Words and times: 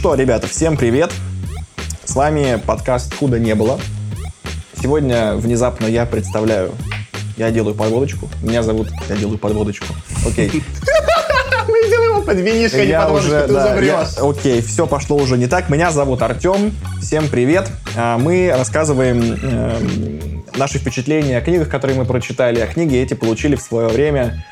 Что, 0.09 0.15
ребята, 0.15 0.47
всем 0.47 0.75
привет! 0.75 1.11
С 2.03 2.15
вами 2.15 2.59
подкаст 2.65 3.13
«Худо 3.13 3.37
не 3.37 3.53
было». 3.53 3.79
Сегодня 4.81 5.35
внезапно 5.35 5.85
я 5.85 6.07
представляю, 6.07 6.71
я 7.37 7.51
делаю 7.51 7.75
подводочку. 7.75 8.27
Меня 8.41 8.63
зовут, 8.63 8.87
я 9.07 9.15
делаю 9.15 9.37
подводочку. 9.37 9.85
Окей. 10.25 10.49
Мы 11.67 11.89
делаем 11.89 12.25
под 12.25 12.37
винишко, 12.37 12.83
не 12.83 12.97
подводочку, 12.97 13.47
ты 13.49 13.53
забрешь. 13.53 14.17
Окей, 14.17 14.61
все 14.63 14.87
пошло 14.87 15.15
уже 15.15 15.37
не 15.37 15.45
так. 15.45 15.69
Меня 15.69 15.91
зовут 15.91 16.23
Артем. 16.23 16.73
Всем 16.99 17.27
привет. 17.27 17.69
А, 17.95 18.17
мы 18.17 18.51
рассказываем 18.51 19.21
эм, 19.21 20.43
наши 20.55 20.79
впечатления 20.79 21.37
о 21.37 21.41
книгах, 21.41 21.69
которые 21.69 21.95
мы 21.95 22.05
прочитали. 22.05 22.59
А 22.61 22.65
книги 22.65 22.97
эти 22.97 23.13
получили 23.13 23.55
в 23.55 23.61
свое 23.61 23.89
время 23.89 24.43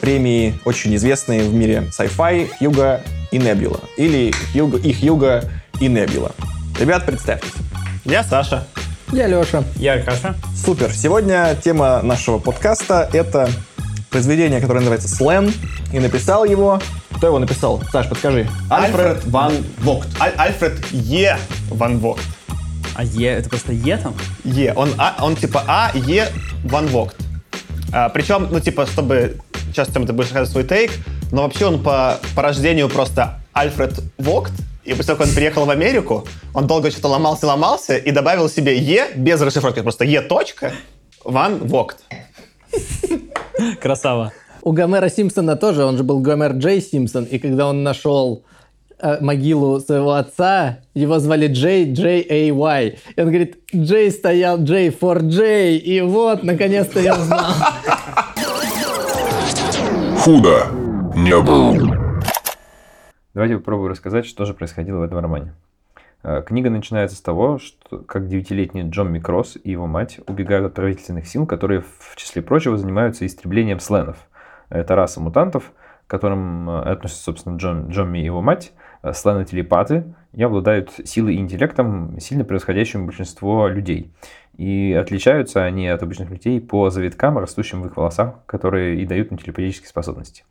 премии, 0.00 0.58
очень 0.64 0.96
известные 0.96 1.42
в 1.42 1.54
мире 1.54 1.84
sci-fi, 1.96 2.48
Юга 2.58 3.02
и 3.30 3.38
Небюла. 3.38 3.80
Или 3.96 4.32
Юга, 4.54 4.78
их 4.78 5.02
Юга 5.02 5.44
и 5.80 5.88
Небюла. 5.88 6.32
Ребят, 6.78 7.04
представьтесь. 7.06 7.52
Я 8.04 8.24
Саша. 8.24 8.66
Я 9.12 9.26
Леша. 9.26 9.64
Я 9.76 9.94
Аркаша. 9.94 10.34
Супер. 10.64 10.92
Сегодня 10.92 11.56
тема 11.62 12.00
нашего 12.02 12.38
подкаста— 12.38 13.08
это 13.12 13.50
произведение, 14.08 14.60
которое 14.60 14.80
называется 14.80 15.08
«Слен». 15.08 15.52
И 15.92 15.98
написал 15.98 16.44
его... 16.44 16.80
Кто 17.16 17.26
его 17.26 17.38
написал? 17.38 17.82
Саш, 17.92 18.08
подскажи. 18.08 18.48
Альфред 18.70 19.24
Ван 19.26 19.52
Вогт. 19.78 20.08
Аль 20.20 20.32
Альфред 20.38 20.78
Е. 20.92 21.36
Ван 21.70 21.98
Вогт. 21.98 22.22
А 22.94 23.04
Е, 23.04 23.28
это 23.30 23.48
просто 23.50 23.72
Е 23.72 23.96
там? 23.98 24.14
Е. 24.44 24.72
Он, 24.74 24.90
а, 24.96 25.16
он 25.22 25.36
типа 25.36 25.64
А, 25.66 25.90
Е, 25.94 26.28
Ван 26.64 26.86
Вогт. 26.86 27.16
А, 27.92 28.08
причем, 28.08 28.48
ну, 28.50 28.60
типа, 28.60 28.86
чтобы... 28.86 29.38
Сейчас, 29.70 29.86
Тёма, 29.88 30.04
ты 30.04 30.12
будешь 30.12 30.32
рассказывать 30.32 30.50
свой 30.50 30.64
тейк, 30.64 30.90
но 31.30 31.42
вообще 31.42 31.66
он 31.66 31.80
по, 31.80 32.18
по 32.34 32.42
рождению 32.42 32.88
просто 32.88 33.40
Альфред 33.52 34.00
Вогт, 34.18 34.52
и 34.84 34.90
после 34.90 35.04
того, 35.04 35.18
как 35.18 35.28
он 35.28 35.34
приехал 35.34 35.64
в 35.64 35.70
Америку, 35.70 36.26
он 36.54 36.66
долго 36.66 36.90
что-то 36.90 37.06
ломался-ломался 37.06 37.96
и 37.96 38.10
добавил 38.10 38.48
себе 38.48 38.76
Е 38.76 39.10
без 39.14 39.40
расшифровки, 39.40 39.80
просто 39.82 40.04
Е 40.04 40.22
точка, 40.22 40.72
Ван 41.24 41.58
Вогт. 41.58 41.98
Красава. 43.80 44.32
У 44.62 44.72
Гомера 44.72 45.08
Симпсона 45.08 45.54
тоже, 45.54 45.84
он 45.84 45.96
же 45.96 46.02
был 46.02 46.18
Гомер 46.18 46.54
Джей 46.54 46.80
Симпсон, 46.80 47.24
и 47.24 47.38
когда 47.38 47.68
он 47.68 47.84
нашел 47.84 48.44
э, 48.98 49.18
могилу 49.20 49.78
своего 49.78 50.14
отца, 50.14 50.80
его 50.94 51.20
звали 51.20 51.46
Джей, 51.46 51.92
Джей 51.92 52.26
Эй 52.28 52.50
Уай. 52.50 52.98
И 53.14 53.20
он 53.20 53.28
говорит, 53.28 53.58
Джей 53.72 54.10
стоял, 54.10 54.58
Джей 54.58 54.88
for 54.88 55.20
Джей, 55.20 55.78
и 55.78 56.00
вот, 56.00 56.42
наконец-то 56.42 56.98
я 56.98 57.14
узнал. 57.14 57.52
Худо 60.20 60.66
не 61.16 61.34
было. 61.40 62.22
Давайте 63.32 63.56
попробую 63.56 63.88
рассказать, 63.88 64.26
что 64.26 64.44
же 64.44 64.52
происходило 64.52 64.98
в 64.98 65.02
этом 65.02 65.18
романе. 65.18 65.54
Э, 66.22 66.42
книга 66.42 66.68
начинается 66.68 67.16
с 67.16 67.22
того, 67.22 67.58
что 67.58 68.00
как 68.00 68.28
девятилетний 68.28 68.82
Джон 68.82 69.10
Микрос 69.10 69.56
и 69.64 69.70
его 69.70 69.86
мать 69.86 70.20
убегают 70.26 70.66
от 70.66 70.74
правительственных 70.74 71.26
сил, 71.26 71.46
которые, 71.46 71.80
в 71.80 72.16
числе 72.16 72.42
прочего, 72.42 72.76
занимаются 72.76 73.24
истреблением 73.24 73.80
сленов. 73.80 74.18
Это 74.68 74.94
раса 74.94 75.20
мутантов, 75.20 75.72
к 76.06 76.10
которым 76.10 76.68
э, 76.68 76.82
относятся, 76.82 77.22
собственно, 77.22 77.56
Джон, 77.56 77.88
Джон 77.88 78.14
и 78.14 78.22
его 78.22 78.42
мать, 78.42 78.72
э, 79.02 79.14
слены-телепаты, 79.14 80.04
и 80.34 80.42
обладают 80.42 80.92
силой 81.04 81.36
и 81.36 81.38
интеллектом, 81.38 82.20
сильно 82.20 82.44
превосходящим 82.44 83.06
большинство 83.06 83.68
людей. 83.68 84.12
И 84.60 84.92
отличаются 84.92 85.64
они 85.64 85.88
от 85.88 86.02
обычных 86.02 86.28
людей 86.28 86.60
по 86.60 86.90
завиткам, 86.90 87.38
растущим 87.38 87.80
в 87.80 87.86
их 87.86 87.96
волосах, 87.96 88.44
которые 88.44 89.00
и 89.00 89.06
дают 89.06 89.32
им 89.32 89.38
телепатические 89.38 89.88
способности. 89.88 90.44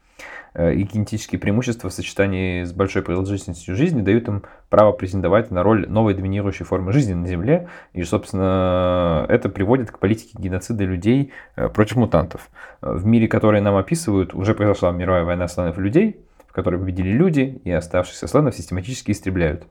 Э, 0.55 0.73
и 0.73 0.81
генетические 0.81 1.37
преимущества 1.37 1.91
в 1.91 1.93
сочетании 1.93 2.63
с 2.63 2.73
большой 2.73 3.03
продолжительностью 3.03 3.75
жизни 3.75 4.01
дают 4.01 4.27
им 4.27 4.45
право 4.69 4.93
претендовать 4.93 5.51
на 5.51 5.61
роль 5.61 5.87
новой 5.87 6.15
доминирующей 6.15 6.65
формы 6.65 6.91
жизни 6.91 7.13
на 7.13 7.27
Земле. 7.27 7.67
И, 7.93 8.01
собственно, 8.01 9.27
это 9.29 9.47
приводит 9.47 9.91
к 9.91 9.99
политике 9.99 10.31
геноцида 10.39 10.85
людей 10.85 11.31
э, 11.55 11.69
против 11.69 11.97
мутантов. 11.97 12.49
В 12.81 13.05
мире, 13.05 13.27
который 13.27 13.61
нам 13.61 13.75
описывают, 13.75 14.33
уже 14.33 14.55
произошла 14.55 14.91
мировая 14.91 15.23
война 15.23 15.47
слонов 15.47 15.77
людей, 15.77 16.19
в 16.47 16.53
которой 16.53 16.79
победили 16.79 17.09
люди, 17.09 17.61
и 17.63 17.69
оставшихся 17.69 18.25
слонов 18.25 18.55
систематически 18.55 19.11
истребляют. 19.11 19.67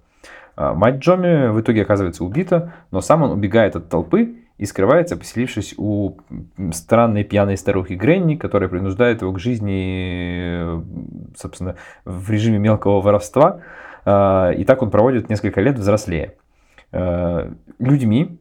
А 0.61 0.75
мать 0.75 0.97
Джоми 0.97 1.51
в 1.51 1.61
итоге 1.61 1.83
оказывается 1.83 2.25
убита, 2.25 2.73
но 2.91 3.01
сам 3.01 3.23
он 3.23 3.31
убегает 3.31 3.77
от 3.77 3.89
толпы 3.89 4.39
и 4.57 4.67
скрывается, 4.67 5.17
поселившись 5.17 5.75
у 5.79 6.17
странной 6.73 7.23
пьяной 7.23 7.57
старухи 7.57 7.93
Гренни, 7.93 8.35
которая 8.35 8.69
принуждает 8.69 9.23
его 9.23 9.33
к 9.33 9.39
жизни, 9.39 10.83
собственно, 11.37 11.77
в 12.05 12.29
режиме 12.29 12.59
мелкого 12.59 13.01
воровства. 13.01 13.61
А, 14.05 14.51
и 14.51 14.65
так 14.65 14.83
он 14.83 14.91
проводит 14.91 15.29
несколько 15.29 15.61
лет 15.61 15.79
взрослее. 15.79 16.35
А, 16.91 17.53
людьми 17.79 18.41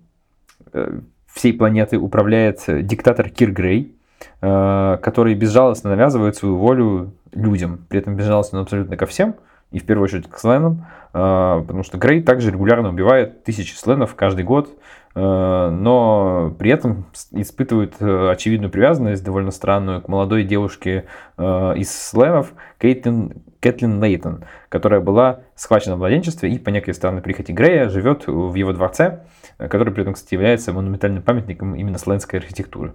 э, 0.73 1.01
всей 1.31 1.53
планеты 1.53 1.99
управляет 1.99 2.63
диктатор 2.67 3.29
Кир 3.29 3.51
Грей, 3.51 3.93
который 4.39 5.35
безжалостно 5.35 5.91
навязывает 5.91 6.35
свою 6.35 6.57
волю 6.57 7.13
людям. 7.31 7.85
При 7.89 7.99
этом 7.99 8.15
безжалостно 8.15 8.61
абсолютно 8.61 8.97
ко 8.97 9.05
всем, 9.05 9.35
и 9.71 9.79
в 9.79 9.85
первую 9.85 10.05
очередь 10.05 10.29
к 10.29 10.37
сленам, 10.37 10.85
потому 11.11 11.83
что 11.83 11.97
Грей 11.97 12.21
также 12.21 12.51
регулярно 12.51 12.89
убивает 12.89 13.43
тысячи 13.43 13.73
сленов 13.73 14.15
каждый 14.15 14.43
год, 14.43 14.69
Э, 15.17 15.69
но 15.71 16.55
при 16.59 16.69
этом 16.69 17.07
испытывают 17.31 17.95
э, 17.99 18.29
очевидную 18.29 18.69
привязанность, 18.69 19.23
довольно 19.23 19.49
странную, 19.49 19.99
к 19.99 20.07
молодой 20.07 20.43
девушке 20.43 21.05
э, 21.37 21.73
из 21.75 21.91
Сленов, 21.91 22.53
Кейтлин, 22.77 23.33
Кэтлин 23.59 24.03
Лейтон, 24.03 24.43
которая 24.69 24.99
была 25.01 25.39
схвачена 25.55 25.95
в 25.95 25.99
младенчестве 25.99 26.51
и 26.51 26.59
по 26.59 26.69
некой 26.69 26.93
странной 26.93 27.23
прихоти 27.23 27.51
Грея 27.51 27.89
живет 27.89 28.27
в 28.27 28.53
его 28.53 28.73
дворце, 28.73 29.23
который 29.57 29.91
при 29.91 30.03
этом, 30.03 30.13
кстати, 30.13 30.35
является 30.35 30.71
монументальным 30.71 31.23
памятником 31.23 31.73
именно 31.73 31.97
сленской 31.97 32.37
архитектуры. 32.37 32.93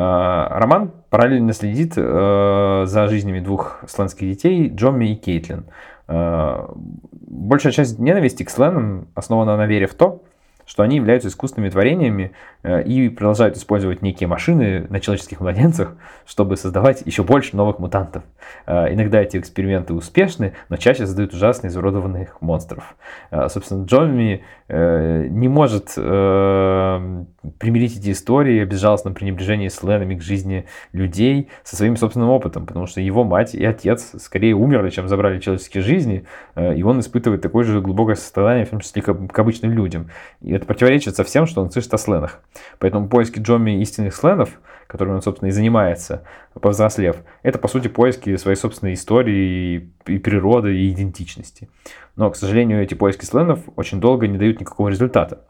Роман 0.00 0.92
параллельно 1.10 1.52
следит 1.52 1.94
за 1.94 3.06
жизнями 3.08 3.40
двух 3.40 3.80
сленских 3.86 4.28
детей, 4.28 4.68
Джомми 4.68 5.12
и 5.12 5.16
Кейтлин. 5.16 5.66
Большая 6.08 7.72
часть 7.72 7.98
ненависти 7.98 8.42
к 8.42 8.50
сленам 8.50 9.08
основана 9.14 9.56
на 9.56 9.66
вере 9.66 9.86
в 9.86 9.94
то, 9.94 10.22
что 10.70 10.84
они 10.84 10.96
являются 10.96 11.28
искусственными 11.28 11.68
творениями 11.68 12.30
э, 12.59 12.59
и 12.62 13.08
продолжают 13.08 13.56
использовать 13.56 14.02
некие 14.02 14.28
машины 14.28 14.86
на 14.90 15.00
человеческих 15.00 15.40
младенцах, 15.40 15.94
чтобы 16.26 16.56
создавать 16.56 17.02
еще 17.06 17.22
больше 17.22 17.56
новых 17.56 17.78
мутантов. 17.78 18.22
Э, 18.66 18.92
иногда 18.92 19.20
эти 19.20 19.38
эксперименты 19.38 19.94
успешны, 19.94 20.52
но 20.68 20.76
чаще 20.76 21.06
создают 21.06 21.32
ужасные 21.32 21.70
изуродованных 21.70 22.42
монстров. 22.42 22.96
Э, 23.30 23.48
собственно, 23.48 23.84
Джомми 23.84 24.42
не 24.68 25.48
может 25.48 25.94
примирить 25.94 27.98
эти 27.98 28.12
истории 28.12 28.60
о 28.60 28.66
безжалостном 28.66 29.14
пренебрежении 29.14 29.66
сленами 29.66 30.14
к 30.14 30.22
жизни 30.22 30.66
людей 30.92 31.48
со 31.64 31.74
своим 31.74 31.96
собственным 31.96 32.28
опытом, 32.28 32.66
потому 32.66 32.86
что 32.86 33.00
его 33.00 33.24
мать 33.24 33.56
и 33.56 33.64
отец 33.64 34.12
скорее 34.20 34.54
умерли, 34.54 34.90
чем 34.90 35.08
забрали 35.08 35.40
человеческие 35.40 35.82
жизни, 35.82 36.24
и 36.56 36.82
он 36.84 37.00
испытывает 37.00 37.42
такое 37.42 37.64
же 37.64 37.80
глубокое 37.80 38.14
состояние, 38.14 38.64
в 38.64 38.70
том 38.70 38.78
числе 38.78 39.02
к 39.02 39.38
обычным 39.38 39.72
людям. 39.72 40.10
И 40.40 40.52
это 40.52 40.66
противоречит 40.66 41.16
совсем, 41.16 41.46
что 41.46 41.62
он 41.62 41.72
слышит 41.72 41.92
о 41.92 41.98
сленах. 41.98 42.40
Поэтому 42.78 43.08
поиски 43.08 43.38
Джоми 43.38 43.80
истинных 43.80 44.14
сленов, 44.14 44.60
которыми 44.86 45.16
он, 45.16 45.22
собственно, 45.22 45.48
и 45.48 45.52
занимается, 45.52 46.24
повзрослев, 46.60 47.16
это, 47.42 47.58
по 47.58 47.68
сути, 47.68 47.88
поиски 47.88 48.36
своей 48.36 48.56
собственной 48.56 48.94
истории 48.94 49.88
и 50.06 50.18
природы, 50.18 50.76
и 50.76 50.90
идентичности. 50.90 51.68
Но, 52.16 52.30
к 52.30 52.36
сожалению, 52.36 52.82
эти 52.82 52.94
поиски 52.94 53.24
сленов 53.24 53.60
очень 53.76 54.00
долго 54.00 54.26
не 54.26 54.38
дают 54.38 54.60
никакого 54.60 54.88
результата. 54.88 55.44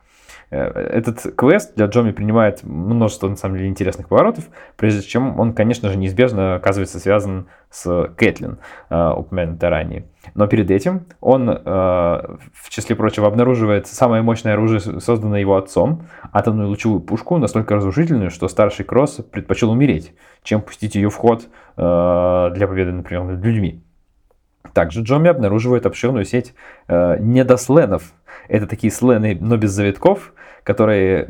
Э, 0.50 0.64
Этот 0.67 1.35
квест 1.37 1.75
для 1.76 1.87
Джоми 1.87 2.11
принимает 2.11 2.62
множество, 2.62 3.29
на 3.29 3.37
самом 3.37 3.56
деле, 3.56 3.69
интересных 3.69 4.08
поворотов, 4.08 4.44
прежде 4.76 5.02
чем 5.02 5.38
он, 5.38 5.52
конечно 5.52 5.88
же, 5.88 5.97
неизбежно 5.97 6.56
оказывается 6.56 6.99
связан 6.99 7.47
с 7.70 8.12
Кэтлин, 8.17 8.58
э, 8.91 9.11
упомянутой 9.17 9.69
ранее. 9.69 10.06
Но 10.35 10.47
перед 10.49 10.70
этим 10.70 11.06
он, 11.20 11.49
э, 11.49 11.55
в 11.64 12.69
числе 12.69 12.97
прочего, 12.97 13.29
обнаруживает 13.29 13.87
самое 13.87 14.23
мощное 14.23 14.55
оружие, 14.55 14.81
созданное 14.81 15.41
его 15.41 15.56
отцом, 15.56 16.06
атомную 16.32 16.69
лучевую 16.69 17.00
пушку, 17.00 17.38
настолько 17.38 17.76
разрушительную, 17.76 18.31
что 18.31 18.49
старший 18.49 18.85
Кросс 18.85 19.20
предпочел 19.31 19.70
умереть, 19.70 20.12
чем 20.43 20.62
пустить 20.62 20.94
ее 20.96 21.11
в 21.11 21.17
ход 21.17 21.49
для 21.76 22.67
победы, 22.69 22.93
например, 22.93 23.25
над 23.25 23.43
людьми. 23.44 23.82
Также 24.73 25.03
Джоми 25.03 25.29
обнаруживает 25.29 25.87
обширную 25.87 26.25
сеть 26.25 26.55
э, 26.88 27.17
недосленов. 27.19 28.12
Это 28.49 28.67
такие 28.67 28.93
слены, 28.93 29.37
но 29.41 29.56
без 29.56 29.70
завитков, 29.70 30.32
которые 30.65 31.29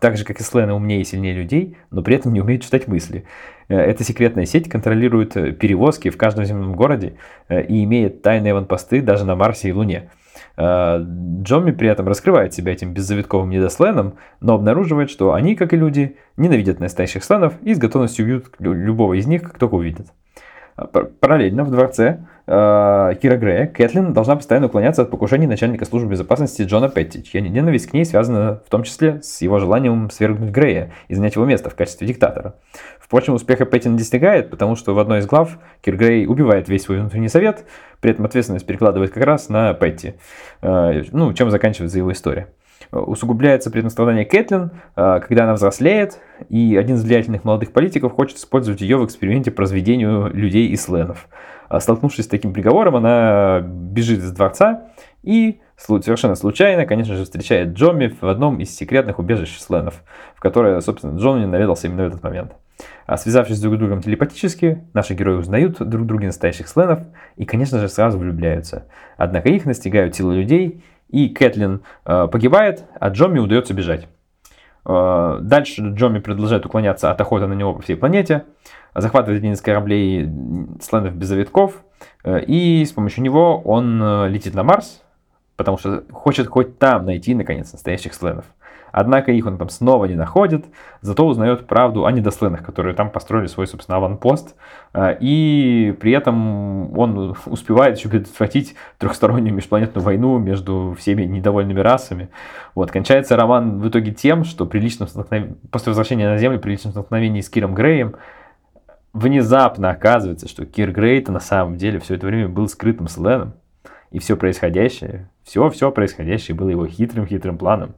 так 0.00 0.16
же, 0.16 0.24
как 0.24 0.40
и 0.40 0.42
слены, 0.42 0.72
умнее 0.72 1.00
и 1.00 1.04
сильнее 1.04 1.34
людей, 1.34 1.76
но 1.90 2.02
при 2.02 2.16
этом 2.16 2.32
не 2.32 2.40
умеют 2.40 2.62
читать 2.62 2.88
мысли. 2.88 3.24
Э, 3.68 3.76
Эта 3.76 4.04
секретная 4.04 4.46
сеть 4.46 4.68
контролирует 4.68 5.36
э, 5.36 5.52
перевозки 5.52 6.10
в 6.10 6.16
каждом 6.16 6.44
земном 6.44 6.74
городе 6.74 7.14
э, 7.48 7.62
и 7.62 7.84
имеет 7.84 8.22
тайные 8.22 8.52
аванпосты 8.52 9.02
даже 9.02 9.24
на 9.24 9.34
Марсе 9.36 9.68
и 9.68 9.72
Луне. 9.72 10.10
Джомми 10.56 11.70
при 11.70 11.88
этом 11.88 12.08
раскрывает 12.08 12.52
себя 12.52 12.72
этим 12.72 12.92
беззавитковым 12.92 13.48
недосленом, 13.50 14.14
но 14.40 14.54
обнаруживает, 14.54 15.08
что 15.08 15.34
они, 15.34 15.54
как 15.54 15.72
и 15.72 15.76
люди, 15.76 16.16
ненавидят 16.36 16.80
настоящих 16.80 17.22
сленов 17.22 17.54
и 17.62 17.74
с 17.74 17.78
готовностью 17.78 18.24
убьют 18.24 18.46
лю- 18.58 18.72
любого 18.72 19.14
из 19.14 19.26
них, 19.26 19.42
как 19.42 19.58
только 19.58 19.74
увидят. 19.74 20.08
Пар- 20.92 21.10
Параллельно 21.20 21.64
в 21.64 21.70
дворце 21.70 22.26
Кира 22.48 23.36
Грея 23.36 23.66
Кэтлин 23.66 24.14
должна 24.14 24.34
постоянно 24.34 24.68
уклоняться 24.68 25.02
от 25.02 25.10
покушений 25.10 25.46
начальника 25.46 25.84
службы 25.84 26.12
безопасности 26.12 26.62
Джона 26.62 26.88
Петти, 26.88 27.22
чья 27.22 27.42
ненависть 27.42 27.90
к 27.90 27.92
ней 27.92 28.06
связана 28.06 28.62
в 28.66 28.70
том 28.70 28.84
числе 28.84 29.20
с 29.22 29.42
его 29.42 29.58
желанием 29.58 30.08
свергнуть 30.10 30.50
Грея 30.50 30.90
и 31.08 31.14
занять 31.14 31.34
его 31.34 31.44
место 31.44 31.68
в 31.68 31.74
качестве 31.74 32.06
диктатора. 32.06 32.54
Впрочем, 32.98 33.34
успеха 33.34 33.66
Петти 33.66 33.90
не 33.90 33.98
достигает, 33.98 34.48
потому 34.48 34.76
что 34.76 34.94
в 34.94 34.98
одной 34.98 35.18
из 35.18 35.26
глав 35.26 35.58
Кир 35.82 35.96
Грей 35.96 36.26
убивает 36.26 36.70
весь 36.70 36.84
свой 36.84 37.00
внутренний 37.00 37.28
совет, 37.28 37.66
при 38.00 38.12
этом 38.12 38.24
ответственность 38.24 38.66
перекладывает 38.66 39.12
как 39.12 39.24
раз 39.24 39.50
на 39.50 39.74
Петти. 39.74 40.14
Э, 40.62 41.02
Ну, 41.12 41.34
чем 41.34 41.50
заканчивается 41.50 41.98
его 41.98 42.12
история. 42.12 42.48
Усугубляется 42.90 43.70
при 43.70 43.80
этом 43.80 43.90
страдание 43.90 44.24
Кэтлин, 44.24 44.70
э, 44.96 45.20
когда 45.20 45.44
она 45.44 45.54
взрослеет, 45.54 46.20
и 46.48 46.76
один 46.76 46.96
из 46.96 47.04
влиятельных 47.04 47.44
молодых 47.44 47.72
политиков 47.72 48.12
хочет 48.12 48.38
использовать 48.38 48.80
ее 48.80 48.96
в 48.96 49.04
эксперименте 49.04 49.50
по 49.50 49.62
разведению 49.62 50.30
людей 50.32 50.68
и 50.68 50.76
сленов. 50.76 51.28
А 51.68 51.80
Столкнувшись 51.80 52.24
с 52.24 52.28
таким 52.28 52.54
приговором, 52.54 52.96
она 52.96 53.60
бежит 53.60 54.20
из 54.20 54.32
дворца 54.32 54.84
и 55.22 55.60
совершенно 55.76 56.34
случайно, 56.34 56.86
конечно 56.86 57.14
же, 57.14 57.24
встречает 57.24 57.74
Джомми 57.74 58.16
в 58.20 58.26
одном 58.26 58.58
из 58.58 58.74
секретных 58.74 59.18
убежищ 59.18 59.58
сленов, 59.58 60.02
в 60.34 60.40
которое, 60.40 60.80
собственно, 60.80 61.18
Джомми 61.18 61.44
наведался 61.44 61.86
именно 61.86 62.04
в 62.04 62.08
этот 62.08 62.22
момент. 62.22 62.52
А 63.06 63.16
связавшись 63.16 63.60
друг 63.60 63.74
с 63.74 63.78
другом 63.78 64.02
телепатически, 64.02 64.84
наши 64.94 65.14
герои 65.14 65.36
узнают 65.36 65.78
друг 65.78 66.06
друга 66.06 66.26
настоящих 66.26 66.68
сленов 66.68 67.00
и, 67.36 67.44
конечно 67.44 67.78
же, 67.80 67.88
сразу 67.88 68.18
влюбляются. 68.18 68.86
Однако 69.16 69.48
их 69.48 69.64
настигают 69.66 70.14
силы 70.14 70.36
людей, 70.36 70.82
и 71.08 71.28
Кэтлин 71.28 71.82
э, 72.04 72.28
погибает, 72.30 72.84
а 73.00 73.08
Джомми 73.08 73.38
удается 73.38 73.74
бежать. 73.74 74.08
Э, 74.86 75.38
Дальше 75.40 75.82
Джомми 75.94 76.18
продолжает 76.18 76.66
уклоняться 76.66 77.10
от 77.10 77.20
охоты 77.20 77.46
на 77.46 77.54
него 77.54 77.74
по 77.74 77.82
всей 77.82 77.96
планете, 77.96 78.44
захватывает 78.94 79.40
один 79.40 79.52
из 79.52 79.60
кораблей 79.60 80.24
м, 80.24 80.78
сленов 80.80 81.14
без 81.14 81.28
завитков, 81.28 81.82
э, 82.24 82.40
и 82.44 82.84
с 82.84 82.92
помощью 82.92 83.22
него 83.24 83.60
он 83.60 84.26
летит 84.28 84.54
на 84.54 84.62
Марс, 84.62 85.02
потому 85.56 85.78
что 85.78 86.04
хочет 86.12 86.46
хоть 86.46 86.78
там 86.78 87.06
найти, 87.06 87.34
наконец, 87.34 87.72
настоящих 87.72 88.14
сленов. 88.14 88.44
Однако 88.92 89.32
их 89.32 89.46
он 89.46 89.58
там 89.58 89.68
снова 89.68 90.06
не 90.06 90.14
находит, 90.14 90.66
зато 91.00 91.26
узнает 91.26 91.66
правду 91.66 92.06
о 92.06 92.12
недосленах, 92.12 92.64
которые 92.64 92.94
там 92.94 93.10
построили 93.10 93.46
свой, 93.46 93.66
собственно, 93.66 93.96
аванпост. 93.98 94.56
А, 94.92 95.16
И 95.20 95.96
при 96.00 96.12
этом 96.12 96.98
он 96.98 97.36
успевает 97.46 97.98
еще 97.98 98.08
предотвратить 98.08 98.74
трехстороннюю 98.98 99.54
межпланетную 99.54 100.04
войну 100.04 100.38
между 100.38 100.94
всеми 100.98 101.22
недовольными 101.24 101.80
расами. 101.80 102.28
Вот. 102.74 102.90
Кончается 102.90 103.36
роман 103.36 103.80
в 103.80 103.88
итоге 103.88 104.12
тем, 104.12 104.44
что 104.44 104.66
при 104.66 104.80
личном 104.80 105.08
столкновении, 105.08 105.56
после 105.70 105.90
возвращения 105.90 106.28
на 106.28 106.38
Землю, 106.38 106.60
при 106.60 106.72
личном 106.72 106.92
столкновении 106.92 107.40
с 107.40 107.48
Киром 107.48 107.74
Греем, 107.74 108.16
внезапно 109.12 109.90
оказывается, 109.90 110.48
что 110.48 110.66
Кир 110.66 110.92
Грей-то 110.92 111.32
на 111.32 111.40
самом 111.40 111.76
деле 111.76 111.98
все 111.98 112.14
это 112.14 112.26
время 112.26 112.48
был 112.48 112.68
скрытым 112.68 113.08
сленом. 113.08 113.54
И 114.10 114.18
все 114.20 114.36
происходящее, 114.36 115.28
все-все 115.42 115.90
происходящее 115.90 116.56
было 116.56 116.70
его 116.70 116.86
хитрым-хитрым 116.86 117.58
планом. 117.58 117.94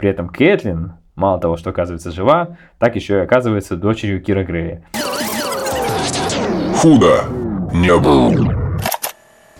При 0.00 0.08
этом 0.08 0.30
Кэтлин, 0.30 0.94
мало 1.14 1.38
того, 1.38 1.58
что 1.58 1.68
оказывается 1.68 2.10
жива, 2.10 2.56
так 2.78 2.96
еще 2.96 3.18
и 3.18 3.20
оказывается 3.20 3.76
дочерью 3.76 4.22
Кира 4.22 4.44
Грея. 4.44 4.82
Худо 6.78 7.24
не 7.74 7.94
было. 7.94 8.80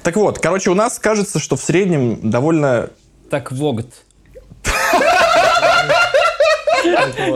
Так 0.03 0.17
вот, 0.17 0.39
короче, 0.39 0.71
у 0.71 0.75
нас 0.75 0.99
кажется, 0.99 1.39
что 1.39 1.57
в 1.57 1.61
среднем 1.61 2.31
довольно... 2.31 2.89
Так, 3.29 3.53
Вогт. 3.53 4.07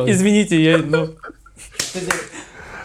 Извините, 0.07 0.65
я... 0.65 0.79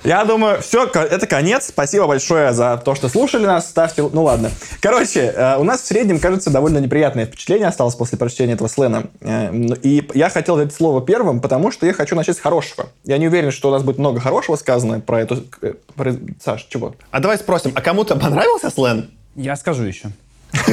Я 0.04 0.24
думаю, 0.26 0.62
все, 0.62 0.86
это 0.86 1.28
конец. 1.28 1.68
Спасибо 1.68 2.08
большое 2.08 2.54
за 2.54 2.78
то, 2.84 2.96
что 2.96 3.10
слушали 3.10 3.46
нас. 3.46 3.68
Ставьте... 3.70 4.02
Ну 4.12 4.24
ладно. 4.24 4.50
Короче, 4.82 5.34
э, 5.36 5.58
у 5.58 5.64
нас 5.64 5.82
в 5.82 5.86
среднем, 5.86 6.20
кажется, 6.20 6.50
довольно 6.50 6.78
неприятное 6.78 7.26
впечатление 7.26 7.68
осталось 7.68 7.96
после 7.96 8.18
прочтения 8.18 8.54
этого 8.54 8.70
слена. 8.70 9.04
Э, 9.22 9.52
ну, 9.52 9.76
И 9.82 10.08
я 10.14 10.30
хотел 10.30 10.56
дать 10.58 10.74
слово 10.74 11.02
первым, 11.06 11.42
потому 11.42 11.72
что 11.72 11.86
я 11.86 11.94
хочу 11.94 12.16
начать 12.16 12.38
с 12.38 12.40
хорошего. 12.40 12.88
Я 13.04 13.18
не 13.18 13.28
уверен, 13.28 13.52
что 13.52 13.70
у 13.70 13.72
нас 13.72 13.84
будет 13.84 13.98
много 13.98 14.20
хорошего 14.20 14.56
сказано 14.56 15.00
про 15.02 15.22
эту... 15.22 15.44
э, 15.62 15.74
про- 15.96 16.16
Саш, 16.44 16.66
чего? 16.70 16.96
А 17.12 17.20
давай 17.20 17.38
спросим, 17.38 17.72
а 17.76 17.82
кому-то 17.82 18.16
понравился 18.16 18.70
слен? 18.70 19.10
Я 19.36 19.56
скажу 19.56 19.84
еще. 19.84 20.10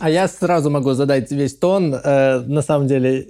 А 0.00 0.08
я 0.08 0.28
сразу 0.28 0.70
могу 0.70 0.92
задать 0.94 1.30
весь 1.30 1.54
тон. 1.54 1.90
На 1.90 2.62
самом 2.62 2.86
деле, 2.86 3.26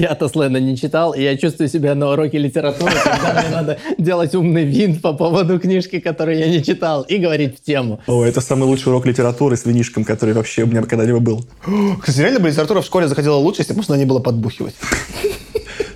я-то 0.00 0.28
слэна 0.28 0.58
не 0.58 0.76
читал, 0.76 1.12
и 1.12 1.22
я 1.22 1.36
чувствую 1.36 1.68
себя 1.68 1.94
на 1.94 2.10
уроке 2.10 2.38
литературы, 2.38 2.92
когда 3.02 3.40
мне 3.40 3.50
надо 3.50 3.78
делать 3.98 4.34
умный 4.34 4.64
винт 4.64 5.02
по 5.02 5.12
поводу 5.12 5.58
книжки, 5.58 6.00
которую 6.00 6.38
я 6.38 6.48
не 6.48 6.62
читал, 6.62 7.02
и 7.02 7.18
говорить 7.18 7.58
в 7.58 7.62
тему. 7.62 8.00
О, 8.06 8.24
это 8.24 8.40
самый 8.40 8.64
лучший 8.64 8.88
урок 8.88 9.06
литературы 9.06 9.56
с 9.56 9.64
винишком, 9.64 10.04
который 10.04 10.34
вообще 10.34 10.64
у 10.64 10.66
меня 10.66 10.82
когда-либо 10.82 11.20
был. 11.20 11.44
Кстати, 12.00 12.20
реально 12.20 12.40
бы 12.40 12.48
литература 12.48 12.80
в 12.80 12.86
школе 12.86 13.08
заходила 13.08 13.36
лучше, 13.36 13.62
если 13.62 13.72
бы 13.72 13.78
можно 13.78 13.94
не 13.94 14.04
было 14.04 14.20
подбухивать. 14.20 14.74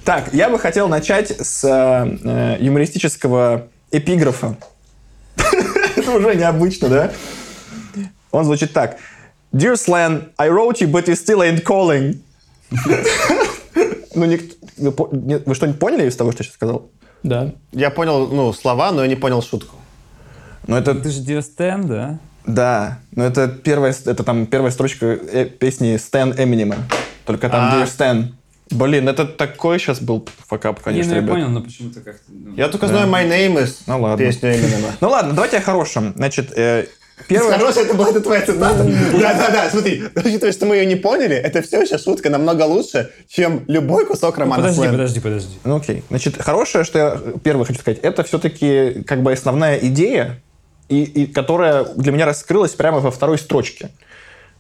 Так, 0.03 0.33
я 0.33 0.49
бы 0.49 0.59
хотел 0.59 0.89
начать 0.89 1.31
с 1.31 1.63
э, 1.63 2.19
э, 2.25 2.57
юмористического 2.59 3.69
эпиграфа. 3.93 4.57
Это 5.97 6.11
уже 6.13 6.35
необычно, 6.35 6.89
да? 6.89 7.13
Он 8.33 8.45
звучит 8.45 8.73
так. 8.73 8.97
Dear 9.53 9.75
Slan, 9.75 10.31
I 10.39 10.49
wrote 10.49 10.81
you, 10.81 10.91
but 10.91 11.07
you 11.07 11.15
still 11.15 11.43
ain't 11.43 11.63
calling. 11.65 12.21
Ну, 14.15 14.25
ник- 14.27 14.57
вы 14.79 14.93
по- 14.93 15.09
не- 15.13 15.39
вы 15.39 15.55
что-нибудь 15.55 15.79
поняли 15.81 16.09
из 16.09 16.17
того, 16.17 16.33
что 16.33 16.43
я 16.43 16.45
сейчас 16.47 16.55
сказал? 16.55 16.91
Да. 17.23 17.53
Я 17.73 17.91
понял, 17.91 18.29
ну, 18.29 18.53
слова, 18.53 18.93
но 18.93 19.03
я 19.03 19.09
не 19.09 19.17
понял 19.17 19.43
шутку. 19.43 19.77
Ну, 20.67 20.77
это... 20.77 20.95
Ты 20.95 21.11
же 21.11 21.23
Dear 21.23 21.41
Stan, 21.43 21.85
да? 21.87 22.19
Да, 22.47 22.99
но 23.15 23.25
это 23.25 23.49
первая, 23.49 23.93
это 24.07 24.25
там 24.25 24.47
первая 24.47 24.71
строчка 24.73 25.07
э, 25.07 25.45
песни 25.45 25.97
Стэн 25.97 26.35
Эминема. 26.39 26.77
Только 27.27 27.49
там 27.51 27.73
А. 27.73 27.77
Dear 27.77 27.87
Stan. 27.87 28.25
Блин, 28.71 29.09
это 29.09 29.27
такой 29.27 29.79
сейчас 29.79 30.01
был 30.01 30.27
факап, 30.47 30.81
конечно, 30.81 31.11
я, 31.15 31.21
ну, 31.21 31.21
я 31.21 31.23
ребят. 31.23 31.35
понял, 31.35 31.49
но 31.51 31.61
почему-то 31.61 32.01
как-то... 32.01 32.23
ну, 32.29 32.55
Я 32.57 32.69
только 32.69 32.87
знаю 32.87 33.09
My 33.09 33.29
Name 33.29 33.63
is 33.65 33.79
Ну 33.87 34.01
ладно. 34.01 34.25
песню 34.25 34.53
Эминема. 34.55 34.89
Ну 35.01 35.09
ладно, 35.11 35.33
давайте 35.35 35.59
о 35.59 35.61
хорошем. 35.61 36.13
Значит, 36.17 36.53
э, 36.57 36.87
первое... 37.29 37.53
Хорошая 37.53 37.85
это 37.85 37.95
была 37.95 38.11
это 38.11 38.21
твоя 38.21 38.41
цитата. 38.43 38.85
Да-да-да, 38.85 39.71
смотри, 39.71 40.03
учитывая, 40.15 40.53
что 40.53 40.67
мы 40.67 40.77
ее 40.77 40.87
не 40.87 40.97
поняли, 40.97 41.37
это 41.37 41.63
все 41.63 41.83
еще 41.83 41.99
шутка 41.99 42.31
намного 42.31 42.63
лучше, 42.63 43.11
чем 43.29 43.65
любой 43.67 44.07
кусок 44.07 44.39
романа 44.39 44.63
Подожди, 44.63 44.81
«Слэм». 44.81 44.93
подожди, 44.93 45.21
подожди. 45.21 45.59
Ну 45.65 45.77
окей. 45.77 46.03
Значит, 46.09 46.41
хорошее, 46.41 46.85
что 46.85 46.99
я 46.99 47.21
первое 47.43 47.65
хочу 47.65 47.81
сказать, 47.81 48.01
это 48.03 48.23
все-таки 48.25 49.03
как 49.07 49.23
бы 49.23 49.33
основная 49.33 49.77
идея, 49.79 50.41
и, 50.89 51.05
и 51.05 51.27
которая 51.27 51.85
для 51.85 52.13
меня 52.13 52.27
раскрылась 52.27 52.73
прямо 52.73 52.99
во 52.99 53.11
второй 53.11 53.39
строчке. 53.39 53.87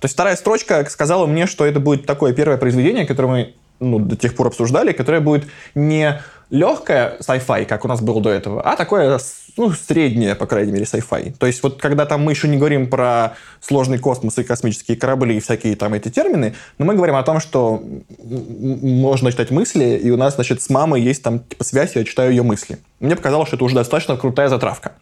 То 0.01 0.07
есть 0.07 0.15
вторая 0.15 0.37
строчка 0.37 0.87
сказала 0.89 1.27
мне, 1.27 1.47
что 1.47 1.67
это 1.67 1.81
будет 1.81 2.07
такое 2.07 2.33
первое 2.33 2.57
произведение, 2.57 3.05
которое 3.05 3.29
мы 3.29 3.55
ну, 3.81 3.99
до 3.99 4.17
тех 4.17 4.35
пор 4.35 4.47
обсуждали, 4.47 4.93
которое 4.93 5.21
будет 5.21 5.45
не 5.75 6.21
легкое 6.51 7.17
sci-fi, 7.21 7.65
как 7.65 7.85
у 7.85 7.89
нас 7.89 8.01
было 8.01 8.21
до 8.21 8.31
этого, 8.31 8.63
а 8.63 8.77
такое 8.77 9.19
ну, 9.57 9.73
среднее, 9.73 10.35
по 10.35 10.47
крайней 10.47 10.73
мере, 10.73 10.85
sci-fi. 10.85 11.35
То 11.39 11.47
есть 11.47 11.63
вот 11.63 11.81
когда 11.81 12.07
там 12.07 12.23
мы 12.23 12.33
еще 12.33 12.49
не 12.49 12.57
говорим 12.57 12.89
про 12.89 13.35
сложный 13.61 13.99
космос 13.99 14.39
и 14.39 14.45
космические 14.45 14.97
корабли 14.97 15.37
и 15.37 15.41
всякие 15.41 15.77
там 15.77 15.95
эти 15.95 16.09
термины, 16.09 16.55
но 16.79 16.85
мы 16.85 16.95
говорим 16.95 17.17
о 17.17 17.23
том, 17.23 17.41
что 17.41 17.83
можно 18.23 19.31
читать 19.31 19.51
мысли, 19.51 20.01
и 20.03 20.11
у 20.11 20.17
нас, 20.17 20.35
значит, 20.35 20.63
с 20.63 20.71
мамой 20.71 21.03
есть 21.03 21.23
там 21.23 21.41
типа 21.41 21.65
связь, 21.65 21.97
я 21.97 22.05
читаю 22.05 22.31
ее 22.31 22.43
мысли. 22.43 22.79
Мне 23.01 23.17
показалось, 23.17 23.49
что 23.49 23.57
это 23.57 23.65
уже 23.65 23.75
достаточно 23.75 24.17
крутая 24.17 24.49
затравка. 24.49 24.93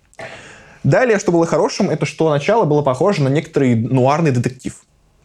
Далее, 0.85 1.19
что 1.19 1.33
было 1.33 1.47
хорошим, 1.47 1.91
это 1.91 2.07
что 2.07 2.31
начало 2.31 2.65
было 2.65 2.83
похоже 2.83 3.23
на 3.23 3.29
некоторый 3.29 3.75
нуарный 3.75 4.31
детектив. 4.31 4.75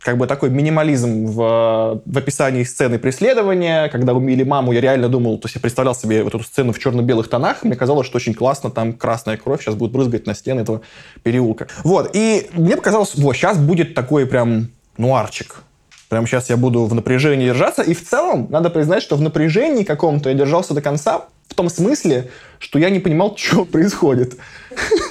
Как 0.04 0.18
бы 0.18 0.28
такой 0.28 0.50
минимализм 0.50 1.28
в, 1.28 2.02
в 2.06 2.18
описании 2.18 2.64
сцены 2.64 3.00
преследования. 3.00 3.88
Когда 3.88 4.14
убили 4.14 4.44
маму, 4.44 4.74
я 4.74 4.82
реально 4.82 5.08
думал, 5.08 5.38
то 5.38 5.46
есть 5.46 5.56
я 5.56 5.62
представлял 5.62 5.96
себе 5.96 6.24
вот 6.24 6.36
эту 6.36 6.44
сцену 6.44 6.74
в 6.74 6.80
черно-белых 6.80 7.30
тонах. 7.30 7.64
Мне 7.64 7.76
казалось, 7.76 8.06
что 8.06 8.18
очень 8.18 8.34
классно, 8.34 8.70
там 8.70 8.94
красная 8.94 9.38
кровь 9.38 9.62
сейчас 9.62 9.76
будет 9.76 9.92
брызгать 9.92 10.28
на 10.28 10.36
стены 10.36 10.62
этого 10.62 10.82
переулка. 11.24 11.68
Вот, 11.84 12.12
и 12.14 12.50
мне 12.54 12.76
показалось, 12.76 13.16
вот, 13.16 13.34
сейчас 13.34 13.58
будет 13.58 13.94
такой 13.96 14.26
прям 14.26 14.72
нуарчик. 14.98 15.64
Прямо 16.10 16.28
сейчас 16.28 16.50
я 16.50 16.58
буду 16.58 16.84
в 16.86 16.94
напряжении 16.94 17.46
держаться. 17.46 17.82
И 17.82 17.94
в 17.94 18.08
целом, 18.08 18.48
надо 18.50 18.70
признать, 18.70 19.02
что 19.02 19.16
в 19.16 19.22
напряжении 19.22 19.84
каком-то 19.84 20.30
я 20.30 20.36
держался 20.36 20.74
до 20.74 20.82
конца, 20.82 21.26
в 21.48 21.54
том 21.56 21.70
смысле, 21.70 22.30
что 22.60 22.78
я 22.78 22.90
не 22.90 23.00
понимал, 23.00 23.36
что 23.38 23.64
происходит. 23.64 24.36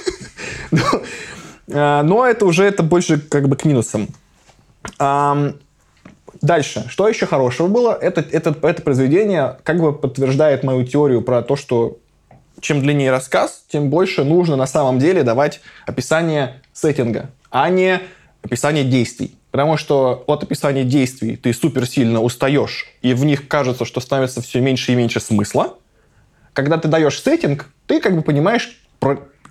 Но- 0.71 1.01
а, 1.73 2.03
Но 2.03 2.25
это 2.27 2.45
уже 2.45 2.63
это 2.63 2.83
больше 2.83 3.19
как 3.19 3.49
бы 3.49 3.55
к 3.55 3.65
минусам. 3.65 4.07
Дальше. 6.41 6.85
Что 6.89 7.07
еще 7.07 7.25
хорошего 7.25 7.67
было? 7.67 7.97
Это, 7.99 8.21
это, 8.21 8.55
это 8.61 8.81
произведение 8.81 9.57
как 9.63 9.79
бы 9.79 9.93
подтверждает 9.93 10.63
мою 10.63 10.85
теорию 10.85 11.21
про 11.21 11.41
то, 11.41 11.55
что 11.55 11.99
чем 12.59 12.81
длиннее 12.81 13.11
рассказ, 13.11 13.63
тем 13.69 13.89
больше 13.89 14.23
нужно 14.23 14.55
на 14.55 14.67
самом 14.67 14.99
деле 14.99 15.23
давать 15.23 15.61
описание 15.85 16.61
сеттинга, 16.73 17.29
а 17.49 17.69
не 17.69 18.01
описание 18.41 18.83
действий. 18.83 19.37
Потому 19.51 19.77
что 19.77 20.23
от 20.27 20.43
описания 20.43 20.83
действий 20.83 21.35
ты 21.35 21.53
супер 21.53 21.85
сильно 21.85 22.21
устаешь, 22.21 22.87
и 23.01 23.13
в 23.13 23.23
них 23.23 23.47
кажется, 23.47 23.85
что 23.85 24.01
становится 24.01 24.41
все 24.41 24.59
меньше 24.61 24.91
и 24.91 24.95
меньше 24.95 25.19
смысла. 25.19 25.77
Когда 26.53 26.77
ты 26.77 26.87
даешь 26.87 27.21
сеттинг, 27.21 27.69
ты 27.85 28.01
как 28.01 28.15
бы 28.15 28.21
понимаешь, 28.21 28.81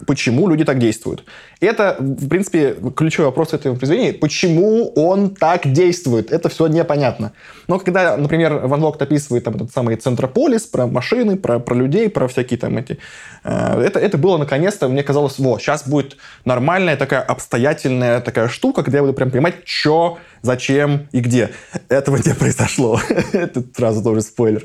почему 0.06 0.48
люди 0.48 0.64
так 0.64 0.78
действуют. 0.78 1.24
Это, 1.60 1.96
в 1.98 2.28
принципе, 2.28 2.76
ключевой 2.96 3.26
вопрос 3.26 3.52
этого 3.52 3.74
произведения. 3.76 4.12
Почему 4.12 4.92
он 4.94 5.34
так 5.34 5.70
действует? 5.72 6.32
Это 6.32 6.48
все 6.48 6.66
непонятно. 6.66 7.32
Но 7.68 7.78
когда, 7.78 8.16
например, 8.16 8.66
Ван 8.66 8.80
Вогт 8.80 9.00
описывает 9.00 9.44
там, 9.44 9.54
этот 9.54 9.72
самый 9.72 9.96
Центрополис, 9.96 10.62
про 10.62 10.86
машины, 10.86 11.36
про, 11.36 11.58
про 11.58 11.74
людей, 11.74 12.08
про 12.08 12.28
всякие 12.28 12.58
там 12.58 12.76
эти... 12.78 12.98
э, 13.44 13.80
это, 13.80 13.98
это 13.98 14.18
было, 14.18 14.38
наконец-то, 14.38 14.88
мне 14.88 15.02
казалось, 15.02 15.38
вот, 15.38 15.60
сейчас 15.60 15.86
будет 15.86 16.16
нормальная 16.44 16.96
такая 16.96 17.20
обстоятельная 17.20 18.20
такая 18.20 18.48
штука, 18.48 18.82
где 18.82 18.96
я 18.96 19.02
буду 19.02 19.14
прям 19.14 19.30
понимать, 19.30 19.54
что, 19.64 20.18
зачем 20.42 21.08
и 21.12 21.20
где. 21.20 21.50
Этого 21.88 22.16
не 22.16 22.34
произошло. 22.34 23.00
Это 23.32 23.62
сразу 23.74 24.02
тоже 24.02 24.22
спойлер. 24.22 24.64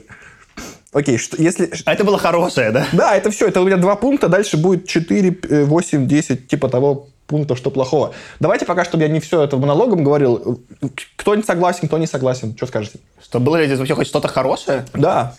Окей, 0.94 1.18
что, 1.18 1.42
если, 1.42 1.70
А 1.86 1.94
это 1.94 2.04
было 2.04 2.18
хорошее, 2.18 2.72
да? 2.72 2.88
да, 2.94 3.16
это 3.16 3.30
все. 3.30 3.48
Это 3.48 3.62
у 3.62 3.66
меня 3.66 3.78
два 3.78 3.96
пункта. 3.96 4.30
Дальше 4.30 4.58
будет 4.58 4.88
4, 4.88 5.66
8, 5.66 6.08
10, 6.08 6.48
типа 6.48 6.70
того 6.70 7.08
пункта, 7.28 7.56
что 7.56 7.70
плохого. 7.70 8.14
Давайте 8.40 8.66
пока, 8.66 8.86
чтобы 8.86 9.04
я 9.04 9.10
не 9.10 9.20
все 9.20 9.44
это 9.44 9.58
монологом 9.58 10.04
говорил. 10.04 10.62
Кто 11.18 11.36
не 11.36 11.44
согласен, 11.44 11.88
кто 11.88 11.98
не 11.98 12.08
согласен. 12.08 12.56
Что 12.56 12.68
скажете? 12.68 13.00
Что 13.22 13.40
было 13.40 13.58
ли 13.58 13.66
здесь 13.66 13.80
вообще 13.80 13.96
хоть 13.96 14.08
что-то 14.08 14.28
хорошее? 14.30 14.86
Да. 14.94 15.36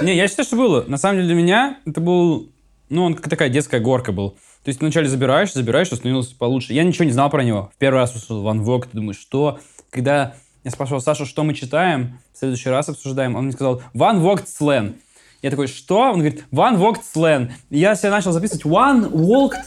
Не, 0.00 0.14
я 0.16 0.28
считаю, 0.28 0.46
что 0.46 0.56
было. 0.56 0.84
На 0.86 0.96
самом 0.96 1.16
деле 1.16 1.28
для 1.28 1.36
меня 1.36 1.78
это 1.84 2.00
был... 2.00 2.48
Ну, 2.88 3.04
он 3.04 3.14
как 3.14 3.28
такая 3.28 3.50
детская 3.50 3.80
горка 3.80 4.12
был. 4.12 4.30
То 4.64 4.68
есть 4.68 4.80
вначале 4.80 5.08
забираешь, 5.08 5.52
забираешь, 5.52 5.88
что 5.88 5.96
становилось 5.96 6.28
получше. 6.28 6.72
Я 6.72 6.84
ничего 6.84 7.04
не 7.04 7.12
знал 7.12 7.30
про 7.30 7.42
него. 7.42 7.70
В 7.74 7.78
первый 7.78 7.98
раз 7.98 8.14
услышал 8.14 8.42
Ван 8.42 8.62
Вог, 8.62 8.86
ты 8.86 8.96
думаешь, 8.96 9.18
что? 9.18 9.58
Когда 9.90 10.34
я 10.70 10.72
спрашивал 10.72 11.00
Сашу, 11.00 11.26
что 11.26 11.42
мы 11.42 11.54
читаем, 11.54 12.18
в 12.32 12.38
следующий 12.38 12.68
раз 12.68 12.88
обсуждаем, 12.88 13.34
он 13.34 13.44
мне 13.44 13.52
сказал, 13.52 13.82
Ван 13.92 14.20
Вогт 14.20 14.48
Слен. 14.48 14.94
Я 15.42 15.50
такой, 15.50 15.66
что? 15.66 16.12
Он 16.12 16.20
говорит, 16.20 16.44
Вогт 16.50 17.02
Слен. 17.04 17.52
И 17.70 17.78
я 17.78 17.96
себе 17.96 18.10
начал 18.10 18.32
записывать 18.32 18.64
Ван 18.64 19.08
Вогт 19.08 19.58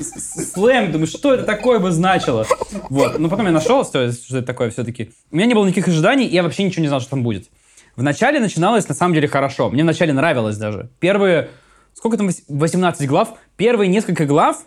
Слэм, 0.00 0.92
думаю, 0.92 1.06
что 1.06 1.34
это 1.34 1.44
такое 1.44 1.78
бы 1.78 1.90
значило? 1.90 2.46
Вот, 2.88 3.18
но 3.18 3.28
потом 3.28 3.46
я 3.46 3.52
нашел, 3.52 3.84
что 3.84 4.10
что 4.12 4.38
это 4.38 4.46
такое 4.46 4.70
все-таки. 4.70 5.10
У 5.30 5.36
меня 5.36 5.46
не 5.46 5.54
было 5.54 5.66
никаких 5.66 5.88
ожиданий, 5.88 6.26
и 6.26 6.34
я 6.34 6.42
вообще 6.42 6.64
ничего 6.64 6.80
не 6.82 6.88
знал, 6.88 7.00
что 7.00 7.10
там 7.10 7.22
будет. 7.22 7.48
Вначале 7.94 8.40
начиналось 8.40 8.88
на 8.88 8.94
самом 8.94 9.14
деле 9.14 9.28
хорошо. 9.28 9.70
Мне 9.70 9.82
вначале 9.82 10.12
нравилось 10.12 10.56
даже. 10.56 10.88
Первые, 11.00 11.50
сколько 11.92 12.16
там, 12.16 12.28
вось- 12.28 12.44
18 12.48 13.06
глав? 13.06 13.34
Первые 13.56 13.88
несколько 13.88 14.24
глав 14.24 14.64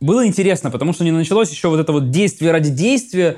было 0.00 0.26
интересно, 0.26 0.70
потому 0.70 0.92
что 0.92 1.04
не 1.04 1.10
началось 1.10 1.50
еще 1.50 1.68
вот 1.68 1.78
это 1.78 1.92
вот 1.92 2.10
действие 2.10 2.52
ради 2.52 2.70
действия, 2.70 3.36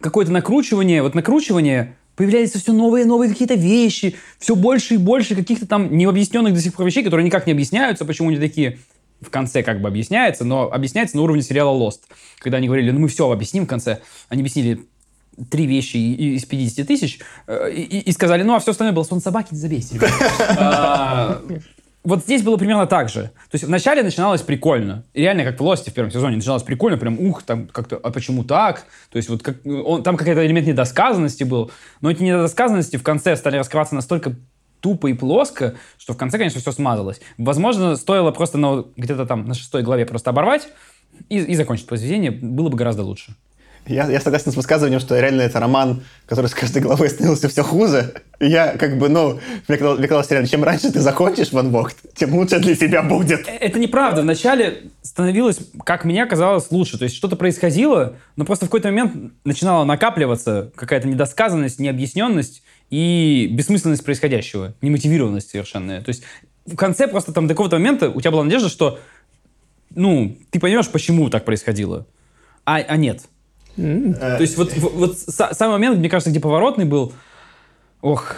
какое-то 0.00 0.32
накручивание. 0.32 1.02
Вот 1.02 1.14
накручивание, 1.14 1.96
появляются 2.16 2.58
все 2.58 2.72
новые 2.72 3.04
и 3.04 3.06
новые 3.06 3.30
какие-то 3.30 3.54
вещи, 3.54 4.16
все 4.38 4.54
больше 4.56 4.94
и 4.94 4.96
больше 4.98 5.34
каких-то 5.34 5.66
там 5.66 5.96
необъясненных 5.96 6.54
до 6.54 6.60
сих 6.60 6.74
пор 6.74 6.86
вещей, 6.86 7.02
которые 7.04 7.24
никак 7.24 7.46
не 7.46 7.52
объясняются, 7.52 8.04
почему 8.04 8.28
они 8.28 8.38
такие 8.38 8.78
в 9.20 9.30
конце 9.30 9.62
как 9.62 9.80
бы 9.82 9.88
объясняется, 9.88 10.44
но 10.44 10.70
объясняется 10.72 11.16
на 11.16 11.22
уровне 11.22 11.42
сериала 11.42 11.76
Lost. 11.78 12.00
Когда 12.38 12.56
они 12.58 12.66
говорили, 12.68 12.90
ну 12.90 13.00
мы 13.00 13.08
все 13.08 13.30
объясним 13.30 13.64
в 13.64 13.68
конце. 13.68 14.00
Они 14.28 14.40
объяснили 14.42 14.80
три 15.50 15.66
вещи 15.66 15.96
из 15.96 16.44
50 16.44 16.86
тысяч 16.86 17.20
э, 17.46 17.70
и, 17.72 17.82
и- 17.82 18.00
и 18.00 18.12
сказали, 18.12 18.42
ну 18.42 18.54
а 18.54 18.60
все 18.60 18.72
остальное 18.72 18.94
было 18.94 19.04
сон 19.04 19.20
собаки, 19.20 19.48
не 19.52 19.58
забейте. 19.58 19.98
ребят». 22.04 22.04
А, 22.04 22.08
Вот 22.08 22.24
здесь 22.24 22.42
было 22.42 22.56
примерно 22.56 22.86
так 22.86 23.08
же. 23.08 23.22
То 23.22 23.54
есть 23.54 23.64
вначале 23.64 24.02
начиналось 24.02 24.42
прикольно. 24.42 25.04
И 25.14 25.20
реально, 25.22 25.44
как 25.44 25.58
в 25.58 25.62
Лосте 25.62 25.90
в 25.90 25.94
первом 25.94 26.10
сезоне, 26.10 26.36
начиналось 26.36 26.62
прикольно, 26.62 26.98
прям 26.98 27.18
ух, 27.20 27.42
там 27.42 27.66
как-то, 27.68 27.96
а 27.96 28.10
почему 28.10 28.44
так? 28.44 28.86
То 29.10 29.16
есть 29.16 29.28
вот 29.28 29.42
как, 29.42 29.56
он, 29.64 30.02
там 30.02 30.16
какой-то 30.16 30.44
элемент 30.46 30.66
недосказанности 30.66 31.44
был, 31.44 31.70
но 32.00 32.10
эти 32.10 32.22
недосказанности 32.22 32.96
в 32.96 33.02
конце 33.02 33.36
стали 33.36 33.56
раскрываться 33.56 33.94
настолько 33.94 34.34
тупо 34.80 35.08
и 35.08 35.12
плоско, 35.12 35.74
что 35.98 36.14
в 36.14 36.16
конце, 36.16 36.38
конечно, 36.38 36.60
все 36.60 36.72
смазалось. 36.72 37.20
Возможно, 37.38 37.96
стоило 37.96 38.30
просто 38.30 38.58
на, 38.58 38.84
где-то 38.96 39.26
там 39.26 39.46
на 39.46 39.54
шестой 39.54 39.82
главе 39.82 40.06
просто 40.06 40.30
оборвать 40.30 40.68
и, 41.28 41.38
и 41.38 41.54
закончить 41.54 41.86
произведение, 41.86 42.30
было 42.30 42.70
бы 42.70 42.76
гораздо 42.76 43.02
лучше. 43.02 43.36
Я, 43.86 44.08
я 44.10 44.20
согласен 44.20 44.52
с 44.52 44.56
высказыванием, 44.56 45.00
что 45.00 45.18
реально 45.18 45.42
это 45.42 45.58
роман, 45.58 46.02
который 46.26 46.46
с 46.46 46.54
каждой 46.54 46.82
главой 46.82 47.08
становился 47.08 47.48
все 47.48 47.62
хуже. 47.62 48.14
И 48.38 48.46
я 48.46 48.76
как 48.76 48.98
бы, 48.98 49.08
ну, 49.08 49.40
мне 49.68 49.78
казалось, 49.78 49.98
мне 49.98 50.08
казалось 50.08 50.30
реально, 50.30 50.48
чем 50.48 50.62
раньше 50.62 50.92
ты 50.92 51.00
закончишь 51.00 51.52
Ван 51.52 51.70
Вогт, 51.70 51.96
тем 52.14 52.34
лучше 52.34 52.60
для 52.60 52.76
тебя 52.76 53.02
будет. 53.02 53.48
Э, 53.48 53.52
Это 53.52 53.78
неправда. 53.78 54.22
Вначале 54.22 54.90
становилось, 55.02 55.58
как 55.84 56.04
мне 56.04 56.24
казалось, 56.26 56.70
лучше. 56.70 56.98
То 56.98 57.04
есть 57.04 57.16
что-то 57.16 57.36
происходило, 57.36 58.16
но 58.36 58.44
просто 58.44 58.66
в 58.66 58.68
какой-то 58.68 58.88
момент 58.88 59.32
начинала 59.44 59.84
накапливаться 59.84 60.70
какая-то 60.76 61.08
недосказанность, 61.08 61.80
необъясненность 61.80 62.62
и 62.90 63.48
бессмысленность 63.50 64.04
происходящего, 64.04 64.74
немотивированность 64.82 65.50
совершенная. 65.50 66.02
То 66.02 66.10
есть 66.10 66.22
в 66.66 66.76
конце 66.76 67.08
просто 67.08 67.32
там 67.32 67.46
до 67.46 67.54
какого-то 67.54 67.76
момента 67.76 68.10
у 68.10 68.20
тебя 68.20 68.30
была 68.30 68.44
надежда, 68.44 68.68
что 68.68 68.98
ну, 69.94 70.38
ты 70.50 70.60
поймешь, 70.60 70.88
почему 70.88 71.30
так 71.30 71.44
происходило. 71.44 72.06
А, 72.64 72.76
а 72.76 72.96
нет. 72.96 73.22
То 73.76 74.38
есть 74.40 74.56
вот, 74.56 74.72
вот, 74.76 74.92
вот 74.94 75.12
са- 75.16 75.54
самый 75.54 75.72
момент, 75.72 75.98
мне 75.98 76.08
кажется, 76.08 76.30
где 76.30 76.40
поворотный 76.40 76.84
был, 76.84 77.12
ох, 78.02 78.34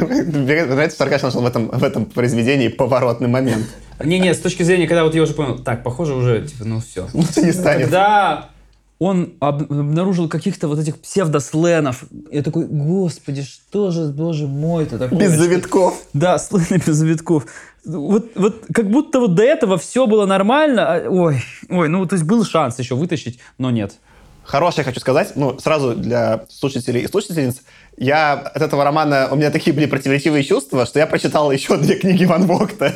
Мне 0.00 0.64
нравится, 0.64 1.04
нашел 1.06 1.40
в 1.42 1.46
этом, 1.46 1.68
в 1.68 1.82
этом 1.84 2.06
произведении 2.06 2.68
поворотный 2.68 3.28
момент. 3.28 3.66
не-не, 4.02 4.34
с 4.34 4.38
точки 4.38 4.62
зрения, 4.62 4.86
когда 4.86 5.04
вот 5.04 5.14
я 5.14 5.22
уже 5.22 5.32
понял, 5.34 5.58
так, 5.58 5.82
похоже 5.82 6.14
уже, 6.14 6.46
типа, 6.46 6.64
ну 6.64 6.80
все. 6.80 7.08
Лучше 7.12 7.42
не 7.42 7.52
станет. 7.52 7.84
Когда 7.84 8.50
он 8.98 9.34
об- 9.40 9.70
обнаружил 9.70 10.28
каких-то 10.28 10.68
вот 10.68 10.78
этих 10.78 10.98
псевдосленов, 10.98 12.04
я 12.32 12.42
такой, 12.42 12.64
господи, 12.66 13.42
что 13.42 13.90
же, 13.90 14.06
боже 14.06 14.46
мой, 14.46 14.84
это 14.84 14.98
такое? 14.98 15.18
Без 15.18 15.32
завитков. 15.32 16.00
Да, 16.14 16.38
слены 16.38 16.80
без 16.86 16.94
завитков. 16.96 17.46
Вот, 17.84 18.30
вот 18.34 18.64
как 18.72 18.90
будто 18.90 19.20
вот 19.20 19.34
до 19.34 19.42
этого 19.44 19.76
все 19.78 20.06
было 20.06 20.26
нормально. 20.26 20.94
а- 20.94 21.08
ой, 21.10 21.42
ой, 21.68 21.88
ну 21.88 22.06
то 22.06 22.14
есть 22.14 22.24
был 22.26 22.44
шанс 22.44 22.78
еще 22.78 22.94
вытащить, 22.94 23.38
но 23.58 23.70
нет. 23.70 23.96
Хорошее 24.46 24.84
хочу 24.84 25.00
сказать, 25.00 25.32
ну, 25.34 25.58
сразу 25.58 25.94
для 25.96 26.44
слушателей 26.48 27.02
и 27.02 27.08
слушательниц, 27.08 27.62
я 27.96 28.34
от 28.34 28.62
этого 28.62 28.84
романа, 28.84 29.28
у 29.32 29.36
меня 29.36 29.50
такие 29.50 29.74
были 29.74 29.86
противоречивые 29.86 30.44
чувства, 30.44 30.86
что 30.86 31.00
я 31.00 31.06
прочитал 31.08 31.50
еще 31.50 31.76
две 31.76 31.96
книги 31.96 32.24
Ван 32.24 32.46
Вогта. 32.46 32.94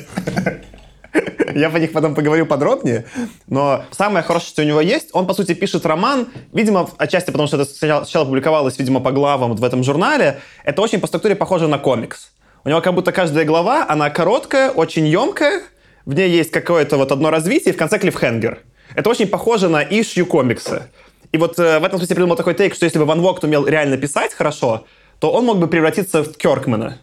Я 1.52 1.70
по 1.70 1.78
них 1.78 1.90
потом 1.90 2.14
поговорю 2.14 2.46
подробнее. 2.46 3.04
Но 3.48 3.82
самое 3.90 4.22
хорошее, 4.22 4.50
что 4.50 4.62
у 4.62 4.64
него 4.64 4.80
есть, 4.80 5.08
он, 5.12 5.26
по 5.26 5.34
сути, 5.34 5.54
пишет 5.54 5.84
роман, 5.84 6.28
видимо, 6.52 6.88
отчасти 6.98 7.32
потому, 7.32 7.48
что 7.48 7.60
это 7.60 7.68
сначала, 7.68 8.24
публиковалось, 8.24 8.78
видимо, 8.78 9.00
по 9.00 9.10
главам 9.10 9.50
вот 9.50 9.58
в 9.58 9.64
этом 9.64 9.82
журнале. 9.82 10.38
Это 10.62 10.80
очень 10.82 11.00
по 11.00 11.08
структуре 11.08 11.34
похоже 11.34 11.66
на 11.66 11.78
комикс. 11.78 12.30
У 12.64 12.68
него 12.68 12.80
как 12.80 12.94
будто 12.94 13.10
каждая 13.10 13.44
глава, 13.44 13.84
она 13.88 14.08
короткая, 14.10 14.70
очень 14.70 15.08
емкая, 15.08 15.62
в 16.06 16.14
ней 16.14 16.30
есть 16.30 16.52
какое-то 16.52 16.96
вот 16.96 17.10
одно 17.10 17.30
развитие, 17.30 17.72
и 17.72 17.76
в 17.76 17.78
конце 17.78 17.98
клиффхенгер. 17.98 18.60
Это 18.94 19.10
очень 19.10 19.26
похоже 19.26 19.68
на 19.68 19.82
ишью 19.82 20.26
комикса. 20.26 20.88
И 21.32 21.38
вот 21.38 21.58
э, 21.58 21.78
в 21.78 21.84
этом 21.84 21.98
смысле 21.98 22.16
придумал 22.16 22.36
такой 22.36 22.54
тейк, 22.54 22.74
что 22.74 22.84
если 22.84 22.98
бы 22.98 23.04
Ван 23.04 23.20
Вогт 23.20 23.44
умел 23.44 23.66
реально 23.66 23.96
писать 23.96 24.34
хорошо, 24.34 24.84
то 25.18 25.30
он 25.30 25.44
мог 25.44 25.58
бы 25.58 25.68
превратиться 25.68 26.24
в 26.24 26.36
Кёркмана 26.36 26.98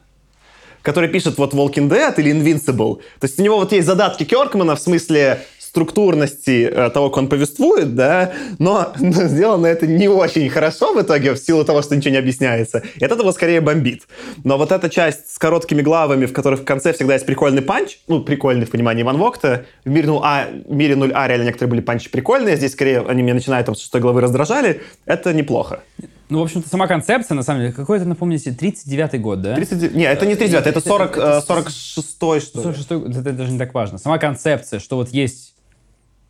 который 0.87 1.09
пишет 1.09 1.37
вот 1.37 1.53
Walking 1.53 1.89
Dead 1.89 2.13
или 2.15 2.31
Invincible. 2.31 3.01
То 3.19 3.27
есть 3.27 3.37
у 3.37 3.43
него 3.43 3.57
вот 3.57 3.73
есть 3.73 3.85
задатки 3.85 4.23
Кёркмана 4.23 4.77
в 4.77 4.79
смысле 4.79 5.45
структурности 5.77 6.67
э, 6.71 6.89
того, 6.89 7.09
как 7.09 7.17
он 7.17 7.29
повествует, 7.29 7.93
да, 7.93 8.31
но, 8.57 8.93
но 8.99 9.11
сделано 9.27 9.67
это 9.67 9.85
не 9.85 10.07
очень 10.07 10.49
хорошо 10.49 10.91
в 10.93 10.99
итоге 10.99 11.33
в 11.33 11.37
силу 11.37 11.63
того, 11.63 11.83
что 11.83 11.95
ничего 11.95 12.13
не 12.13 12.17
объясняется. 12.17 12.81
И 12.95 13.05
от 13.05 13.11
этого 13.11 13.31
скорее 13.31 13.61
бомбит. 13.61 14.07
Но 14.43 14.57
вот 14.57 14.71
эта 14.71 14.89
часть 14.89 15.31
с 15.31 15.37
короткими 15.37 15.83
главами, 15.83 16.25
в 16.25 16.33
которых 16.33 16.61
в 16.61 16.63
конце 16.63 16.93
всегда 16.93 17.13
есть 17.13 17.27
прикольный 17.27 17.61
панч, 17.61 17.99
ну, 18.07 18.21
прикольный 18.21 18.65
в 18.65 18.71
понимании 18.71 19.03
Иван 19.03 19.17
Вокта, 19.17 19.65
в 19.85 19.89
мире 19.89 20.07
0А, 20.07 20.63
в 20.67 20.73
мире 20.73 20.95
0А 20.95 21.27
реально 21.27 21.43
некоторые 21.43 21.69
были 21.69 21.81
панчи 21.81 22.09
прикольные, 22.09 22.57
здесь 22.57 22.71
скорее 22.71 23.01
они 23.01 23.21
меня 23.21 23.35
начинают 23.35 23.67
там 23.67 23.75
с 23.75 23.79
шестой 23.79 24.01
главы 24.01 24.21
раздражали, 24.21 24.81
это 25.05 25.31
неплохо. 25.31 25.81
Ну, 26.29 26.39
в 26.39 26.41
общем-то, 26.41 26.67
сама 26.67 26.87
концепция, 26.87 27.35
на 27.35 27.43
самом 27.43 27.61
деле, 27.61 27.73
какой 27.73 27.97
это, 27.97 28.07
напомните, 28.07 28.49
39-й 28.49 29.19
год, 29.19 29.41
да? 29.43 29.53
30... 29.55 29.93
Не, 29.93 30.05
это 30.05 30.25
не 30.25 30.35
39, 30.35 30.67
это 30.67 30.81
40, 30.81 31.17
Это- 31.17 31.37
э, 31.37 31.41
46 31.41 32.17
что 32.17 32.35
ли. 32.35 32.63
46 32.63 32.91
это, 32.91 33.19
это 33.19 33.33
даже 33.33 33.51
не 33.51 33.59
так 33.59 33.73
важно. 33.75 33.99
Сама 33.99 34.17
концепция, 34.17 34.79
что 34.79 34.95
вот 34.95 35.09
есть 35.09 35.53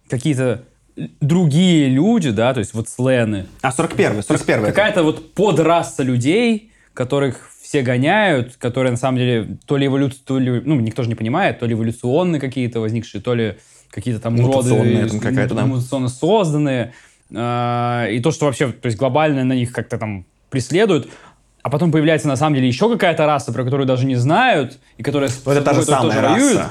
какие-то 0.09 0.63
другие 1.21 1.89
люди, 1.89 2.31
да, 2.31 2.53
то 2.53 2.59
есть 2.59 2.73
вот 2.73 2.89
слены, 2.89 3.45
А, 3.61 3.71
41 3.71 4.23
41 4.23 4.63
это. 4.65 4.67
какая-то 4.73 5.03
вот 5.03 5.33
подраса 5.33 6.03
людей, 6.03 6.71
которых 6.93 7.51
все 7.61 7.81
гоняют, 7.81 8.55
которые 8.55 8.91
на 8.91 8.97
самом 8.97 9.17
деле 9.19 9.57
то 9.65 9.77
ли 9.77 9.85
эволюция, 9.87 10.21
то 10.25 10.39
ли, 10.39 10.61
ну, 10.65 10.79
никто 10.79 11.03
же 11.03 11.09
не 11.09 11.15
понимает, 11.15 11.59
то 11.59 11.65
ли 11.65 11.73
эволюционные 11.73 12.39
какие-то 12.39 12.79
возникшие, 12.79 13.21
то 13.21 13.35
ли 13.35 13.57
какие-то 13.91 14.19
там 14.19 14.39
уроды 14.39 15.07
какая-то, 15.21 15.53
да. 15.53 15.65
мутационно 15.65 16.09
созданные. 16.09 16.93
А, 17.35 18.07
И 18.07 18.19
то, 18.19 18.31
что 18.31 18.45
вообще, 18.45 18.69
то 18.71 18.85
есть 18.87 18.97
глобально 18.97 19.43
на 19.43 19.53
них 19.53 19.71
как-то 19.73 19.97
там 19.97 20.25
преследуют, 20.49 21.09
а 21.61 21.69
потом 21.69 21.91
появляется 21.91 22.27
на 22.29 22.37
самом 22.37 22.55
деле 22.55 22.67
еще 22.67 22.89
какая-то 22.89 23.25
раса, 23.25 23.51
про 23.51 23.65
которую 23.65 23.85
даже 23.85 24.05
не 24.05 24.15
знают, 24.15 24.79
и 24.97 25.03
которая 25.03 25.29
это 25.29 25.61
та 25.61 25.73
же 25.73 25.83
самая 25.83 26.21
воюет. 26.31 26.61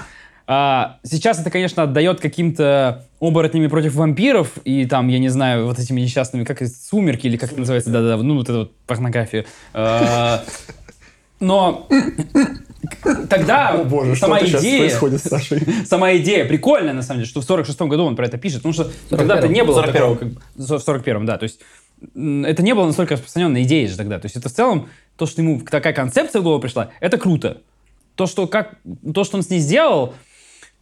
А, 0.48 0.98
сейчас 1.02 1.40
это, 1.40 1.50
конечно, 1.50 1.82
отдает 1.82 2.20
каким-то 2.20 3.04
оборотнями 3.20 3.66
против 3.66 3.94
вампиров 3.94 4.58
и 4.64 4.86
там, 4.86 5.08
я 5.08 5.18
не 5.18 5.28
знаю, 5.28 5.66
вот 5.66 5.78
этими 5.78 6.00
несчастными, 6.00 6.44
как 6.44 6.62
это, 6.62 6.70
сумерки 6.70 7.26
или 7.26 7.36
как 7.36 7.50
это 7.50 7.60
называется, 7.60 7.90
да-да-да, 7.90 8.22
ну 8.22 8.36
вот 8.36 8.48
это 8.48 8.58
вот 8.58 8.76
порнография. 8.86 9.44
А, 9.74 10.44
Но 11.40 11.88
тогда 13.28 13.84
сама 14.14 14.40
идея, 14.40 14.88
с 14.90 15.22
Сашей? 15.22 15.66
сама 15.86 16.16
идея 16.16 16.44
прикольная, 16.46 16.94
на 16.94 17.02
самом 17.02 17.20
деле, 17.20 17.28
что 17.28 17.40
в 17.40 17.48
46-м 17.48 17.88
году 17.88 18.04
он 18.04 18.16
про 18.16 18.26
это 18.26 18.38
пишет, 18.38 18.58
потому 18.58 18.72
что 18.72 18.90
тогда-то 19.10 19.48
не 19.48 19.64
было 19.64 19.82
41-м. 19.82 19.92
такого, 19.92 20.18
в 20.54 20.60
41-м, 20.60 21.26
да, 21.26 21.38
то 21.38 21.42
есть 21.44 21.60
это 22.14 22.62
не 22.62 22.74
было 22.74 22.86
настолько 22.86 23.14
распространенной 23.14 23.64
идеей 23.64 23.88
же 23.88 23.96
тогда, 23.96 24.18
то 24.18 24.26
есть 24.26 24.36
это 24.36 24.48
в 24.48 24.52
целом, 24.52 24.88
то, 25.16 25.26
что 25.26 25.42
ему 25.42 25.60
такая 25.60 25.92
концепция 25.92 26.40
в 26.40 26.44
голову 26.44 26.60
пришла, 26.60 26.90
это 27.00 27.18
круто. 27.18 27.58
То, 28.14 28.26
что, 28.26 28.46
как, 28.46 28.78
то, 29.12 29.24
что 29.24 29.36
он 29.36 29.42
с 29.42 29.50
ней 29.50 29.58
сделал, 29.58 30.14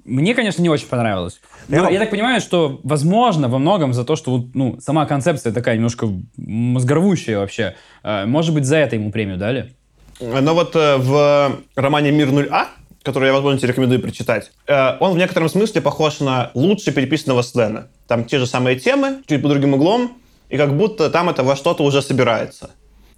мне, 0.04 0.34
конечно, 0.34 0.62
не 0.62 0.68
очень 0.68 0.86
понравилось. 0.86 1.40
Но 1.68 1.76
Я- 1.84 1.90
я 1.90 1.98
так 1.98 2.10
понимаю, 2.10 2.40
что, 2.40 2.80
возможно, 2.82 3.48
во 3.48 3.58
многом 3.58 3.92
за 3.94 4.04
то, 4.04 4.16
что 4.16 4.30
вот, 4.36 4.54
ну, 4.54 4.78
сама 4.80 5.06
концепция 5.06 5.52
такая 5.52 5.76
немножко 5.76 6.08
мозгорвущая 6.36 7.38
вообще, 7.38 7.74
э, 8.02 8.26
может 8.26 8.54
быть, 8.54 8.64
за 8.64 8.76
это 8.76 8.96
ему 8.96 9.10
премию 9.10 9.36
дали? 9.38 9.74
Но 10.20 10.54
вот 10.54 10.76
э, 10.76 10.96
в 10.98 11.56
романе 11.74 12.12
«Мир 12.12 12.28
0А», 12.28 12.66
который 13.02 13.26
я, 13.26 13.32
возможно, 13.32 13.58
тебе 13.58 13.68
рекомендую 13.70 14.00
прочитать, 14.00 14.52
э, 14.66 14.96
он 15.00 15.12
в 15.12 15.16
некотором 15.18 15.48
смысле 15.48 15.80
похож 15.80 16.20
на 16.20 16.50
лучше 16.54 16.92
переписанного 16.92 17.42
Слена. 17.42 17.88
Там 18.06 18.24
те 18.24 18.38
же 18.38 18.46
самые 18.46 18.78
темы, 18.78 19.22
чуть 19.26 19.42
по 19.42 19.48
другим 19.48 19.74
углом, 19.74 20.12
и 20.50 20.56
как 20.56 20.76
будто 20.76 21.10
там 21.10 21.28
это 21.28 21.42
во 21.42 21.56
что-то 21.56 21.82
уже 21.84 22.00
собирается. 22.02 22.70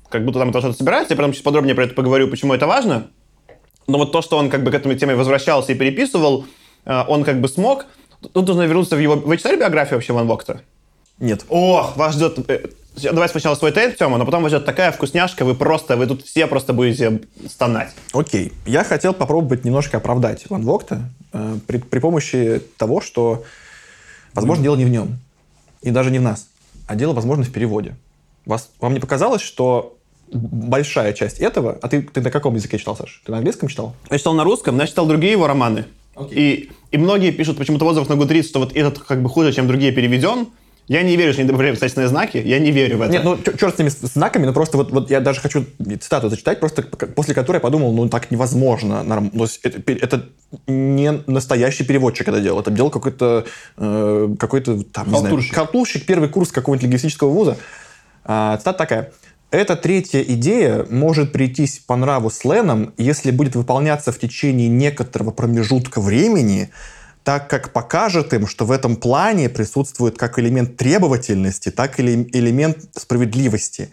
Как 0.08 0.24
будто 0.24 0.38
там 0.38 0.50
это 0.50 0.60
что-то 0.60 0.76
собирается. 0.78 1.14
Я 1.14 1.16
потом 1.16 1.32
чуть 1.32 1.42
подробнее 1.42 1.74
про 1.74 1.84
это 1.84 1.94
поговорю, 1.94 2.28
почему 2.28 2.54
это 2.54 2.66
важно. 2.66 3.08
Но 3.88 3.98
вот 3.98 4.10
то, 4.12 4.22
что 4.22 4.36
он 4.38 4.50
как 4.50 4.64
бы 4.64 4.70
к 4.70 4.74
этому 4.74 4.94
теме 4.94 5.14
возвращался 5.14 5.72
и 5.72 5.74
переписывал, 5.76 6.46
он 6.86 7.24
как 7.24 7.40
бы 7.40 7.48
смог. 7.48 7.86
Тут 8.32 8.48
нужно 8.48 8.62
вернуться 8.62 8.96
в 8.96 9.00
его... 9.00 9.16
Вы 9.16 9.36
читали 9.36 9.56
биографию 9.58 9.96
вообще 9.96 10.12
Ван 10.12 10.26
Вогта? 10.26 10.60
Нет. 11.18 11.44
Ох, 11.48 11.96
вас 11.96 12.14
ждет... 12.14 12.38
э, 12.48 12.66
Давай 13.02 13.28
сначала 13.28 13.54
свой 13.54 13.72
тейк, 13.72 13.96
Тёма, 13.98 14.16
но 14.16 14.24
потом 14.24 14.42
вас 14.42 14.52
ждет 14.52 14.64
такая 14.64 14.90
вкусняшка, 14.90 15.44
вы 15.44 15.54
просто, 15.54 15.96
вы 15.96 16.06
тут 16.06 16.24
все 16.24 16.46
просто 16.46 16.72
будете 16.72 17.20
стонать. 17.48 17.90
Окей. 18.14 18.52
Я 18.64 18.84
хотел 18.84 19.12
попробовать 19.12 19.64
немножко 19.64 19.98
оправдать 19.98 20.48
Ван 20.48 20.62
Вогта 20.62 21.10
э, 21.32 21.58
при, 21.66 21.76
при 21.78 21.98
помощи 21.98 22.62
того, 22.78 23.02
что, 23.02 23.44
возможно, 24.32 24.62
дело 24.64 24.76
не 24.76 24.86
в 24.86 24.90
нем. 24.90 25.18
И 25.82 25.90
даже 25.90 26.10
не 26.10 26.18
в 26.18 26.22
нас. 26.22 26.48
А 26.86 26.94
дело, 26.94 27.12
возможно, 27.12 27.44
в 27.44 27.52
переводе. 27.52 27.96
Вас, 28.46 28.70
вам 28.80 28.94
не 28.94 29.00
показалось, 29.00 29.42
что 29.42 29.96
большая 30.32 31.12
часть 31.12 31.38
этого... 31.38 31.78
А 31.82 31.88
ты, 31.88 32.02
ты 32.02 32.20
на 32.20 32.30
каком 32.30 32.54
языке 32.54 32.78
читал, 32.78 32.96
Саш? 32.96 33.22
Ты 33.24 33.32
на 33.32 33.38
английском 33.38 33.68
читал? 33.68 33.94
Я 34.10 34.18
читал 34.18 34.34
на 34.34 34.44
русском, 34.44 34.76
но 34.76 34.82
я 34.84 34.86
читал 34.86 35.06
другие 35.06 35.32
его 35.32 35.46
романы. 35.46 35.84
И, 36.30 36.70
и 36.90 36.98
многие 36.98 37.30
пишут 37.30 37.58
почему-то 37.58 37.84
в 37.84 37.88
отзывах 37.88 38.08
на 38.08 38.14
Goodreads, 38.14 38.44
что 38.44 38.60
вот 38.60 38.74
этот 38.74 38.98
как 39.00 39.22
бы 39.22 39.28
хуже, 39.28 39.52
чем 39.52 39.66
другие 39.66 39.92
переведен. 39.92 40.48
Я 40.88 41.02
не 41.02 41.16
верю, 41.16 41.32
что 41.32 41.42
они 41.42 41.48
добавляют 41.48 41.80
писательные 41.80 42.06
знаки. 42.06 42.36
Я 42.36 42.60
не 42.60 42.70
верю 42.70 42.98
в 42.98 43.02
это. 43.02 43.12
Нет, 43.12 43.24
ну 43.24 43.36
черт 43.36 43.74
с 43.74 43.78
ними 43.78 43.88
с 43.88 43.98
знаками, 43.98 44.46
но 44.46 44.52
просто 44.52 44.76
вот, 44.76 44.92
вот 44.92 45.10
я 45.10 45.20
даже 45.20 45.40
хочу 45.40 45.64
цитату 46.00 46.28
зачитать, 46.28 46.60
просто 46.60 46.82
после 46.82 47.34
которой 47.34 47.56
я 47.56 47.60
подумал, 47.60 47.92
ну 47.92 48.08
так 48.08 48.30
невозможно. 48.30 49.02
норм- 49.02 49.30
то 49.30 49.42
есть 49.42 49.58
это, 49.64 49.92
это 49.92 50.28
не 50.68 51.10
настоящий 51.26 51.82
переводчик 51.82 52.28
это 52.28 52.40
делал, 52.40 52.60
это 52.60 52.70
делал 52.70 52.90
какой-то 52.90 53.46
э, 53.76 54.34
какой-то 54.38 54.84
там, 54.84 55.10
не 55.10 55.18
знаю, 55.18 55.42
халтурщик, 55.52 56.06
первый 56.06 56.28
курс 56.28 56.52
какого-нибудь 56.52 56.84
лингвистического 56.84 57.30
вуза. 57.30 57.56
А, 58.24 58.56
цитата 58.58 58.78
такая. 58.78 59.12
Эта 59.50 59.76
третья 59.76 60.22
идея 60.22 60.84
может 60.90 61.32
прийтись 61.32 61.78
по 61.78 61.96
нраву 61.96 62.30
Сленам, 62.30 62.92
если 62.96 63.30
будет 63.30 63.54
выполняться 63.54 64.10
в 64.10 64.18
течение 64.18 64.68
некоторого 64.68 65.30
промежутка 65.30 66.00
времени, 66.00 66.70
так 67.22 67.48
как 67.48 67.72
покажет 67.72 68.32
им, 68.34 68.46
что 68.46 68.64
в 68.64 68.72
этом 68.72 68.96
плане 68.96 69.48
присутствует 69.48 70.18
как 70.18 70.38
элемент 70.38 70.76
требовательности, 70.76 71.70
так 71.70 71.98
и 71.98 72.02
эле- 72.02 72.28
элемент 72.32 72.78
справедливости. 72.96 73.90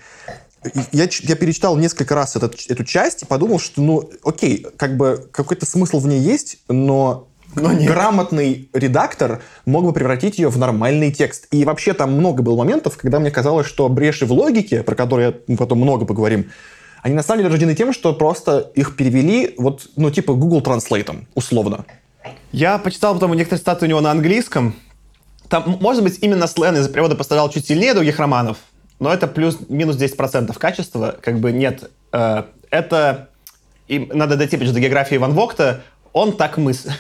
Я, 0.92 1.08
я 1.10 1.36
перечитал 1.36 1.78
несколько 1.78 2.16
раз 2.16 2.36
этот, 2.36 2.56
эту 2.70 2.84
часть 2.84 3.24
и 3.24 3.26
подумал, 3.26 3.60
что, 3.60 3.82
ну, 3.82 4.10
окей, 4.24 4.66
как 4.78 4.98
бы 4.98 5.28
какой-то 5.32 5.66
смысл 5.66 6.00
в 6.00 6.08
ней 6.08 6.20
есть, 6.20 6.60
но, 6.68 7.28
грамотный 7.56 8.70
редактор 8.74 9.42
мог 9.66 9.86
бы 9.86 9.94
превратить 9.94 10.38
ее 10.40 10.50
в 10.50 10.58
нормальный 10.58 11.12
текст. 11.12 11.48
И 11.52 11.66
вообще 11.66 11.94
там 11.94 12.14
много 12.14 12.44
было 12.44 12.58
моментов, 12.58 12.98
когда 12.98 13.20
мне 13.20 13.32
казалось, 13.32 13.68
что 13.68 13.88
бреши 13.90 14.26
в 14.26 14.32
логике, 14.32 14.84
про 14.84 14.96
которые 14.96 15.38
мы 15.48 15.58
потом 15.58 15.80
много 15.80 16.06
поговорим, 16.06 16.50
они 17.02 17.16
на 17.16 17.24
самом 17.24 17.40
деле 17.40 17.52
рождены 17.52 17.76
тем, 17.76 17.92
что 17.92 18.14
просто 18.14 18.72
их 18.76 18.96
перевели 18.96 19.56
вот, 19.58 19.88
ну, 19.98 20.10
типа 20.10 20.34
Google 20.34 20.62
Translate, 20.62 21.26
условно. 21.36 21.86
Я 22.52 22.78
почитал 22.78 23.14
потом 23.14 23.34
некоторые 23.34 23.60
статьи 23.60 23.86
у 23.86 23.90
него 23.90 24.02
на 24.02 24.12
английском. 24.12 24.76
Там, 25.50 25.78
может 25.82 26.04
быть, 26.04 26.20
именно 26.22 26.48
Слен 26.48 26.76
из-за 26.78 26.90
перевода 26.90 27.16
пострадал 27.16 27.50
чуть 27.50 27.68
сильнее 27.68 27.94
других 27.94 28.20
романов, 28.20 28.58
но 29.00 29.14
это 29.14 29.28
плюс-минус 29.28 29.98
10% 29.98 30.58
качества. 30.58 31.16
Как 31.22 31.40
бы 31.40 31.52
нет. 31.52 31.92
э, 32.14 32.44
это... 32.70 33.30
И 33.90 34.00
надо 34.00 34.38
дойти, 34.38 34.56
опять 34.56 34.70
же, 34.70 34.74
до 34.74 34.80
географии 34.80 35.16
Ван 35.16 35.34
Вогта. 35.34 35.82
Он 36.14 36.32
так 36.38 36.58
мысль. 36.58 36.92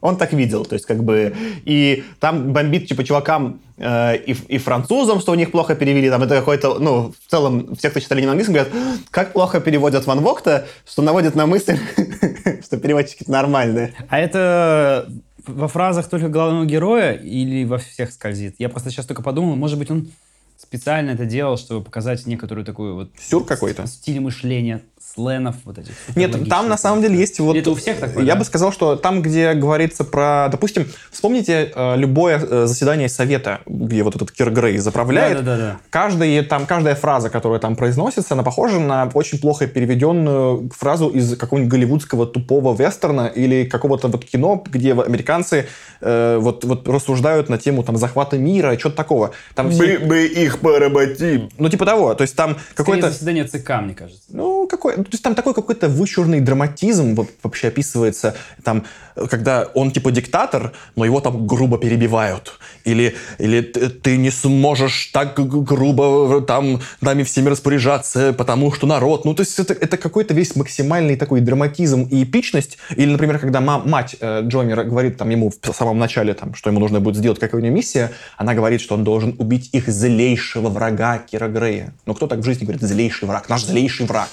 Он 0.00 0.16
так 0.16 0.32
видел, 0.32 0.64
то 0.64 0.74
есть 0.74 0.86
как 0.86 1.02
бы 1.02 1.34
и 1.64 2.04
там 2.20 2.52
бомбит 2.52 2.88
типа 2.88 3.02
чувакам 3.02 3.60
э, 3.78 4.16
и, 4.18 4.36
и 4.48 4.58
французам, 4.58 5.20
что 5.20 5.32
у 5.32 5.34
них 5.34 5.50
плохо 5.50 5.74
перевели, 5.74 6.10
там 6.10 6.22
это 6.22 6.36
какой-то, 6.36 6.78
ну 6.78 7.12
в 7.12 7.30
целом 7.30 7.74
все, 7.76 7.90
кто 7.90 8.00
читали 8.00 8.20
не 8.20 8.26
на 8.26 8.32
английском, 8.32 8.54
говорят, 8.54 8.72
как 9.10 9.32
плохо 9.32 9.60
переводят 9.60 10.06
Ван 10.06 10.20
Вогта, 10.20 10.66
что 10.86 11.02
наводит 11.02 11.34
на 11.34 11.46
мысль, 11.46 11.78
что 12.64 12.76
переводчики 12.76 13.24
нормальные. 13.26 13.94
А 14.08 14.18
это 14.18 15.08
во 15.46 15.68
фразах 15.68 16.08
только 16.08 16.28
главного 16.28 16.66
героя 16.66 17.12
или 17.12 17.64
во 17.64 17.78
всех 17.78 18.12
скользит? 18.12 18.56
Я 18.58 18.68
просто 18.68 18.90
сейчас 18.90 19.06
только 19.06 19.22
подумал, 19.22 19.56
может 19.56 19.78
быть, 19.78 19.90
он 19.90 20.08
специально 20.56 21.10
это 21.10 21.24
делал, 21.26 21.56
чтобы 21.56 21.84
показать 21.84 22.26
некоторую 22.26 22.64
такую 22.64 22.94
вот 22.94 23.10
Сюр 23.18 23.44
какой-то. 23.44 23.86
стиль 23.86 24.20
мышления, 24.20 24.82
сленов 25.16 25.56
вот 25.64 25.78
этих. 25.78 25.92
Нет, 26.14 26.48
там 26.48 26.68
на 26.68 26.76
самом 26.76 27.02
деле 27.02 27.18
есть 27.18 27.40
вот... 27.40 27.56
Это 27.56 27.70
у 27.70 27.74
всех 27.74 27.98
такое, 27.98 28.24
Я 28.24 28.34
да? 28.34 28.38
бы 28.40 28.44
сказал, 28.44 28.72
что 28.72 28.96
там, 28.96 29.22
где 29.22 29.54
говорится 29.54 30.04
про... 30.04 30.48
Допустим, 30.50 30.86
вспомните 31.10 31.72
э, 31.74 31.96
любое 31.96 32.38
э, 32.38 32.66
заседание 32.66 33.08
совета, 33.08 33.60
где 33.66 34.02
вот 34.02 34.14
этот 34.14 34.30
Кир 34.30 34.50
Грей 34.50 34.78
заправляет. 34.78 35.38
Да-да-да-да. 35.38 35.78
Каждый, 35.90 36.42
там, 36.42 36.66
каждая 36.66 36.94
фраза, 36.94 37.30
которая 37.30 37.58
там 37.58 37.76
произносится, 37.76 38.34
она 38.34 38.42
похожа 38.42 38.78
на 38.78 39.10
очень 39.14 39.38
плохо 39.40 39.66
переведенную 39.66 40.70
фразу 40.76 41.08
из 41.08 41.36
какого-нибудь 41.36 41.72
голливудского 41.72 42.26
тупого 42.26 42.76
вестерна 42.76 43.26
или 43.26 43.64
какого-то 43.64 44.08
вот 44.08 44.24
кино, 44.24 44.62
где 44.66 44.92
американцы 44.92 45.66
э, 46.00 46.38
вот, 46.38 46.64
вот 46.64 46.88
рассуждают 46.88 47.48
на 47.48 47.58
тему 47.58 47.82
там 47.82 47.96
захвата 47.96 48.38
мира, 48.38 48.76
что-то 48.78 48.96
такого. 48.96 49.30
Там 49.54 49.70
все- 49.70 49.98
бы 49.98 50.26
их 50.26 50.58
поработим. 50.60 51.48
Ну, 51.58 51.68
типа 51.68 51.86
того. 51.86 52.14
То 52.14 52.22
есть 52.22 52.36
там 52.36 52.56
Какое-то 52.74 53.10
заседание 53.10 53.44
ЦК, 53.44 53.80
мне 53.82 53.94
кажется. 53.94 54.22
Ну, 54.28 54.66
какой, 54.68 54.96
ну, 54.96 55.04
то 55.10 55.14
есть 55.14 55.22
там 55.22 55.34
такой 55.34 55.54
какой-то 55.54 55.88
вычурный 55.88 56.40
драматизм 56.40 57.14
во- 57.14 57.26
вообще 57.42 57.68
описывается, 57.68 58.34
там, 58.64 58.84
э, 59.16 59.26
когда 59.30 59.68
он 59.74 59.90
типа 59.90 60.10
диктатор, 60.10 60.72
но 60.96 61.04
его 61.04 61.20
там 61.20 61.46
грубо 61.46 61.78
перебивают. 61.78 62.58
или, 62.84 63.14
или 63.38 63.60
ты 63.62 64.16
не 64.16 64.30
сможешь 64.30 65.10
так 65.12 65.34
грубо 65.36 66.40
там 66.40 66.80
нами 67.00 67.22
всеми 67.24 67.48
распоряжаться, 67.48 68.32
потому 68.32 68.72
что 68.72 68.86
народ. 68.86 69.24
Ну, 69.24 69.34
то 69.34 69.42
есть 69.42 69.58
это, 69.58 69.72
это 69.74 69.96
какой-то 69.96 70.34
весь 70.34 70.54
максимальный 70.56 71.16
такой 71.16 71.40
драматизм 71.40 72.02
и 72.04 72.22
эпичность. 72.22 72.78
Или, 72.96 73.10
например, 73.10 73.38
когда 73.38 73.60
ма- 73.60 73.82
мать 73.84 74.16
э, 74.20 74.42
Джомера 74.44 74.84
говорит 74.84 75.16
там 75.16 75.30
ему 75.30 75.50
в 75.50 75.72
самом 75.72 75.98
начале, 75.98 76.34
там, 76.34 76.54
что 76.54 76.70
ему 76.70 76.80
нужно 76.80 77.00
будет 77.00 77.16
сделать, 77.16 77.38
какая 77.40 77.56
у 77.58 77.60
нее 77.60 77.72
миссия, 77.72 78.12
она 78.36 78.54
говорит, 78.54 78.80
что 78.80 78.94
он 78.94 79.04
должен 79.04 79.34
убить 79.38 79.70
их 79.72 79.88
злейшего 79.88 80.68
врага 80.68 81.18
Кира 81.18 81.48
Грея. 81.48 81.92
Ну, 82.06 82.14
кто 82.14 82.26
так 82.26 82.38
в 82.38 82.44
жизни 82.44 82.64
говорит 82.64 82.82
злейший 82.82 83.26
враг? 83.28 83.48
Наш 83.48 83.64
злейший 83.64 84.06
враг. 84.06 84.28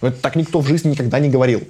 Ну, 0.00 0.08
это 0.08 0.20
так 0.20 0.36
никто 0.36 0.60
в 0.60 0.66
жизни 0.66 0.90
никогда 0.90 1.18
не 1.18 1.28
говорил. 1.28 1.62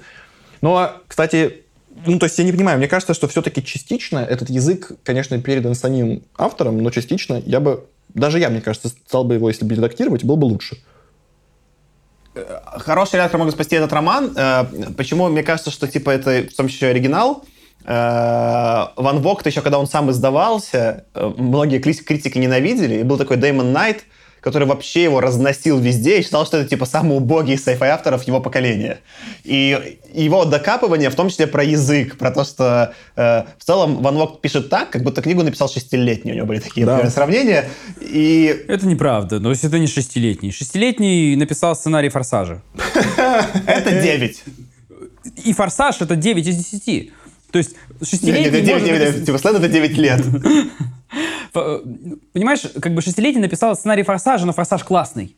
Но, 0.61 0.91
кстати, 1.07 1.65
ну, 2.05 2.19
то 2.19 2.25
есть 2.25 2.37
я 2.37 2.43
не 2.43 2.51
понимаю, 2.51 2.77
мне 2.77 2.87
кажется, 2.87 3.13
что 3.13 3.27
все-таки 3.27 3.63
частично 3.63 4.19
этот 4.19 4.49
язык, 4.49 4.91
конечно, 5.03 5.39
передан 5.39 5.75
самим 5.75 6.23
автором, 6.37 6.81
но 6.81 6.89
частично 6.89 7.41
я 7.45 7.59
бы, 7.59 7.85
даже 8.13 8.39
я, 8.39 8.49
мне 8.49 8.61
кажется, 8.61 8.89
стал 8.89 9.23
бы 9.23 9.35
его, 9.35 9.47
если 9.47 9.65
бы 9.65 9.75
редактировать, 9.75 10.23
был 10.23 10.35
бы 10.35 10.45
лучше. 10.45 10.77
Хороший 12.77 13.15
редактор 13.15 13.39
мог 13.39 13.51
спасти 13.51 13.77
этот 13.77 13.93
роман. 13.93 14.33
Э, 14.35 14.65
Почему 14.97 15.29
мне 15.29 15.41
кажется, 15.41 15.71
что 15.71 15.87
типа 15.87 16.09
это 16.09 16.47
в 16.51 16.55
том 16.55 16.67
числе 16.67 16.89
оригинал? 16.89 17.45
Э, 17.85 18.87
Ван 18.97 19.21
Вогт 19.21 19.45
еще, 19.45 19.61
когда 19.61 19.79
он 19.79 19.87
сам 19.87 20.11
издавался, 20.11 21.05
э, 21.13 21.33
многие 21.37 21.79
критики 21.79 22.37
ненавидели, 22.37 22.95
и 22.95 23.03
был 23.03 23.17
такой 23.17 23.37
Дэймон 23.37 23.71
Найт, 23.71 24.03
который 24.45 24.67
вообще 24.67 25.03
его 25.03 25.19
разносил 25.19 25.79
везде 25.79 26.19
и 26.19 26.23
считал, 26.23 26.45
что 26.45 26.57
это 26.57 26.69
типа 26.69 26.85
самый 26.85 27.17
убогий 27.17 27.55
из 27.55 27.67
sci-fi 27.67 27.87
авторов 27.87 28.23
его 28.27 28.39
поколения. 28.39 28.99
И 29.43 29.97
его 30.13 30.45
докапывание 30.45 31.09
в 31.09 31.15
том 31.15 31.29
числе 31.29 31.47
про 31.47 31.63
язык, 31.63 32.17
про 32.17 32.29
то, 32.31 32.43
что 32.45 32.93
э, 33.17 33.43
в 33.57 33.63
целом 33.65 34.03
Ван 34.03 34.15
Вогт 34.15 34.41
пишет 34.41 34.69
так, 34.69 34.91
как 34.91 35.01
будто 35.03 35.21
книгу 35.23 35.41
написал 35.43 35.67
шестилетний. 35.67 36.31
У 36.33 36.35
него 36.35 36.45
были 36.45 36.59
такие 36.59 36.85
Да. 36.85 36.93
например, 36.93 37.11
сравнения. 37.11 37.69
И 37.99 38.65
Это 38.67 38.85
неправда, 38.87 39.39
но 39.39 39.49
если 39.49 39.67
это 39.67 39.79
не 39.79 39.87
шестилетний. 39.87 40.51
Шестилетний 40.51 41.35
написал 41.35 41.75
сценарий 41.75 42.09
«Форсажа». 42.09 42.61
это 43.67 43.91
9. 44.01 44.43
И 45.43 45.53
«Форсаж»— 45.53 45.95
это 46.01 46.15
9 46.15 46.47
из 46.47 46.55
10. 46.55 47.11
То 47.51 47.57
есть 47.57 47.71
Нет, 47.99 48.09
шестилетний 48.09 48.45
это 48.47 48.61
9, 48.61 48.69
может 48.73 48.85
9, 48.85 48.99
написать- 48.99 49.25
типа, 49.25 49.37
Слен 49.39 49.55
это 49.55 49.67
9 49.69 49.97
лет. 49.97 50.21
Ф- 51.11 51.83
Понимаешь, 52.33 52.61
как 52.81 52.93
бы 52.93 53.01
шестилетний 53.01 53.41
написал 53.41 53.75
сценарий 53.75 54.03
«Форсажа», 54.03 54.45
но 54.45 54.53
«Форсаж» 54.53 54.83
классный. 54.83 55.35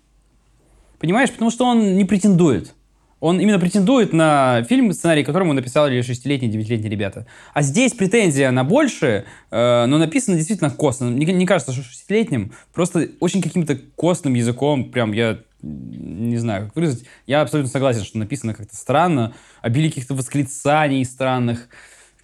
Понимаешь? 1.00 1.32
Потому 1.32 1.52
что 1.52 1.66
он 1.66 1.96
не 1.96 2.06
претендует. 2.06 2.74
Он 3.20 3.40
именно 3.40 3.58
претендует 3.58 4.14
на 4.14 4.64
фильм, 4.70 4.94
сценарий 4.94 5.24
которому 5.24 5.54
написали 5.54 6.02
шестилетние, 6.02 6.52
девятилетние 6.52 6.92
ребята. 6.92 7.26
А 7.54 7.64
здесь 7.64 7.94
претензия 7.94 8.52
на 8.52 8.64
больше, 8.64 9.26
э, 9.50 9.86
но 9.88 9.98
написано 9.98 10.38
действительно 10.38 10.70
костно. 10.70 11.08
Мне 11.08 11.26
не 11.34 11.48
кажется, 11.48 11.74
что 11.74 11.82
шестилетним, 11.82 12.52
просто 12.74 13.10
очень 13.20 13.42
каким-то 13.42 13.76
костным 13.96 14.36
языком, 14.36 14.92
прям 14.92 15.14
я 15.14 15.40
не 15.64 16.38
знаю, 16.38 16.66
как 16.66 16.76
выразить. 16.76 17.06
Я 17.26 17.42
абсолютно 17.42 17.72
согласен, 17.72 18.04
что 18.04 18.20
написано 18.20 18.54
как-то 18.54 18.76
странно, 18.76 19.34
обилие 19.62 19.90
каких-то 19.90 20.14
восклицаний 20.14 21.04
странных, 21.04 21.70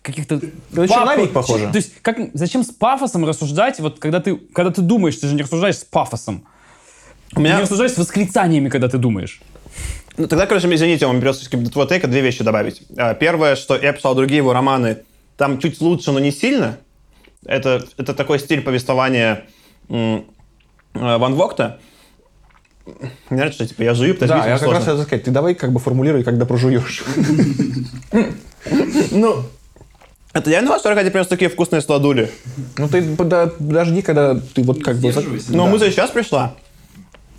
каких-то... 0.03 0.39
черновик 0.71 1.31
похоже. 1.31 1.69
То 1.71 1.77
есть, 1.77 1.93
как, 2.01 2.17
зачем 2.33 2.63
с 2.63 2.69
пафосом 2.71 3.25
рассуждать, 3.25 3.79
вот 3.79 3.99
когда 3.99 4.19
ты, 4.19 4.35
когда 4.35 4.69
ты 4.69 4.81
думаешь, 4.81 5.15
ты 5.15 5.27
же 5.27 5.33
не 5.33 5.41
рассуждаешь 5.41 5.77
с 5.77 5.83
пафосом. 5.83 6.45
У 7.35 7.39
меня... 7.39 7.55
Не 7.55 7.61
рассуждаешь 7.63 7.93
с 7.93 7.97
восклицаниями, 7.97 8.69
когда 8.69 8.89
ты 8.89 8.97
думаешь. 8.99 9.41
Ну, 10.17 10.27
тогда, 10.27 10.45
короче, 10.45 10.71
извините, 10.71 11.07
вам 11.07 11.19
придется 11.19 11.49
до 11.49 11.71
твоего 11.71 11.89
тейка 11.89 12.07
две 12.07 12.21
вещи 12.21 12.43
добавить. 12.43 12.83
А, 12.97 13.15
Первое, 13.15 13.55
что 13.55 13.75
я 13.75 13.93
писал 13.93 14.13
другие 14.13 14.37
его 14.37 14.53
романы, 14.53 14.99
там 15.37 15.59
чуть 15.59 15.81
лучше, 15.81 16.11
но 16.11 16.19
не 16.19 16.31
сильно. 16.31 16.77
Это, 17.45 17.83
это 17.97 18.13
такой 18.13 18.39
стиль 18.39 18.61
повествования 18.61 19.45
э, 19.89 20.21
Ван 20.93 21.33
Вогта. 21.33 21.79
Не 22.85 23.37
нравится, 23.37 23.63
что 23.63 23.67
типа 23.67 23.81
я 23.83 23.93
жую, 23.93 24.13
потому 24.13 24.33
что 24.33 24.37
Да, 24.39 24.45
я 24.45 24.53
как 24.53 24.63
сложно. 24.63 24.79
раз 24.79 24.85
хотел 24.85 25.03
сказать, 25.03 25.23
ты 25.23 25.31
давай 25.31 25.55
как 25.55 25.71
бы 25.71 25.79
формулируй, 25.79 26.23
когда 26.23 26.45
прожуешь. 26.45 27.03
Ну, 29.11 29.43
это 30.33 30.49
я 30.49 30.61
на 30.61 30.79
что 30.79 30.93
ради 30.93 31.09
принес 31.09 31.27
такие 31.27 31.49
вкусные 31.49 31.81
сладули. 31.81 32.29
Ну 32.77 32.87
ты 32.89 33.01
подожди, 33.15 34.01
когда 34.01 34.35
ты 34.53 34.63
вот 34.63 34.83
как 34.83 34.97
бы... 34.97 35.13
Но 35.49 35.65
Да. 35.65 35.71
мысль 35.71 35.91
сейчас 35.91 36.09
пришла. 36.11 36.55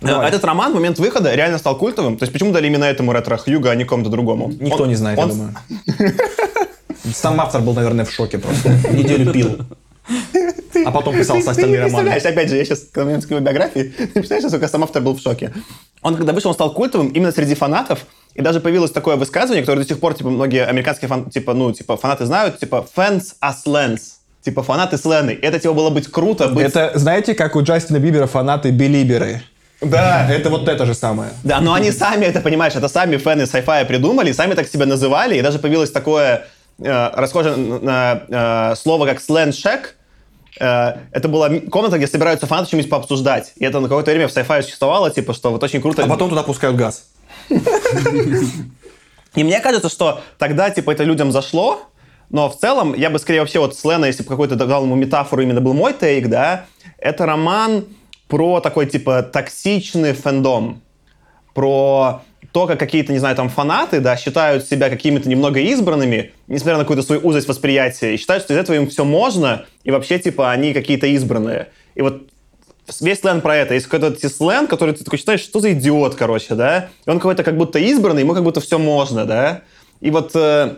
Давай. 0.01 0.27
Этот 0.29 0.43
роман 0.45 0.71
в 0.71 0.75
момент 0.75 0.99
выхода 0.99 1.33
реально 1.33 1.57
стал 1.57 1.77
культовым. 1.77 2.17
То 2.17 2.23
есть 2.23 2.33
почему 2.33 2.51
дали 2.51 2.67
именно 2.67 2.83
этому 2.85 3.11
ретро 3.11 3.37
Хьюга, 3.37 3.71
а 3.71 3.75
не 3.75 3.85
кому-то 3.85 4.09
другому? 4.09 4.51
Никто 4.59 4.83
Он- 4.83 4.89
не 4.89 4.95
знает, 4.95 5.17
он- 5.19 5.29
я 5.29 5.33
думаю. 5.35 5.55
Сам 7.13 7.39
автор 7.41 7.61
был, 7.61 7.73
наверное, 7.73 8.05
в 8.05 8.11
шоке 8.11 8.37
просто. 8.37 8.69
Неделю 8.91 9.31
пил. 9.31 9.57
А 10.85 10.91
потом 10.91 11.15
писал 11.17 11.37
Ты- 11.37 11.43
со 11.43 11.51
остальные 11.51 11.79
романы. 11.79 12.09
представляешь, 12.09 12.25
опять 12.25 12.49
же, 12.49 12.57
я 12.57 12.65
сейчас, 12.65 12.79
когда 12.91 13.05
момент 13.05 13.29
его 13.29 13.39
биографии, 13.39 13.93
ты 13.97 14.07
представляешь, 14.13 14.43
насколько 14.43 14.67
сам 14.67 14.83
автор 14.83 15.01
был 15.01 15.15
в 15.15 15.21
шоке. 15.21 15.51
Он, 16.01 16.15
когда 16.15 16.33
вышел, 16.33 16.49
он 16.49 16.53
стал 16.55 16.73
культовым 16.73 17.07
именно 17.09 17.31
среди 17.31 17.55
фанатов, 17.55 18.05
и 18.35 18.41
даже 18.41 18.59
появилось 18.59 18.91
такое 18.91 19.15
высказывание, 19.15 19.61
которое 19.63 19.81
до 19.81 19.87
сих 19.87 19.99
пор, 19.99 20.13
типа, 20.13 20.29
многие 20.29 20.65
американские 20.65 21.07
фан, 21.07 21.29
типа, 21.29 21.53
ну, 21.53 21.71
типа, 21.71 21.95
фанаты 21.95 22.25
знают, 22.25 22.59
типа, 22.59 22.85
fans 22.95 23.35
as 23.41 23.65
lens. 23.65 23.99
Типа, 24.43 24.61
фанаты 24.61 24.97
слены. 24.97 25.39
Это, 25.41 25.57
типа, 25.57 25.73
было 25.73 25.89
быть 25.89 26.11
круто, 26.11 26.49
быть... 26.49 26.67
Это, 26.67 26.91
знаете, 26.95 27.33
как 27.33 27.55
у 27.55 27.63
Джастина 27.63 27.97
Бибера 27.97 28.27
фанаты 28.27 28.69
билиберы. 28.69 29.41
Да, 29.81 30.29
Это 30.29 30.49
вот 30.49 30.67
это 30.67 30.85
же 30.85 30.93
самое. 30.93 31.31
Да, 31.43 31.61
но 31.61 31.73
они 31.73 31.91
сами 31.91 32.25
это, 32.25 32.41
понимаешь, 32.41 32.75
это 32.75 32.87
сами 32.87 33.17
фэны 33.17 33.43
sci-fi 33.43 33.85
придумали, 33.85 34.31
сами 34.33 34.53
так 34.53 34.67
себя 34.67 34.85
называли, 34.85 35.37
и 35.37 35.41
даже 35.41 35.59
появилось 35.59 35.91
такое 35.91 36.45
э, 36.79 37.09
расхожее 37.13 37.55
на 37.55 38.21
э, 38.27 38.75
слово, 38.75 39.05
как 39.05 39.21
сленшек. 39.21 39.95
Э, 40.59 40.93
это 41.11 41.27
была 41.27 41.49
комната, 41.71 41.97
где 41.97 42.07
собираются 42.07 42.47
фанаты 42.47 42.67
что-нибудь 42.67 42.89
пообсуждать. 42.89 43.53
И 43.57 43.65
это 43.65 43.79
на 43.79 43.87
какое-то 43.87 44.11
время 44.11 44.27
в 44.27 44.31
sci-fi 44.31 44.61
существовало, 44.61 45.09
типа, 45.09 45.33
что 45.33 45.51
вот 45.51 45.63
очень 45.63 45.81
круто. 45.81 46.03
А 46.03 46.07
потом 46.07 46.29
туда 46.29 46.43
пускают 46.43 46.77
газ. 46.77 47.05
И 49.35 49.43
мне 49.43 49.59
кажется, 49.59 49.89
что 49.89 50.21
тогда, 50.37 50.69
типа, 50.69 50.91
это 50.91 51.03
людям 51.03 51.31
зашло, 51.31 51.81
но 52.29 52.49
в 52.49 52.57
целом 52.57 52.93
я 52.93 53.09
бы 53.09 53.19
скорее 53.19 53.41
вообще 53.41 53.59
вот 53.59 53.75
Слена, 53.75 54.05
если 54.05 54.23
бы 54.23 54.29
какой-то 54.29 54.55
дал 54.55 54.83
ему 54.83 54.95
метафору, 54.95 55.41
именно 55.41 55.61
был 55.61 55.73
мой 55.73 55.93
тейк, 55.93 56.27
да, 56.29 56.65
это 56.97 57.25
роман 57.25 57.85
про 58.27 58.59
такой, 58.61 58.87
типа, 58.87 59.23
токсичный 59.23 60.13
фэндом, 60.13 60.81
про 61.53 62.23
то, 62.51 62.67
как 62.67 62.79
какие-то, 62.79 63.11
не 63.11 63.19
знаю, 63.19 63.35
там 63.35 63.49
фанаты, 63.49 63.99
да, 63.99 64.15
считают 64.15 64.65
себя 64.65 64.89
какими-то 64.89 65.27
немного 65.27 65.59
избранными, 65.59 66.31
несмотря 66.47 66.77
на 66.77 66.83
какую-то 66.83 67.03
свою 67.03 67.21
узость 67.21 67.47
восприятия, 67.49 68.13
и 68.13 68.17
считают, 68.17 68.43
что 68.43 68.53
из 68.53 68.57
этого 68.57 68.77
им 68.77 68.87
все 68.87 69.03
можно, 69.03 69.65
и 69.83 69.91
вообще, 69.91 70.19
типа, 70.19 70.51
они 70.51 70.73
какие-то 70.73 71.05
избранные. 71.07 71.67
И 71.95 72.01
вот 72.01 72.29
весь 72.99 73.19
сленг 73.19 73.43
про 73.43 73.55
это. 73.55 73.73
Есть 73.73 73.87
какой-то 73.87 74.29
сленг, 74.29 74.69
который 74.69 74.93
ты 74.93 75.03
такой 75.03 75.19
считаешь, 75.19 75.41
что 75.41 75.59
за 75.59 75.73
идиот, 75.73 76.15
короче, 76.15 76.55
да? 76.55 76.89
И 77.05 77.09
он 77.09 77.19
какой-то 77.19 77.43
как 77.43 77.57
будто 77.57 77.79
избранный, 77.79 78.21
ему 78.21 78.33
как 78.33 78.43
будто 78.43 78.61
все 78.61 78.77
можно, 78.77 79.25
да? 79.25 79.61
И 80.01 80.11
вот 80.11 80.31
э, 80.35 80.75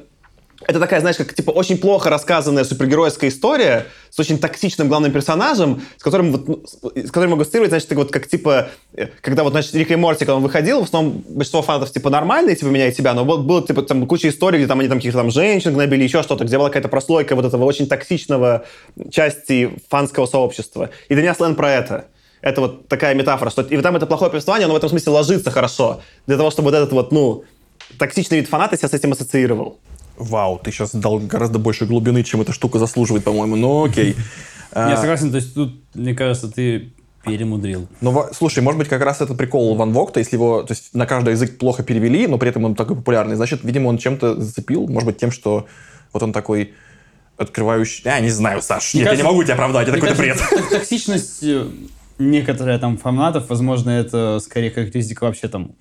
это 0.66 0.80
такая, 0.80 1.02
знаешь, 1.02 1.18
как 1.18 1.34
типа 1.34 1.52
очень 1.52 1.78
плохо 1.78 2.10
рассказанная 2.10 2.64
супергеройская 2.64 3.30
история 3.30 3.86
с 4.10 4.20
очень 4.20 4.40
токсичным 4.40 4.88
главным 4.88 5.12
персонажем, 5.12 5.84
с 5.98 6.04
которым 6.04 6.32
вот, 6.32 6.48
ну, 6.48 6.64
с 6.96 7.08
которым 7.08 7.32
могу 7.32 7.44
ассоциировать, 7.44 7.70
значит, 7.70 7.92
вот 7.92 8.12
как 8.12 8.28
типа, 8.28 8.70
э, 8.94 9.08
когда 9.22 9.44
вот, 9.44 9.52
значит, 9.52 9.76
Рик 9.76 9.92
и 9.92 9.96
Морти, 9.96 10.26
когда 10.26 10.38
он 10.38 10.44
выходил, 10.44 10.82
в 10.82 10.86
основном 10.86 11.24
большинство 11.30 11.62
фанатов 11.62 11.92
типа 11.92 12.10
нормальные, 12.10 12.56
типа 12.56 12.70
меня 12.70 12.88
и 12.88 12.92
тебя, 12.92 13.14
но 13.14 13.24
вот 13.24 13.42
было 13.42 13.66
типа 13.66 13.84
там 13.84 14.08
куча 14.08 14.30
историй, 14.30 14.58
где 14.58 14.68
там 14.68 14.80
они 14.80 14.90
там 14.90 14.98
каких-то 14.98 15.20
там 15.20 15.30
женщин 15.30 15.74
гнобили, 15.74 16.04
еще 16.04 16.24
что-то, 16.24 16.44
где 16.44 16.58
была 16.58 16.70
какая-то 16.70 16.90
прослойка 16.90 17.36
вот 17.36 17.46
этого 17.46 17.64
очень 17.64 17.88
токсичного 17.88 18.66
части 19.12 19.72
фанского 19.90 20.26
сообщества. 20.26 20.90
И 21.10 21.16
меня 21.16 21.36
Слен 21.36 21.56
про 21.56 21.72
это. 21.72 22.06
Это 22.42 22.62
вот 22.62 22.88
такая 22.88 23.14
метафора, 23.14 23.50
что 23.50 23.62
и 23.62 23.82
там 23.82 23.96
это 23.96 24.08
плохое 24.08 24.32
повествование, 24.32 24.66
оно 24.66 24.74
в 24.74 24.78
этом 24.78 24.90
смысле 24.90 25.12
ложится 25.12 25.52
хорошо. 25.52 26.02
Для 26.26 26.38
того, 26.38 26.50
чтобы 26.50 26.72
вот 26.72 26.78
этот 26.78 26.94
вот, 26.94 27.12
ну, 27.12 27.44
токсичный 27.98 28.40
вид 28.40 28.50
фаната 28.50 28.78
себя 28.78 28.90
с 28.90 28.94
этим 28.94 29.12
ассоциировал. 29.12 29.80
Вау, 30.18 30.60
ты 30.64 30.72
сейчас 30.72 30.94
дал 30.94 31.20
гораздо 31.20 31.60
больше 31.60 31.86
глубины, 31.86 32.24
чем 32.24 32.42
эта 32.42 32.52
штука 32.52 32.80
заслуживает, 32.80 33.24
по-моему. 33.24 33.56
Ну, 33.56 33.86
окей. 33.86 34.16
А, 34.74 34.90
Я 34.90 34.98
согласен, 34.98 35.32
то 35.32 35.38
есть 35.38 35.54
тут, 35.56 35.82
мне 35.96 36.14
кажется, 36.14 36.52
ты 36.52 36.92
перемудрил. 37.24 37.88
Ну, 38.02 38.26
слушай, 38.34 38.62
может 38.62 38.78
быть, 38.78 38.90
как 38.90 39.02
раз 39.02 39.22
это 39.22 39.34
прикол 39.34 39.76
Ван 39.76 39.94
Вогта, 39.94 40.20
если 40.20 40.36
его, 40.36 40.62
то 40.62 40.74
есть 40.74 40.94
на 40.94 41.06
каждый 41.06 41.32
язык 41.32 41.58
плохо 41.58 41.84
перевели, 41.84 42.28
но 42.28 42.38
при 42.38 42.50
этом 42.50 42.66
он 42.66 42.76
такой 42.76 42.96
популярный, 42.98 43.36
значит, 43.36 43.64
видимо, 43.64 43.88
он 43.88 43.98
чем-то 43.98 44.40
зацепил, 44.40 44.88
может 44.88 45.08
быть, 45.08 45.18
тем, 45.18 45.32
что 45.32 45.68
вот 46.14 46.22
он 46.22 46.34
такой 46.34 46.74
открывающий... 47.38 48.02
Я 48.06 48.20
не 48.20 48.30
знаю, 48.30 48.62
Саш, 48.62 48.94
Мне 48.94 49.04
нет, 49.04 49.12
я 49.12 49.18
кажется- 49.18 49.26
не 49.26 49.32
могу 49.32 49.44
тебя 49.44 49.54
оправдать, 49.54 49.88
это 49.88 49.98
какой-то 50.00 50.16
бред. 50.16 50.38
Токсичность 50.70 51.44
э, 51.44 51.68
некоторая 52.20 52.78
там 52.80 52.98
фанатов, 52.98 53.50
возможно, 53.50 53.90
это 53.90 54.40
скорее 54.44 54.72
характеристика 54.72 55.24
вообще 55.24 55.48
там 55.48 55.72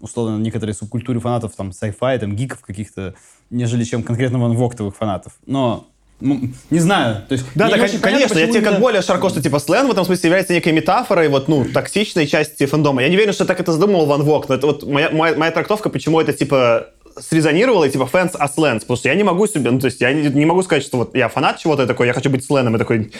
условно 0.00 0.36
некоторой 0.38 0.74
субкультуры 0.74 1.20
фанатов, 1.20 1.54
там, 1.54 1.70
sci-fi, 1.70 2.18
там, 2.18 2.34
гиков 2.34 2.60
каких-то, 2.60 3.14
нежели 3.52 3.84
чем 3.84 4.02
конкретно 4.02 4.38
Ван 4.38 4.56
Воктовых 4.56 4.96
фанатов. 4.96 5.34
Но, 5.46 5.86
не 6.20 6.78
знаю, 6.78 7.22
то 7.28 7.34
есть... 7.34 7.44
Да, 7.54 7.68
да, 7.68 7.72
не 7.72 7.74
кон- 7.74 7.84
очень 7.84 8.00
понятно, 8.00 8.28
конечно, 8.28 8.38
я 8.38 8.46
тебе 8.46 8.70
как 8.70 8.80
более 8.80 9.02
широко, 9.02 9.28
что 9.28 9.42
типа 9.42 9.58
сленг 9.58 9.88
в 9.88 9.92
этом 9.92 10.04
смысле 10.04 10.28
является 10.28 10.52
некой 10.54 10.72
метафорой 10.72 11.28
вот, 11.28 11.48
ну, 11.48 11.64
токсичной 11.64 12.26
части 12.26 12.66
фэндома. 12.66 13.02
Я 13.02 13.08
не 13.08 13.16
уверен, 13.16 13.32
что 13.32 13.44
так 13.44 13.60
это 13.60 13.72
задумал 13.72 14.06
Ван 14.06 14.22
Вог, 14.22 14.48
но 14.48 14.54
это 14.54 14.66
вот 14.66 14.84
моя, 14.84 15.10
моя, 15.10 15.36
моя 15.36 15.52
трактовка, 15.52 15.90
почему 15.90 16.20
это 16.20 16.32
типа 16.32 16.88
срезонировало, 17.18 17.84
и 17.84 17.90
типа 17.90 18.08
fans 18.10 18.32
as 18.38 18.56
lands, 18.56 18.80
потому 18.80 18.96
что 18.96 19.08
я 19.08 19.14
не 19.14 19.22
могу 19.22 19.46
себе, 19.46 19.70
ну, 19.70 19.78
то 19.78 19.86
есть 19.86 20.00
я 20.00 20.12
не, 20.12 20.28
не 20.28 20.46
могу 20.46 20.62
сказать, 20.62 20.82
что 20.82 20.96
вот 20.96 21.14
я 21.14 21.28
фанат 21.28 21.58
чего-то, 21.58 21.82
я 21.82 21.88
такой, 21.88 22.06
я 22.06 22.12
хочу 22.14 22.30
быть 22.30 22.44
сленом, 22.44 22.76
и 22.76 22.78
такой, 22.78 23.12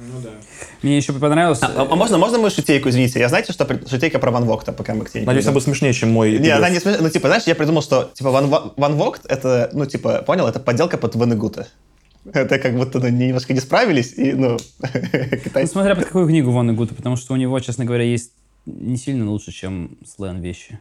«Н- 0.00 0.22
нет. 0.22 0.32
Мне 0.82 0.96
еще 0.96 1.12
понравилось... 1.12 1.58
А, 1.62 1.86
а 1.90 1.94
можно, 1.96 2.18
можно 2.18 2.38
мою 2.38 2.50
шутейку, 2.50 2.88
извините? 2.88 3.18
Я 3.20 3.28
знаете, 3.28 3.52
что 3.52 3.66
шутейка 3.88 4.18
про 4.18 4.30
Ван 4.30 4.44
Вогта, 4.44 4.72
пока 4.72 4.94
мы 4.94 5.04
к 5.04 5.10
тебе 5.10 5.24
Надеюсь, 5.24 5.44
она 5.46 5.52
будет 5.52 5.64
смешнее, 5.64 5.92
чем 5.92 6.10
мой. 6.10 6.38
Не, 6.38 6.48
она 6.48 6.70
не 6.70 6.80
смешная. 6.80 7.02
Ну, 7.02 7.10
типа, 7.10 7.28
знаешь, 7.28 7.44
я 7.46 7.54
придумал, 7.54 7.82
что, 7.82 8.10
типа, 8.14 8.30
Ван, 8.30 8.48
Ва- 8.48 8.72
Ван 8.76 8.96
Вогт, 8.96 9.22
это, 9.26 9.70
ну, 9.72 9.86
типа, 9.86 10.22
понял, 10.22 10.46
это 10.48 10.60
подделка 10.60 10.96
под 10.98 11.14
Ванегута. 11.16 11.68
Это 12.32 12.58
как 12.58 12.74
будто 12.76 12.98
ну, 12.98 13.08
немножко 13.08 13.54
не 13.54 13.60
справились, 13.60 14.12
и, 14.16 14.32
ну, 14.32 14.58
Ну, 14.82 14.88
китайцы... 15.38 15.72
смотря 15.72 15.94
под 15.94 16.04
какую 16.06 16.26
книгу 16.26 16.50
Ван 16.50 16.74
Гута, 16.76 16.94
потому 16.94 17.16
что 17.16 17.32
у 17.34 17.36
него, 17.36 17.58
честно 17.60 17.84
говоря, 17.84 18.04
есть 18.04 18.32
не 18.66 18.96
сильно 18.96 19.30
лучше, 19.30 19.52
чем 19.52 19.96
слэн 20.06 20.40
вещи. 20.40 20.78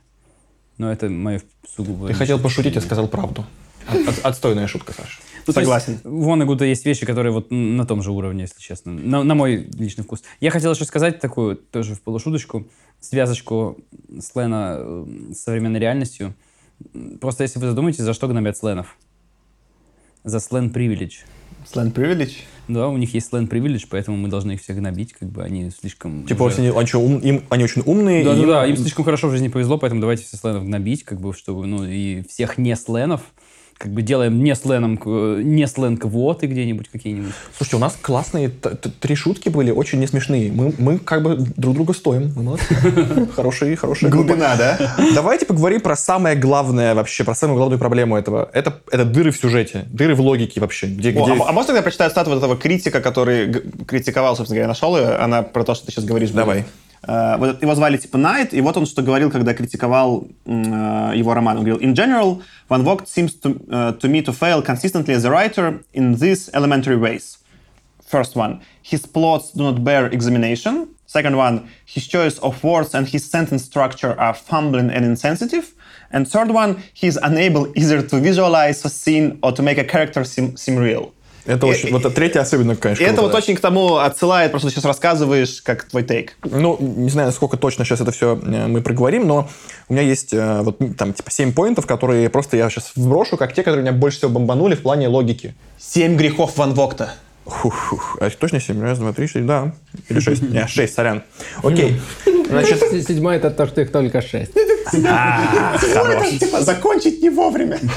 Но 0.77 0.91
это 0.91 1.09
мое 1.09 1.41
сугубо... 1.75 2.07
Ты 2.07 2.13
хотел 2.13 2.39
пошутить, 2.39 2.75
я 2.75 2.81
сказал 2.81 3.07
правду. 3.07 3.45
От- 3.87 4.07
от- 4.07 4.25
Отстойная 4.25 4.67
шутка, 4.67 4.93
Саша. 4.93 5.19
Ну, 5.55 5.61
есть 5.61 5.69
Согласен. 5.71 5.99
У 6.03 6.21
Вон 6.21 6.45
Гута 6.45 6.65
есть 6.65 6.85
вещи, 6.85 7.05
которые 7.05 7.31
вот 7.31 7.51
на 7.51 7.85
том 7.85 8.01
же 8.01 8.11
уровне, 8.11 8.41
если 8.43 8.59
честно. 8.59 8.91
На, 8.93 9.23
на 9.23 9.35
мой 9.35 9.67
личный 9.77 10.03
вкус. 10.03 10.23
Я 10.39 10.51
хотел 10.51 10.73
еще 10.73 10.85
сказать 10.85 11.19
такую, 11.19 11.55
тоже 11.57 11.95
в 11.95 12.01
полушуточку, 12.01 12.67
связочку 12.99 13.77
слэна 14.19 14.77
э, 14.79 15.05
с 15.33 15.39
современной 15.39 15.79
реальностью. 15.79 16.33
Просто 17.19 17.43
если 17.43 17.59
вы 17.59 17.67
задумаетесь, 17.67 18.03
за 18.03 18.13
что 18.13 18.27
гнобят 18.27 18.57
сленов? 18.57 18.97
За 20.23 20.39
слен 20.39 20.69
привилегь. 20.69 21.25
Slant 21.71 21.93
Privilege. 21.93 22.37
Да, 22.67 22.87
у 22.87 22.97
них 22.97 23.13
есть 23.13 23.29
слен 23.29 23.47
привилегь, 23.47 23.85
поэтому 23.89 24.15
мы 24.17 24.29
должны 24.29 24.53
их 24.53 24.61
всех 24.61 24.77
гнобить, 24.77 25.13
как 25.13 25.29
бы 25.29 25.43
они 25.43 25.71
слишком... 25.71 26.25
Типа, 26.25 26.43
уже- 26.43 26.57
они, 26.57 26.69
они 26.69 26.87
чё, 26.87 26.99
ум- 26.99 27.19
им- 27.19 27.43
они 27.49 27.63
очень 27.63 27.81
умные. 27.85 28.23
Да, 28.23 28.33
и 28.33 28.41
да, 28.41 28.47
да, 28.47 28.65
им 28.67 28.77
слишком 28.77 29.03
хорошо 29.03 29.27
в 29.27 29.31
жизни 29.31 29.49
повезло, 29.49 29.77
поэтому 29.77 29.99
давайте 30.01 30.23
все 30.23 30.37
сленов 30.37 30.65
гнобить, 30.65 31.03
как 31.03 31.19
бы, 31.19 31.33
чтобы, 31.33 31.65
ну, 31.67 31.83
и 31.83 32.23
всех 32.27 32.57
не 32.57 32.75
сленов, 32.75 33.21
как 33.79 33.93
бы 33.93 34.01
делаем 34.01 34.43
не 34.43 34.53
сленом, 34.55 34.99
э, 35.05 35.41
не 35.41 35.65
слен 35.65 35.95
квоты 35.95 36.47
где-нибудь 36.47 36.89
какие-нибудь. 36.89 37.31
Слушайте, 37.55 37.77
у 37.77 37.79
нас 37.79 37.97
классные 37.99 38.49
три 38.49 39.15
шутки 39.15 39.47
были, 39.47 39.71
очень 39.71 39.99
не 39.99 40.07
смешные. 40.07 40.51
Мы, 40.51 40.73
мы 40.77 40.99
как 40.99 41.23
бы 41.23 41.37
друг 41.37 41.75
друга 41.75 41.93
стоим. 41.93 42.33
Мы 42.35 42.43
молодцы. 42.43 42.75
Хорошие, 43.35 43.77
хорошие. 43.77 44.11
Глубина, 44.11 44.57
да? 44.57 44.77
Давайте 45.15 45.45
поговорим 45.45 45.79
про 45.79 45.95
самое 45.95 46.35
главное 46.35 46.93
вообще, 46.93 47.23
про 47.23 47.33
самую 47.33 47.55
главную 47.55 47.79
проблему 47.79 48.17
этого. 48.17 48.49
Это, 48.51 48.81
это 48.91 49.05
дыры 49.05 49.31
в 49.31 49.37
сюжете, 49.37 49.85
дыры 49.87 50.13
в 50.13 50.19
логике 50.19 50.59
вообще. 50.59 50.87
Где, 50.87 51.11
О, 51.11 51.23
где... 51.23 51.41
а, 51.41 51.47
а 51.47 51.51
можно 51.53 51.71
я 51.71 51.81
прочитаю 51.81 52.11
статую 52.11 52.35
вот 52.35 52.43
этого 52.43 52.57
критика, 52.57 52.99
который 52.99 53.53
критиковал, 53.87 54.35
собственно 54.35 54.57
говоря, 54.57 54.67
нашел 54.67 54.97
ее, 54.97 55.15
она 55.15 55.41
про 55.41 55.63
то, 55.63 55.73
что 55.73 55.85
ты 55.85 55.93
сейчас 55.93 56.03
говоришь. 56.03 56.31
будет. 56.31 56.39
Давай. 56.39 56.59
Э, 56.59 56.88
вот 57.08 57.62
его 57.62 57.74
звали 57.74 57.96
типа 57.98 58.16
Найт, 58.16 58.54
и 58.54 58.60
вот 58.60 58.76
он 58.76 58.86
что 58.86 59.02
говорил, 59.02 59.30
когда 59.30 59.52
критиковал 59.52 60.26
м, 60.46 61.10
э, 61.10 61.16
его 61.16 61.34
роман. 61.34 61.58
Он 61.58 61.64
говорил, 61.64 61.80
in 61.82 61.94
general, 61.94 62.42
Van 62.68 62.82
Vogt 62.82 63.08
seems 63.08 63.34
to, 63.34 63.60
uh, 63.68 63.92
to 63.98 64.08
me 64.08 64.22
to 64.22 64.32
fail 64.32 64.62
consistently 64.62 65.14
as 65.14 65.24
a 65.24 65.30
writer 65.30 65.82
in 65.92 66.14
these 66.14 66.48
elementary 66.54 66.96
ways. 66.96 67.38
First 68.06 68.36
one, 68.36 68.60
his 68.82 69.06
plots 69.06 69.50
do 69.52 69.64
not 69.64 69.82
bear 69.84 70.06
examination. 70.06 70.88
Second 71.06 71.36
one, 71.36 71.68
his 71.84 72.06
choice 72.06 72.38
of 72.38 72.62
words 72.64 72.94
and 72.94 73.06
his 73.06 73.28
sentence 73.28 73.64
structure 73.64 74.18
are 74.18 74.34
fumbling 74.34 74.90
and 74.90 75.04
insensitive. 75.04 75.74
And 76.10 76.28
third 76.28 76.50
one, 76.50 76.82
he 76.92 77.06
is 77.06 77.18
unable 77.22 77.72
either 77.76 78.02
to 78.02 78.20
visualize 78.20 78.84
a 78.84 78.88
scene 78.88 79.38
or 79.42 79.52
to 79.52 79.62
make 79.62 79.78
a 79.78 79.84
character 79.84 80.24
seem, 80.24 80.56
seem 80.56 80.76
real. 80.76 81.12
Это 81.49 81.65
И- 81.65 81.69
очень... 81.71 81.91
Вот 81.91 82.01
это 82.01 82.11
третье 82.11 82.41
особенно, 82.41 82.75
конечно. 82.75 83.03
И 83.03 83.07
это 83.07 83.23
вот 83.23 83.31
да. 83.31 83.39
очень 83.39 83.55
к 83.55 83.59
тому 83.59 83.95
отсылает, 83.97 84.51
просто 84.51 84.67
ты 84.67 84.75
сейчас 84.75 84.85
рассказываешь, 84.85 85.63
как 85.63 85.85
твой 85.85 86.03
тейк. 86.03 86.37
Ну, 86.43 86.77
не 86.79 87.09
знаю, 87.09 87.27
насколько 87.29 87.57
точно 87.57 87.85
сейчас 87.85 88.01
это 88.01 88.11
все 88.11 88.35
мы 88.35 88.81
проговорим, 88.81 89.27
но 89.27 89.49
у 89.87 89.93
меня 89.93 90.03
есть 90.03 90.31
э, 90.31 90.61
вот 90.61 90.77
там 90.95 91.13
типа 91.13 91.31
7 91.31 91.53
поинтов, 91.53 91.87
которые 91.87 92.29
просто 92.29 92.55
я 92.55 92.69
сейчас 92.69 92.91
вброшу, 92.95 93.35
как 93.35 93.53
те, 93.53 93.63
которые 93.63 93.81
меня 93.81 93.93
больше 93.93 94.19
всего 94.19 94.31
бомбанули 94.31 94.75
в 94.75 94.83
плане 94.83 95.07
логики. 95.07 95.55
Семь 95.79 96.15
грехов 96.15 96.55
Ван 96.57 96.75
Вогта. 96.75 97.13
Фух, 97.45 98.17
а 98.21 98.29
точно 98.29 98.59
7? 98.59 98.79
Раз, 98.79 98.99
два, 98.99 99.11
три, 99.11 99.27
четыре, 99.27 99.45
да. 99.45 99.73
Или 100.07 100.19
6. 100.19 100.41
Не, 100.51 100.67
6, 100.67 100.93
сорян. 100.93 101.23
Окей. 101.63 101.99
Значит, 102.47 102.79
С- 102.79 103.07
Седьмой 103.07 103.37
это 103.37 103.49
то, 103.49 103.65
что 103.65 103.81
их 103.81 103.91
только 103.91 104.21
шесть. 104.21 104.53
Типа, 106.39 106.61
закончить 106.61 107.21
не 107.23 107.29
вовремя. 107.31 107.79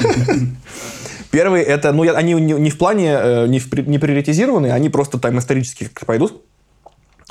Первый 1.33 1.63
это, 1.63 1.93
ну, 1.93 2.05
я- 2.05 2.13
они 2.13 2.35
не, 2.35 2.53
не 2.53 2.69
в 2.71 2.77
плане, 2.77 3.17
э, 3.19 3.47
не, 3.47 3.59
в, 3.59 3.73
не 3.89 3.99
приоритизированные, 3.99 4.75
они 4.75 4.91
просто 4.91 5.19
там 5.19 5.39
исторически 5.39 5.85
как-то 5.85 6.05
пойдут. 6.05 6.43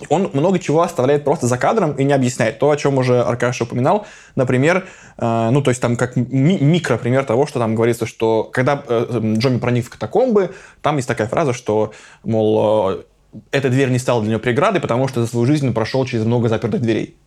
Он 0.10 0.32
много 0.34 0.58
чего 0.58 0.82
оставляет 0.82 1.24
просто 1.24 1.46
за 1.46 1.60
кадром 1.60 1.94
и 1.94 2.04
не 2.04 2.12
объясняет. 2.12 2.58
То, 2.58 2.72
о 2.72 2.78
чем 2.78 2.98
уже 2.98 3.22
Аркаша 3.22 3.66
упоминал, 3.66 4.08
например, 4.36 4.88
э, 5.20 5.50
ну, 5.52 5.62
то 5.62 5.70
есть 5.70 5.80
там 5.80 5.98
как 5.98 6.16
ми- 6.16 6.58
микропример 6.60 7.24
того, 7.26 7.46
что 7.46 7.60
там 7.60 7.76
говорится, 7.76 8.08
что 8.08 8.44
когда 8.52 8.84
э, 8.88 9.36
Джоми 9.38 9.60
проник 9.60 9.86
в 9.86 9.92
катакомбы, 9.92 10.56
там 10.82 10.96
есть 10.96 11.08
такая 11.08 11.28
фраза, 11.28 11.54
что, 11.54 11.92
мол, 12.24 12.90
э, 12.92 13.04
эта 13.52 13.70
дверь 13.70 13.90
не 13.92 14.00
стала 14.00 14.22
для 14.24 14.32
него 14.32 14.40
преградой, 14.42 14.82
потому 14.82 15.08
что 15.08 15.22
за 15.22 15.28
свою 15.28 15.46
жизнь 15.46 15.68
он 15.68 15.74
прошел 15.76 16.04
через 16.06 16.26
много 16.26 16.50
запертых 16.50 16.82
дверей. 16.82 17.18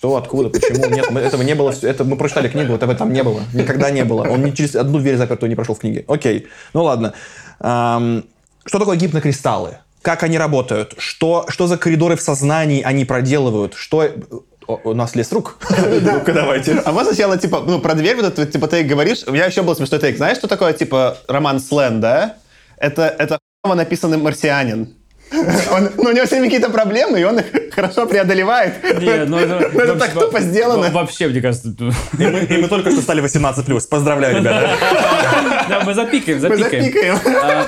Что, 0.00 0.16
откуда, 0.16 0.48
почему? 0.48 0.86
Нет, 0.86 1.10
мы- 1.10 1.20
этого 1.20 1.42
не 1.42 1.54
было. 1.54 1.74
Это 1.82 2.04
мы 2.04 2.16
прочитали 2.16 2.48
книгу, 2.48 2.72
этого 2.72 2.94
там 2.94 3.12
не 3.12 3.22
было. 3.22 3.42
Никогда 3.52 3.90
не 3.90 4.02
было. 4.02 4.22
Он 4.22 4.42
ни 4.42 4.50
через 4.50 4.74
одну 4.74 4.98
дверь 4.98 5.18
запертую 5.18 5.50
не 5.50 5.56
прошел 5.56 5.74
в 5.74 5.78
книге. 5.78 6.06
Окей. 6.08 6.46
Ну 6.72 6.84
ладно. 6.84 7.12
Ам, 7.58 8.24
что 8.64 8.78
такое 8.78 8.96
гипнокристаллы? 8.96 9.76
Как 10.00 10.22
они 10.22 10.38
работают? 10.38 10.94
Что, 10.96 11.44
что 11.48 11.66
за 11.66 11.76
коридоры 11.76 12.16
в 12.16 12.22
сознании 12.22 12.80
они 12.82 13.04
проделывают? 13.04 13.74
Что... 13.74 14.08
У 14.84 14.94
нас 14.94 15.14
лес 15.16 15.32
рук. 15.32 15.58
Ну-ка, 16.00 16.32
давайте. 16.32 16.80
А 16.82 16.92
можно 16.92 17.12
сначала, 17.12 17.36
типа, 17.36 17.62
ну, 17.66 17.78
про 17.78 17.94
дверь 17.94 18.16
вот 18.16 18.24
этот, 18.24 18.52
типа, 18.52 18.68
тейк 18.68 18.86
говоришь? 18.86 19.24
У 19.26 19.32
меня 19.32 19.44
еще 19.44 19.62
был 19.62 19.76
смешной 19.76 20.00
тейк. 20.00 20.16
Знаешь, 20.16 20.38
что 20.38 20.48
такое, 20.48 20.72
типа, 20.72 21.18
роман 21.28 21.60
Слен, 21.60 22.00
да? 22.00 22.36
Это, 22.78 23.14
это 23.18 23.38
написанный 23.64 24.16
марсианин. 24.16 24.94
Он, 25.72 25.90
ну, 25.96 26.02
у 26.10 26.12
него 26.12 26.26
все 26.26 26.40
какие-то 26.42 26.70
проблемы, 26.70 27.20
и 27.20 27.24
он 27.24 27.38
их 27.38 27.46
хорошо 27.74 28.06
преодолевает. 28.06 28.74
Не, 29.00 29.24
ну 29.26 29.38
это, 29.38 29.70
Ну, 29.74 29.80
это 29.80 29.96
так 29.96 30.10
тупо 30.12 30.40
сделано. 30.40 30.88
во- 30.90 31.00
Вообще, 31.02 31.28
мне 31.28 31.40
кажется, 31.40 31.68
И 32.18 32.26
мы, 32.26 32.40
и 32.40 32.56
мы 32.58 32.68
только 32.68 32.90
что 32.90 33.00
стали 33.00 33.22
18+. 33.22 33.88
Поздравляю, 33.88 34.38
ребята. 34.38 34.70
да, 35.68 35.82
мы 35.86 35.94
запикаем, 35.94 36.38
Мы 36.42 36.56
запикаем. 36.56 36.84
запикаем. 36.84 37.18
А, 37.42 37.66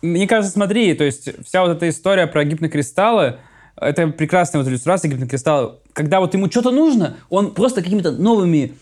Мне 0.00 0.26
кажется, 0.26 0.52
смотри, 0.52 0.94
то 0.94 1.04
есть 1.04 1.28
вся 1.46 1.62
вот 1.62 1.70
эта 1.76 1.88
история 1.88 2.26
про 2.26 2.44
гипнокристаллы, 2.44 3.36
это 3.80 4.08
прекрасная 4.08 4.62
вот 4.62 4.68
иллюстрация 4.70 5.10
гипнокристалла. 5.10 5.78
Когда 5.92 6.20
вот 6.20 6.32
ему 6.34 6.50
что-то 6.50 6.70
нужно, 6.70 7.16
он 7.30 7.52
просто 7.54 7.82
какими-то 7.82 8.10
новыми 8.12 8.74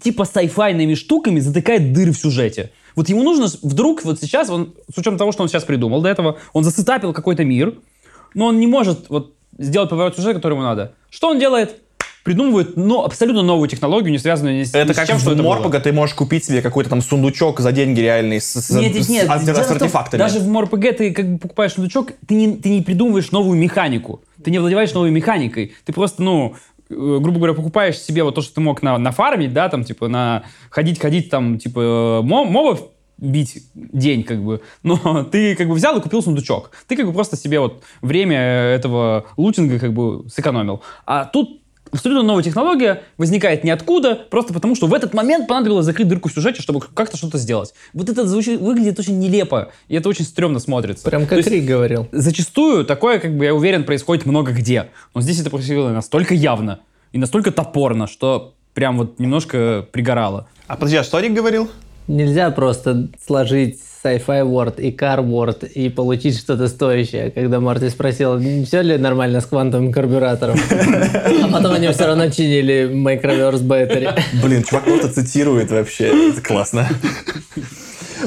типа 0.00 0.24
сайфайными 0.24 0.94
штуками 0.94 1.40
затыкает 1.40 1.92
дыры 1.92 2.12
в 2.12 2.18
сюжете. 2.18 2.70
Вот 2.96 3.08
ему 3.08 3.22
нужно 3.22 3.48
с- 3.48 3.58
вдруг, 3.62 4.04
вот 4.04 4.20
сейчас, 4.20 4.50
он, 4.50 4.74
с 4.94 4.98
учетом 4.98 5.18
того, 5.18 5.32
что 5.32 5.42
он 5.42 5.48
сейчас 5.48 5.64
придумал 5.64 6.02
до 6.02 6.08
этого, 6.08 6.38
он 6.52 6.64
засетапил 6.64 7.12
какой-то 7.12 7.44
мир, 7.44 7.74
но 8.34 8.46
он 8.46 8.60
не 8.60 8.66
может 8.66 9.08
вот 9.08 9.32
сделать 9.58 9.90
поворот 9.90 10.16
сюжета, 10.16 10.34
который 10.34 10.54
ему 10.54 10.62
надо. 10.62 10.94
Что 11.10 11.28
он 11.28 11.38
делает? 11.38 11.76
Придумывает 12.24 12.76
ну, 12.76 13.02
абсолютно 13.02 13.42
новую 13.42 13.68
технологию, 13.68 14.12
не 14.12 14.18
связанную 14.18 14.56
ни 14.60 14.62
с, 14.62 14.68
Это 14.74 14.90
ни 14.90 14.92
с 14.92 14.96
как 14.96 15.08
чем, 15.08 15.18
что 15.18 15.30
в 15.30 15.32
это 15.32 15.42
было. 15.42 15.54
Морпога 15.54 15.80
ты 15.80 15.92
можешь 15.92 16.14
купить 16.14 16.44
себе 16.44 16.62
какой-то 16.62 16.88
там 16.88 17.02
сундучок 17.02 17.58
за 17.58 17.72
деньги 17.72 17.98
реальные 18.00 18.40
с, 18.40 18.44
с- 18.54 18.70
Нет, 18.70 18.94
с- 18.94 19.08
нет. 19.08 19.24
с- 19.26 19.44
с 19.44 19.70
артефактами. 19.70 20.18
Даже 20.20 20.38
в 20.38 20.46
МорПГ 20.46 20.96
ты 20.96 21.12
как 21.12 21.32
бы 21.32 21.38
покупаешь 21.38 21.72
сундучок, 21.72 22.12
ты 22.28 22.34
не, 22.34 22.54
ты 22.56 22.68
не 22.68 22.80
придумываешь 22.82 23.32
новую 23.32 23.58
механику. 23.58 24.22
Ты 24.44 24.52
не 24.52 24.60
владеваешь 24.60 24.92
новой 24.92 25.10
механикой. 25.10 25.72
Ты 25.84 25.92
просто, 25.92 26.22
ну, 26.22 26.54
грубо 26.88 27.38
говоря, 27.38 27.54
покупаешь 27.54 27.98
себе 27.98 28.24
вот 28.24 28.34
то, 28.34 28.42
что 28.42 28.54
ты 28.54 28.60
мог 28.60 28.82
на, 28.82 28.98
нафармить, 28.98 29.52
да, 29.52 29.68
там, 29.68 29.84
типа, 29.84 30.08
на 30.08 30.44
ходить-ходить, 30.70 31.30
там, 31.30 31.58
типа, 31.58 32.20
мо- 32.22 32.44
мобов 32.44 32.88
бить 33.18 33.64
день, 33.74 34.24
как 34.24 34.42
бы. 34.42 34.60
Но 34.82 35.24
ты, 35.30 35.54
как 35.56 35.68
бы, 35.68 35.74
взял 35.74 35.96
и 35.96 36.00
купил 36.00 36.22
сундучок. 36.22 36.70
Ты, 36.88 36.96
как 36.96 37.06
бы, 37.06 37.12
просто 37.12 37.36
себе 37.36 37.60
вот 37.60 37.82
время 38.02 38.38
этого 38.38 39.26
лутинга, 39.36 39.78
как 39.78 39.92
бы, 39.92 40.28
сэкономил. 40.28 40.82
А 41.06 41.24
тут 41.24 41.61
абсолютно 41.92 42.22
новая 42.22 42.42
технология 42.42 43.02
возникает 43.18 43.64
ниоткуда, 43.64 44.14
просто 44.30 44.52
потому 44.52 44.74
что 44.74 44.86
в 44.86 44.94
этот 44.94 45.14
момент 45.14 45.46
понадобилось 45.46 45.84
закрыть 45.84 46.08
дырку 46.08 46.28
в 46.28 46.32
сюжете, 46.32 46.62
чтобы 46.62 46.80
как-то 46.80 47.16
что-то 47.16 47.38
сделать. 47.38 47.74
Вот 47.92 48.08
это 48.08 48.26
звучит, 48.26 48.60
выглядит 48.60 48.98
очень 48.98 49.18
нелепо, 49.18 49.70
и 49.88 49.96
это 49.96 50.08
очень 50.08 50.24
стрёмно 50.24 50.58
смотрится. 50.58 51.04
Прям 51.04 51.26
как 51.26 51.46
Рик 51.46 51.64
говорил. 51.64 52.08
Зачастую 52.12 52.84
такое, 52.84 53.18
как 53.18 53.36
бы, 53.36 53.44
я 53.44 53.54
уверен, 53.54 53.84
происходит 53.84 54.26
много 54.26 54.52
где. 54.52 54.88
Но 55.14 55.20
здесь 55.20 55.40
это 55.40 55.50
происходило 55.50 55.90
настолько 55.90 56.34
явно 56.34 56.80
и 57.12 57.18
настолько 57.18 57.52
топорно, 57.52 58.06
что 58.06 58.54
прям 58.74 58.96
вот 58.96 59.18
немножко 59.18 59.86
пригорало. 59.92 60.48
А 60.66 60.74
подожди, 60.74 60.96
а 60.96 61.04
что 61.04 61.20
Рик 61.20 61.34
говорил? 61.34 61.70
Нельзя 62.08 62.50
просто 62.50 63.08
сложить 63.24 63.78
sci-fi 64.02 64.42
word 64.42 64.80
и 64.80 64.90
car 64.90 65.20
word 65.20 65.66
и 65.68 65.88
получить 65.88 66.38
что-то 66.38 66.68
стоящее. 66.68 67.30
Когда 67.30 67.60
Марти 67.60 67.88
спросил, 67.88 68.38
все 68.64 68.82
ли 68.82 68.98
нормально 68.98 69.40
с 69.40 69.46
квантовым 69.46 69.92
карбюратором. 69.92 70.58
А 71.42 71.48
потом 71.52 71.72
они 71.72 71.88
все 71.88 72.06
равно 72.06 72.30
чинили 72.30 72.90
Microverse 72.92 73.62
Battery. 73.62 74.20
Блин, 74.42 74.64
чувак 74.64 74.84
просто 74.84 75.12
цитирует 75.12 75.70
вообще. 75.70 76.30
Это 76.30 76.42
классно. 76.42 76.88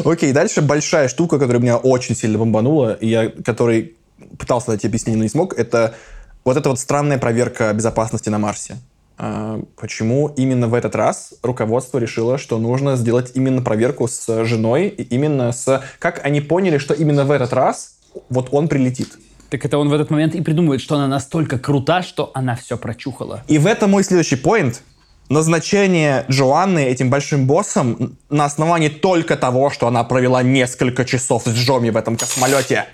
Окей, 0.04 0.34
дальше 0.34 0.62
большая 0.62 1.08
штука, 1.08 1.40
которая 1.40 1.62
меня 1.62 1.78
очень 1.78 2.16
сильно 2.16 2.38
бомбанула, 2.38 2.94
и 2.94 3.08
я, 3.08 3.32
который 3.44 3.96
пытался 4.38 4.72
дать 4.72 4.86
объяснение, 4.86 5.18
но 5.18 5.24
не 5.24 5.30
смог, 5.30 5.58
это 5.58 5.96
вот 6.44 6.58
эта 6.58 6.70
вот 6.70 6.80
странная 6.80 7.18
проверка 7.18 7.74
безопасности 7.74 8.30
на 8.30 8.38
Марсе. 8.38 8.76
А, 9.18 9.62
почему 9.78 10.34
именно 10.36 10.68
в 10.68 10.74
этот 10.74 10.96
раз 10.96 11.34
руководство 11.42 12.00
решило, 12.00 12.38
что 12.38 12.58
нужно 12.58 12.96
сделать 12.96 13.32
именно 13.34 13.62
проверку 13.62 14.08
с 14.08 14.46
женой, 14.46 14.88
и 14.88 15.04
именно 15.04 15.52
с... 15.52 15.84
Как 16.00 16.24
они 16.26 16.42
поняли, 16.42 16.78
что 16.78 16.94
именно 16.94 17.24
в 17.24 17.32
этот 17.32 17.54
раз 17.54 17.96
вот 18.30 18.50
он 18.52 18.68
прилетит. 18.68 19.18
Так 19.50 19.64
это 19.66 19.78
он 19.78 19.90
в 19.90 19.94
этот 19.94 20.10
момент 20.10 20.36
и 20.36 20.42
придумывает, 20.42 20.82
что 20.82 20.96
она 20.96 21.08
настолько 21.08 21.60
крута, 21.60 22.02
что 22.04 22.32
она 22.34 22.56
все 22.56 22.78
прочухала. 22.78 23.44
И 23.48 23.58
в 23.58 23.68
этом 23.68 23.92
мой 23.92 24.04
следующий 24.04 24.36
поинт. 24.36 24.82
Назначение 25.30 26.26
Джоанны 26.30 26.86
этим 26.86 27.10
большим 27.10 27.48
боссом 27.48 28.18
на 28.30 28.46
основании 28.46 28.90
только 28.90 29.36
того, 29.36 29.72
что 29.72 29.88
она 29.88 30.04
провела 30.04 30.44
несколько 30.44 31.04
часов 31.04 31.44
с 31.46 31.50
Джоми 31.50 31.90
в 31.90 31.98
этом 31.98 32.16
космолете. 32.16 32.86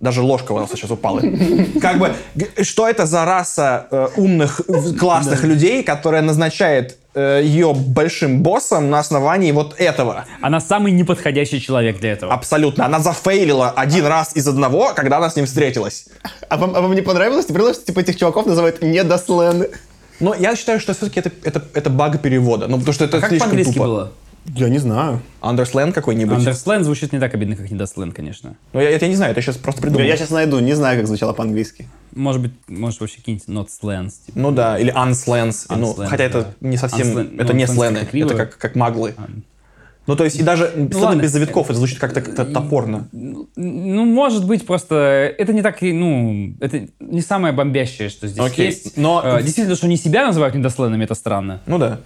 Даже 0.00 0.22
ложка 0.22 0.52
у 0.52 0.58
нас 0.58 0.70
сейчас 0.70 0.90
упала. 0.90 1.20
Как 1.80 1.98
бы, 1.98 2.14
что 2.62 2.88
это 2.88 3.04
за 3.04 3.24
раса 3.24 3.88
э, 3.90 4.08
умных, 4.16 4.60
классных 4.98 5.42
людей, 5.42 5.82
которая 5.82 6.22
назначает 6.22 6.98
э, 7.14 7.40
ее 7.42 7.74
большим 7.74 8.42
боссом 8.42 8.90
на 8.90 9.00
основании 9.00 9.50
вот 9.50 9.74
этого? 9.76 10.24
Она 10.40 10.60
самый 10.60 10.92
неподходящий 10.92 11.60
человек 11.60 11.98
для 11.98 12.12
этого. 12.12 12.32
Абсолютно. 12.32 12.86
Она 12.86 13.00
зафейлила 13.00 13.70
один 13.70 14.06
раз 14.06 14.36
из 14.36 14.46
одного, 14.46 14.92
когда 14.94 15.16
она 15.16 15.30
с 15.30 15.36
ним 15.36 15.46
встретилась. 15.46 16.06
А 16.48 16.56
вам, 16.56 16.76
а 16.76 16.80
вам 16.80 16.94
не 16.94 17.02
понравилось? 17.02 17.46
Ты 17.46 17.52
поняла, 17.52 17.74
что 17.74 17.84
типа 17.84 18.00
этих 18.00 18.16
чуваков 18.16 18.46
называют 18.46 18.82
недослены? 18.82 19.68
Но 20.20 20.34
я 20.34 20.54
считаю, 20.54 20.78
что 20.78 20.94
все-таки 20.94 21.20
это, 21.20 21.32
это, 21.42 21.62
это 21.74 21.90
баг 21.90 22.22
перевода. 22.22 22.68
Ну, 22.68 22.78
потому 22.78 22.92
что 22.92 23.04
это 23.04 23.20
как 23.20 23.30
слишком 23.30 23.50
по-английски 23.50 23.72
тупо. 23.72 23.84
было? 23.84 24.12
Я 24.46 24.68
не 24.68 24.78
знаю. 24.78 25.20
Underslang 25.42 25.92
какой-нибудь. 25.92 26.38
Underslang 26.38 26.82
звучит 26.82 27.12
не 27.12 27.18
так 27.18 27.34
обидно, 27.34 27.56
как 27.56 27.70
недосленг, 27.70 28.14
конечно. 28.14 28.56
Ну, 28.72 28.80
я, 28.80 28.90
это 28.90 29.04
я 29.04 29.10
не 29.10 29.16
знаю, 29.16 29.32
это 29.32 29.38
я 29.38 29.42
сейчас 29.42 29.56
просто 29.56 29.82
придумал. 29.82 30.06
Я 30.06 30.16
сейчас 30.16 30.30
найду, 30.30 30.58
не 30.58 30.74
знаю, 30.74 30.98
как 30.98 31.06
звучало 31.06 31.32
по-английски. 31.32 31.88
Может 32.14 32.42
быть, 32.42 32.52
может 32.66 33.00
вообще 33.00 33.16
какие-нибудь 33.18 33.48
not 33.48 33.68
slangs. 33.68 34.12
Типа. 34.26 34.38
Ну 34.38 34.50
да, 34.50 34.78
или 34.78 34.92
unslans. 34.94 35.66
ну, 35.68 35.92
Unslangs, 35.92 36.06
хотя 36.06 36.24
это 36.24 36.42
да. 36.60 36.68
не 36.68 36.76
совсем... 36.76 37.08
Unslan- 37.08 37.34
это 37.40 37.52
ну, 37.52 37.58
не 37.58 37.66
слены, 37.66 38.00
как 38.00 38.14
это 38.14 38.34
как, 38.34 38.58
как 38.58 38.74
маглы. 38.74 39.14
Ну, 40.08 40.16
то 40.16 40.24
есть, 40.24 40.36
и 40.40 40.42
даже 40.42 40.72
ладно. 40.94 41.20
без 41.20 41.32
завитков, 41.32 41.68
это 41.68 41.78
звучит 41.78 41.98
как-то 41.98 42.22
как-то 42.22 42.46
топорно. 42.46 43.08
Ну, 43.12 44.06
может 44.06 44.46
быть, 44.46 44.64
просто 44.64 45.34
это 45.36 45.52
не 45.52 45.60
так, 45.60 45.82
и, 45.82 45.92
ну, 45.92 46.54
это 46.60 46.88
не 46.98 47.20
самое 47.20 47.52
бомбящее, 47.52 48.08
что 48.08 48.26
здесь 48.26 48.42
Окей, 48.42 48.66
есть. 48.66 48.96
но- 48.96 49.20
Э, 49.22 49.42
Действительно, 49.42 49.76
что 49.76 49.84
они 49.84 49.98
себя 49.98 50.26
называют 50.26 50.54
недосленами, 50.54 51.04
это 51.04 51.14
странно. 51.14 51.60
Ну 51.66 51.76
да. 51.76 52.00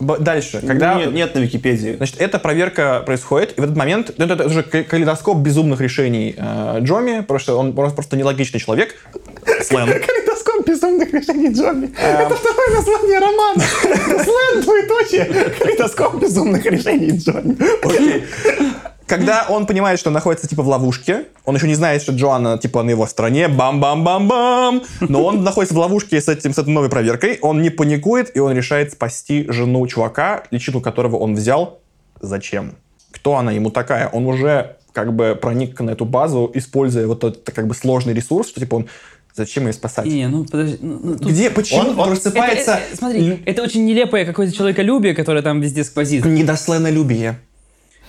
Дальше, 0.00 0.62
когда... 0.64 0.94
Нет, 0.94 1.12
нет 1.12 1.34
на 1.34 1.40
Википедии. 1.40 1.96
Значит, 1.96 2.20
эта 2.20 2.38
проверка 2.38 3.02
происходит, 3.04 3.58
и 3.58 3.60
в 3.60 3.64
этот 3.64 3.76
момент 3.76 4.12
ну, 4.16 4.24
это, 4.24 4.34
это 4.34 4.46
уже 4.46 4.62
калейдоскоп 4.62 5.38
безумных 5.38 5.80
решений 5.80 6.34
э, 6.36 6.78
Джоми, 6.80 7.20
потому 7.20 7.38
что 7.40 7.58
он 7.58 7.72
просто, 7.72 7.96
просто 7.96 8.16
нелогичный 8.16 8.60
человек. 8.60 8.94
Калейдоскоп 10.06 10.66
безумных 10.66 11.12
решений 11.12 11.52
Джонни. 11.52 11.90
Это 11.96 12.34
второе 12.34 12.76
название 12.76 13.18
романа. 13.18 13.62
Слэм, 14.24 14.62
двоеточие. 14.62 15.24
Калейдоскоп 15.58 16.20
безумных 16.20 16.64
решений 16.64 17.18
Джонни. 17.18 17.56
Окей. 17.82 18.24
Когда 19.08 19.46
он 19.48 19.66
понимает, 19.66 19.98
что 19.98 20.10
он 20.10 20.14
находится 20.14 20.46
типа 20.46 20.62
в 20.62 20.68
ловушке, 20.68 21.24
он 21.44 21.56
еще 21.56 21.66
не 21.66 21.74
знает, 21.74 22.02
что 22.02 22.12
Джоанна 22.12 22.58
типа 22.58 22.82
на 22.82 22.90
его 22.90 23.06
стороне, 23.06 23.48
бам-бам-бам-бам, 23.48 24.82
но 25.00 25.24
он 25.24 25.42
находится 25.42 25.74
в 25.74 25.78
ловушке 25.78 26.20
с, 26.20 26.28
этим, 26.28 26.52
с 26.52 26.58
этой 26.58 26.70
новой 26.70 26.88
проверкой, 26.90 27.38
он 27.42 27.62
не 27.62 27.70
паникует, 27.70 28.36
и 28.36 28.40
он 28.40 28.52
решает 28.52 28.92
спасти 28.92 29.46
жену 29.48 29.86
чувака, 29.86 30.44
личину 30.50 30.80
которого 30.80 31.16
он 31.16 31.34
взял. 31.34 31.80
Зачем? 32.20 32.74
Кто 33.10 33.36
она 33.36 33.52
ему 33.52 33.70
такая? 33.70 34.08
Он 34.08 34.26
уже 34.26 34.76
как 34.92 35.14
бы 35.14 35.38
проник 35.40 35.80
на 35.80 35.90
эту 35.90 36.04
базу, 36.04 36.50
используя 36.54 37.06
вот 37.06 37.24
этот 37.24 37.50
как 37.54 37.66
бы 37.66 37.74
сложный 37.74 38.12
ресурс, 38.12 38.48
что 38.48 38.60
типа 38.60 38.74
он 38.74 38.86
зачем 39.34 39.66
ее 39.66 39.72
спасать? 39.72 40.06
Не, 40.06 40.26
ну 40.28 40.44
подожди. 40.44 40.78
ну, 40.80 40.98
ну, 41.02 41.16
тут- 41.16 41.28
Где, 41.30 41.48
почему 41.50 41.80
Он- 41.80 41.98
он- 42.00 42.08
просыпается 42.08 42.72
Это- 42.72 42.82
это- 42.88 42.96
смотри, 42.96 43.42
это 43.46 43.62
очень 43.62 43.84
нелепое 43.86 44.24
какое-то 44.26 44.52
человеколюбие, 44.54 45.14
которое 45.14 45.42
там 45.42 45.60
везде 45.60 45.84
сквозит. 45.84 46.24
недосленолюбие? 46.24 47.38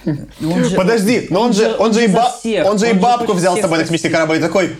Ну, 0.06 0.64
же- 0.64 0.76
Подожди, 0.76 1.28
но 1.30 1.42
он 1.42 1.54
же, 1.54 1.76
он 1.78 1.94
же 1.94 2.04
и, 2.04 2.08
за 2.08 2.14
ба- 2.16 2.34
всех, 2.40 2.66
он 2.66 2.78
же 2.78 2.90
и 2.90 2.94
бабку 2.94 3.34
взял 3.34 3.58
с 3.58 3.62
собой 3.62 3.78
на 3.80 3.84
космический 3.84 4.10
корабль 4.10 4.38
и 4.38 4.40
такой, 4.40 4.76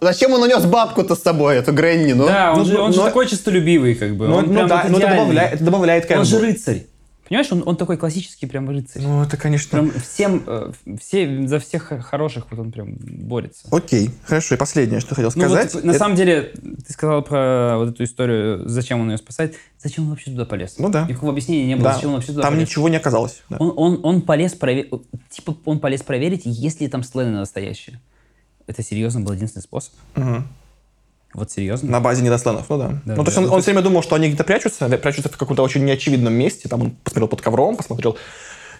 зачем 0.00 0.32
он 0.32 0.42
унес 0.42 0.64
бабку-то 0.64 1.14
с 1.14 1.22
собой, 1.22 1.56
эту 1.56 1.72
Гренни, 1.72 2.12
ну? 2.12 2.26
Да, 2.26 2.52
он, 2.52 2.58
Ну, 2.60 2.64
же, 2.64 2.78
он 2.78 2.92
же 2.92 2.98
но- 2.98 3.04
такой 3.06 3.26
честолюбивый, 3.28 3.94
как 3.94 4.16
бы. 4.16 4.26
Ну, 4.28 4.36
он 4.36 4.46
ну 4.46 4.52
прям 4.54 4.68
да, 4.68 4.84
ну 4.88 4.98
это 4.98 5.08
добавляет, 5.10 5.52
это 5.54 5.64
добавляет 5.64 6.06
как 6.06 6.18
Он 6.18 6.24
же 6.24 6.36
бы. 6.36 6.42
рыцарь. 6.46 6.82
Понимаешь, 7.30 7.52
он, 7.52 7.62
он 7.64 7.76
такой 7.76 7.96
классический 7.96 8.46
прям 8.46 8.68
рыцарь. 8.68 9.02
Ну, 9.02 9.22
это, 9.22 9.36
конечно... 9.36 9.70
Прям 9.70 9.92
всем, 9.92 10.42
э, 10.48 10.72
все, 11.00 11.46
за 11.46 11.60
всех 11.60 11.92
хороших 12.04 12.46
вот 12.50 12.58
он 12.58 12.72
прям 12.72 12.96
борется. 12.98 13.68
Окей, 13.70 14.10
хорошо. 14.24 14.56
И 14.56 14.58
последнее, 14.58 14.98
что 14.98 15.14
хотел 15.14 15.30
Ну, 15.36 15.46
вот, 15.46 15.56
сказать. 15.60 15.84
на 15.84 15.90
это- 15.90 15.98
самом 16.00 16.16
деле, 16.16 16.52
ты 16.86 16.92
сказал 16.92 17.22
про 17.22 17.76
вот 17.78 17.90
эту 17.90 18.02
историю, 18.02 18.68
зачем 18.68 19.00
он 19.00 19.12
ее 19.12 19.16
спасает. 19.16 19.54
Зачем 19.78 20.04
он 20.04 20.10
вообще 20.10 20.32
туда 20.32 20.44
полез? 20.44 20.74
Ну 20.78 20.88
да. 20.88 21.06
Никакого 21.06 21.30
объяснения 21.30 21.68
не 21.68 21.74
было, 21.76 21.84
да, 21.84 21.94
зачем 21.94 22.08
он 22.10 22.16
вообще 22.16 22.32
туда 22.32 22.42
там 22.42 22.54
полез. 22.54 22.68
ничего 22.68 22.88
не 22.88 22.96
оказалось. 22.96 23.42
да. 23.48 23.58
Он, 23.60 23.74
он, 23.76 24.00
он 24.02 24.22
полез 24.22 24.54
проверить, 24.54 24.90
типа 25.30 25.56
он 25.66 25.78
полез 25.78 26.02
проверить, 26.02 26.42
есть 26.46 26.80
ли 26.80 26.88
там 26.88 27.04
слены 27.04 27.30
настоящие. 27.30 28.00
Это 28.66 28.82
серьезно 28.82 29.20
был 29.20 29.32
единственный 29.34 29.62
способ? 29.62 29.94
Мгм. 30.16 30.48
Вот 31.32 31.50
серьезно? 31.50 31.90
На 31.90 32.00
базе 32.00 32.22
недосленов, 32.22 32.68
ну 32.68 32.78
да. 32.78 32.88
Да, 33.04 33.14
ну, 33.16 33.24
то 33.24 33.30
есть 33.30 33.36
да. 33.36 33.42
он, 33.42 33.52
он 33.52 33.60
все 33.62 33.70
время 33.70 33.82
думал, 33.82 34.02
что 34.02 34.16
они 34.16 34.28
где-то 34.28 34.44
прячутся, 34.44 34.88
да, 34.88 34.98
прячутся 34.98 35.28
в 35.28 35.36
каком-то 35.36 35.62
очень 35.62 35.84
неочевидном 35.84 36.32
месте. 36.32 36.68
Там 36.68 36.82
он 36.82 36.90
посмотрел 37.04 37.28
под 37.28 37.40
ковром, 37.40 37.76
посмотрел, 37.76 38.16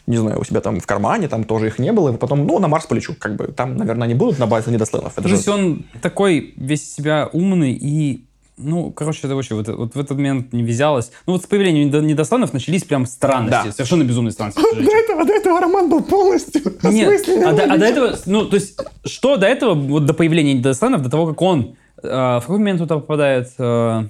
не 0.07 0.17
знаю, 0.17 0.41
у 0.41 0.45
себя 0.45 0.61
там 0.61 0.81
в 0.81 0.87
кармане, 0.87 1.29
там 1.29 1.45
тоже 1.45 1.69
их 1.69 1.79
не 1.79 1.93
было. 1.93 2.13
И 2.13 2.17
потом, 2.17 2.47
ну, 2.47 2.59
на 2.59 2.67
Марс 2.67 2.87
полечу. 2.87 3.15
Как 3.17 3.37
бы 3.37 3.49
там, 3.49 3.77
наверное, 3.77 4.07
они 4.07 4.15
будут 4.15 4.39
на 4.39 4.47
базе 4.47 4.71
недосленов. 4.71 5.13
Это 5.13 5.23
То 5.23 5.29
же... 5.29 5.37
есть 5.37 5.49
он 5.49 5.85
такой 6.03 6.55
весь 6.57 6.93
себя 6.93 7.29
умный 7.33 7.73
и 7.73 8.25
ну, 8.63 8.91
короче, 8.91 9.21
это 9.25 9.35
очень, 9.37 9.57
вот, 9.57 9.69
вот 9.69 9.95
в 9.95 9.99
этот 9.99 10.17
момент 10.19 10.53
не 10.53 10.63
вязалось. 10.63 11.11
Ну, 11.27 11.33
вот 11.33 11.43
с 11.43 11.47
появлением 11.47 11.89
недо- 11.89 12.03
недосланов 12.03 12.53
начались 12.53 12.85
прям 12.85 13.07
странности, 13.07 13.69
Да. 13.69 13.73
совершенно 13.73 14.05
безумные 14.05 14.33
странности. 14.33 14.61
До 14.75 14.97
этого, 14.97 15.25
до 15.25 15.33
этого 15.33 15.61
роман 15.61 15.89
был 15.89 16.03
полностью 16.03 16.63
Нет, 16.83 17.27
а 17.29 17.53
до, 17.53 17.65
а 17.65 17.79
до 17.79 17.87
этого, 17.87 18.19
ну, 18.27 18.45
то 18.45 18.57
есть, 18.57 18.79
что 19.05 19.37
до 19.37 19.47
этого, 19.47 19.75
вот 19.75 20.05
до 20.05 20.15
появления 20.15 20.55
недосланов, 20.55 21.03
до 21.03 21.11
того, 21.11 21.27
как 21.27 21.41
он, 21.41 21.77
в 22.09 22.41
какой 22.41 22.59
момент 22.59 22.81
туда 22.81 22.97
попадает, 22.97 23.53
э, 23.59 24.05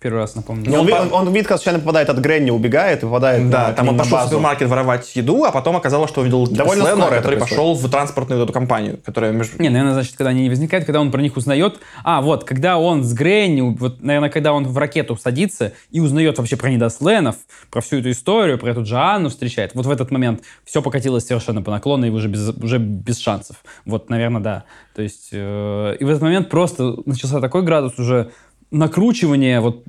первый 0.00 0.18
раз, 0.18 0.34
напомню? 0.34 0.72
Он, 0.78 0.86
ви- 0.86 0.92
он, 0.92 1.12
он 1.12 1.32
видит, 1.32 1.46
как 1.48 1.58
случайно 1.58 1.80
попадает 1.80 2.08
от 2.08 2.18
Гренни, 2.18 2.50
убегает 2.50 3.02
и 3.02 3.06
попадает 3.06 3.50
Да, 3.50 3.68
на, 3.68 3.72
там 3.72 3.88
он 3.88 3.98
пошел 3.98 4.18
в 4.18 4.24
супермаркет 4.24 4.68
воровать 4.68 5.14
еду, 5.16 5.44
а 5.44 5.52
потом 5.52 5.76
оказалось, 5.76 6.10
что 6.10 6.20
увидел 6.20 6.46
Довольно 6.46 6.84
Слена, 6.84 7.02
скоро 7.02 7.16
который 7.16 7.38
пошел 7.38 7.74
в 7.74 7.90
транспортную 7.90 8.42
эту 8.42 8.52
компанию, 8.52 8.98
которая 9.04 9.32
между... 9.32 9.60
Не, 9.60 9.68
наверное, 9.68 9.94
значит, 9.94 10.16
когда 10.16 10.30
они 10.30 10.42
не 10.42 10.48
возникают, 10.48 10.84
когда 10.84 11.00
он 11.00 11.10
про 11.10 11.20
них 11.20 11.36
узнает. 11.36 11.78
А, 12.04 12.20
вот, 12.20 12.44
когда 12.44 12.78
он 12.78 13.04
с 13.04 13.12
Гренни, 13.12 13.60
вот, 13.60 14.02
наверное, 14.02 14.30
когда 14.30 14.52
он 14.52 14.66
в 14.66 14.76
ракету 14.78 15.16
садится 15.16 15.72
и 15.90 16.00
узнает 16.00 16.38
вообще 16.38 16.56
про 16.56 16.68
недосленов, 16.68 17.36
про 17.70 17.80
всю 17.80 17.98
эту 17.98 18.10
историю, 18.10 18.58
про 18.58 18.70
эту 18.70 18.82
Джоанну 18.82 19.28
встречает. 19.28 19.74
Вот 19.74 19.86
в 19.86 19.90
этот 19.90 20.10
момент 20.10 20.42
все 20.64 20.82
покатилось 20.82 21.26
совершенно 21.26 21.62
по 21.62 21.70
наклону 21.70 22.06
и 22.06 22.10
уже 22.10 22.28
без, 22.28 22.50
уже 22.50 22.78
без 22.78 23.18
шансов. 23.18 23.56
Вот, 23.84 24.10
наверное, 24.10 24.40
да. 24.40 24.64
То 24.94 25.02
есть, 25.02 25.28
э, 25.32 25.96
и 26.00 26.04
в 26.04 26.08
этот 26.08 26.22
момент 26.22 26.48
просто 26.48 26.96
начался 27.04 27.40
такой 27.40 27.62
градус 27.62 27.98
уже 27.98 28.30
накручивания, 28.70 29.60
вот, 29.60 29.82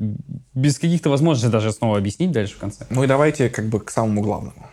без 0.53 0.79
каких-то 0.79 1.09
возможностей 1.09 1.51
даже 1.51 1.71
снова 1.71 1.97
объяснить 1.97 2.31
дальше 2.31 2.55
в 2.55 2.59
конце. 2.59 2.85
Ну 2.89 3.03
и 3.03 3.07
давайте 3.07 3.49
как 3.49 3.65
бы 3.65 3.79
к 3.79 3.89
самому 3.91 4.21
главному. 4.21 4.67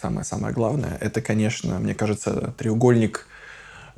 Самое-самое 0.00 0.52
главное, 0.54 0.98
это, 1.00 1.22
конечно, 1.22 1.78
мне 1.78 1.94
кажется, 1.94 2.54
треугольник 2.58 3.26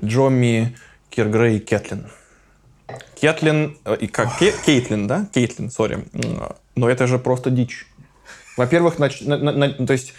Джомми, 0.02 0.76
Киргрей 1.10 1.56
и 1.56 1.60
Кетлин. 1.60 2.06
Кетлин, 3.20 3.76
э, 3.84 3.96
и 4.00 4.06
как, 4.06 4.38
Ке- 4.38 4.54
Кейтлин, 4.64 5.06
да? 5.08 5.26
Кейтлин, 5.34 5.70
сори. 5.70 6.04
Но 6.76 6.88
это 6.88 7.06
же 7.06 7.18
просто 7.18 7.50
дичь. 7.50 7.86
Во-первых, 8.56 8.98
нач- 8.98 9.24
на- 9.26 9.38
на- 9.38 9.52
на- 9.52 9.86
то 9.86 9.92
есть, 9.92 10.14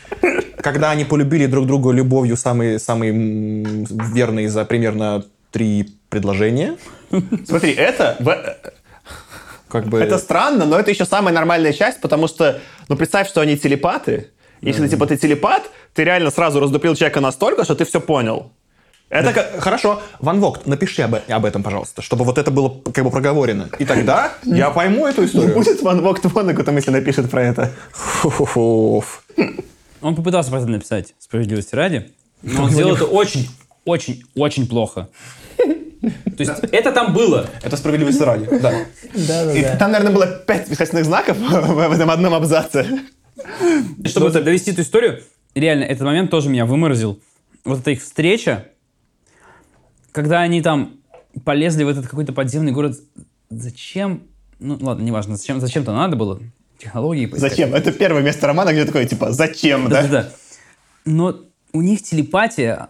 когда 0.58 0.92
они 0.92 1.06
полюбили 1.06 1.46
друг 1.46 1.66
друга 1.66 1.92
любовью 1.92 2.36
самые, 2.38 2.78
самые 2.80 3.12
верные 3.14 4.50
за 4.50 4.66
примерно 4.66 5.24
три 5.52 5.96
предложения, 6.10 6.78
Смотри, 7.46 7.72
это, 7.72 8.18
как 9.70 9.86
бы... 9.88 10.00
это 10.00 10.18
странно, 10.18 10.66
но 10.66 10.80
это 10.80 10.92
еще 10.92 11.06
самая 11.06 11.34
нормальная 11.34 11.74
часть, 11.74 12.02
потому 12.02 12.28
что, 12.28 12.60
ну, 12.88 12.96
представь, 12.98 13.30
что 13.30 13.42
они 13.42 13.58
телепаты. 13.58 14.28
Если, 14.62 14.88
типа, 14.90 15.08
ты 15.08 15.16
телепат, 15.16 15.70
ты 15.94 16.04
реально 16.04 16.32
сразу 16.32 16.60
раздуплил 16.60 16.96
человека 16.96 17.22
настолько, 17.22 17.64
что 17.64 17.76
ты 17.76 17.86
все 17.86 18.02
понял. 18.02 18.52
Это 19.10 19.34
как- 19.34 19.60
хорошо. 19.60 20.02
Ван 20.20 20.40
Вогт, 20.40 20.68
напиши 20.68 21.02
об, 21.02 21.16
об 21.28 21.46
этом, 21.46 21.64
пожалуйста, 21.64 22.02
чтобы 22.02 22.26
вот 22.26 22.38
это 22.38 22.52
было 22.52 22.70
как 22.94 23.04
бы 23.04 23.10
проговорено. 23.10 23.70
И 23.80 23.86
тогда 23.86 24.34
я 24.44 24.70
пойму 24.70 25.08
эту 25.08 25.26
историю. 25.26 25.54
Будет 25.54 25.82
Ван 25.82 26.02
Вогт 26.02 26.26
Воннегутом, 26.26 26.76
если 26.76 26.92
напишет 26.92 27.30
про 27.30 27.44
это. 27.44 27.72
Он 30.02 30.16
попытался 30.16 30.52
про 30.52 30.60
это 30.60 30.68
написать, 30.68 31.16
справедливости 31.20 31.76
ради, 31.76 32.12
но 32.42 32.64
он 32.64 32.70
сделал 32.70 32.96
это 32.96 33.06
очень, 33.06 33.50
очень, 33.84 34.24
очень 34.36 34.68
плохо. 34.68 35.10
То 36.02 36.10
есть 36.38 36.52
это 36.72 36.92
там 36.92 37.14
было. 37.14 37.50
Это 37.62 37.76
справедливости 37.76 38.22
ради. 38.24 38.48
Да. 38.62 39.54
И 39.54 39.78
там, 39.78 39.92
наверное, 39.92 40.14
было 40.14 40.28
пять 40.28 40.70
восклицательных 40.70 41.06
знаков 41.06 41.38
в 41.40 41.92
этом 41.92 42.10
одном 42.10 42.34
абзаце. 42.34 42.86
Чтобы 44.06 44.32
довести 44.32 44.72
эту 44.72 44.82
историю, 44.82 45.22
реально, 45.56 45.84
этот 45.84 46.06
момент 46.06 46.32
тоже 46.32 46.50
меня 46.50 46.66
выморозил. 46.66 47.20
Вот 47.66 47.80
эта 47.80 47.92
их 47.92 48.02
встреча, 48.02 48.68
когда 50.12 50.40
они 50.42 50.62
там 50.62 51.00
полезли 51.44 51.84
в 51.84 51.90
этот 51.90 52.08
какой-то 52.08 52.34
подземный 52.34 52.72
город. 52.72 52.98
Зачем? 53.50 54.24
Ну, 54.60 54.78
ладно, 54.80 55.04
неважно, 55.04 55.38
зачем, 55.38 55.60
зачем-то 55.60 55.94
надо 55.94 56.16
было 56.16 56.40
технологии 56.78 57.26
поискать. 57.26 57.52
Зачем? 57.52 57.74
Это 57.74 57.92
первое 57.92 58.22
место 58.22 58.48
романа, 58.48 58.72
где 58.72 58.86
такое, 58.86 59.06
типа, 59.06 59.32
зачем, 59.32 59.90
да? 59.90 60.02
Да-да-да. 60.02 60.32
Но 61.06 61.36
у 61.74 61.82
них 61.82 62.04
телепатия, 62.04 62.90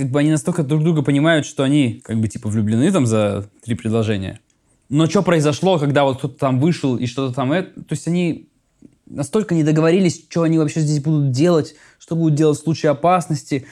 как 0.00 0.08
бы 0.08 0.18
они 0.18 0.30
настолько 0.30 0.62
друг 0.62 0.82
друга 0.82 1.02
понимают, 1.02 1.44
что 1.44 1.62
они 1.62 2.00
как 2.02 2.18
бы 2.18 2.26
типа 2.26 2.48
влюблены 2.48 2.90
там 2.90 3.04
за 3.04 3.50
три 3.62 3.74
предложения. 3.74 4.40
Но 4.88 5.06
что 5.06 5.22
произошло, 5.22 5.78
когда 5.78 6.04
вот 6.04 6.16
кто-то 6.16 6.38
там 6.38 6.58
вышел 6.58 6.96
и 6.96 7.04
что-то 7.04 7.34
там... 7.34 7.52
Это, 7.52 7.74
то 7.82 7.92
есть 7.92 8.08
они 8.08 8.48
настолько 9.04 9.54
не 9.54 9.62
договорились, 9.62 10.24
что 10.30 10.42
они 10.42 10.56
вообще 10.56 10.80
здесь 10.80 11.02
будут 11.02 11.32
делать, 11.32 11.74
что 11.98 12.16
будут 12.16 12.34
делать 12.34 12.58
в 12.58 12.62
случае 12.62 12.92
опасности, 12.92 13.66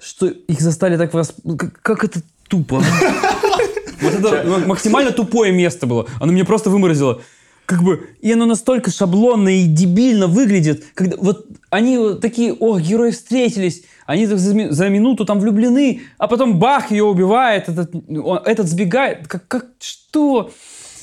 что 0.00 0.26
их 0.26 0.60
застали 0.60 0.96
так... 0.96 1.14
врас- 1.14 1.56
Как, 1.56 1.80
как 1.80 2.02
это 2.02 2.20
тупо. 2.48 2.82
а? 2.82 2.82
Вот 4.00 4.12
это 4.12 4.42
ну, 4.44 4.66
максимально 4.66 5.12
тупое 5.12 5.52
место 5.52 5.86
было. 5.86 6.08
Оно 6.20 6.32
меня 6.32 6.44
просто 6.44 6.68
выморозило. 6.68 7.22
Как 7.66 7.82
бы, 7.82 8.10
и 8.20 8.32
оно 8.32 8.44
настолько 8.44 8.90
шаблонно 8.90 9.48
и 9.48 9.64
дебильно 9.64 10.26
выглядит, 10.26 10.84
когда 10.94 11.16
вот 11.16 11.46
они 11.70 11.96
вот 11.96 12.20
такие, 12.20 12.52
о, 12.52 12.78
герои 12.78 13.10
встретились, 13.10 13.84
они 14.06 14.26
за, 14.26 14.36
за 14.36 14.88
минуту 14.88 15.24
там 15.24 15.40
влюблены, 15.40 16.02
а 16.18 16.28
потом 16.28 16.58
бах, 16.58 16.90
ее 16.90 17.04
убивает, 17.04 17.68
этот, 17.68 17.94
он- 17.94 18.42
этот 18.44 18.68
сбегает. 18.68 19.26
Как, 19.28 19.48
как, 19.48 19.66
что? 19.80 20.50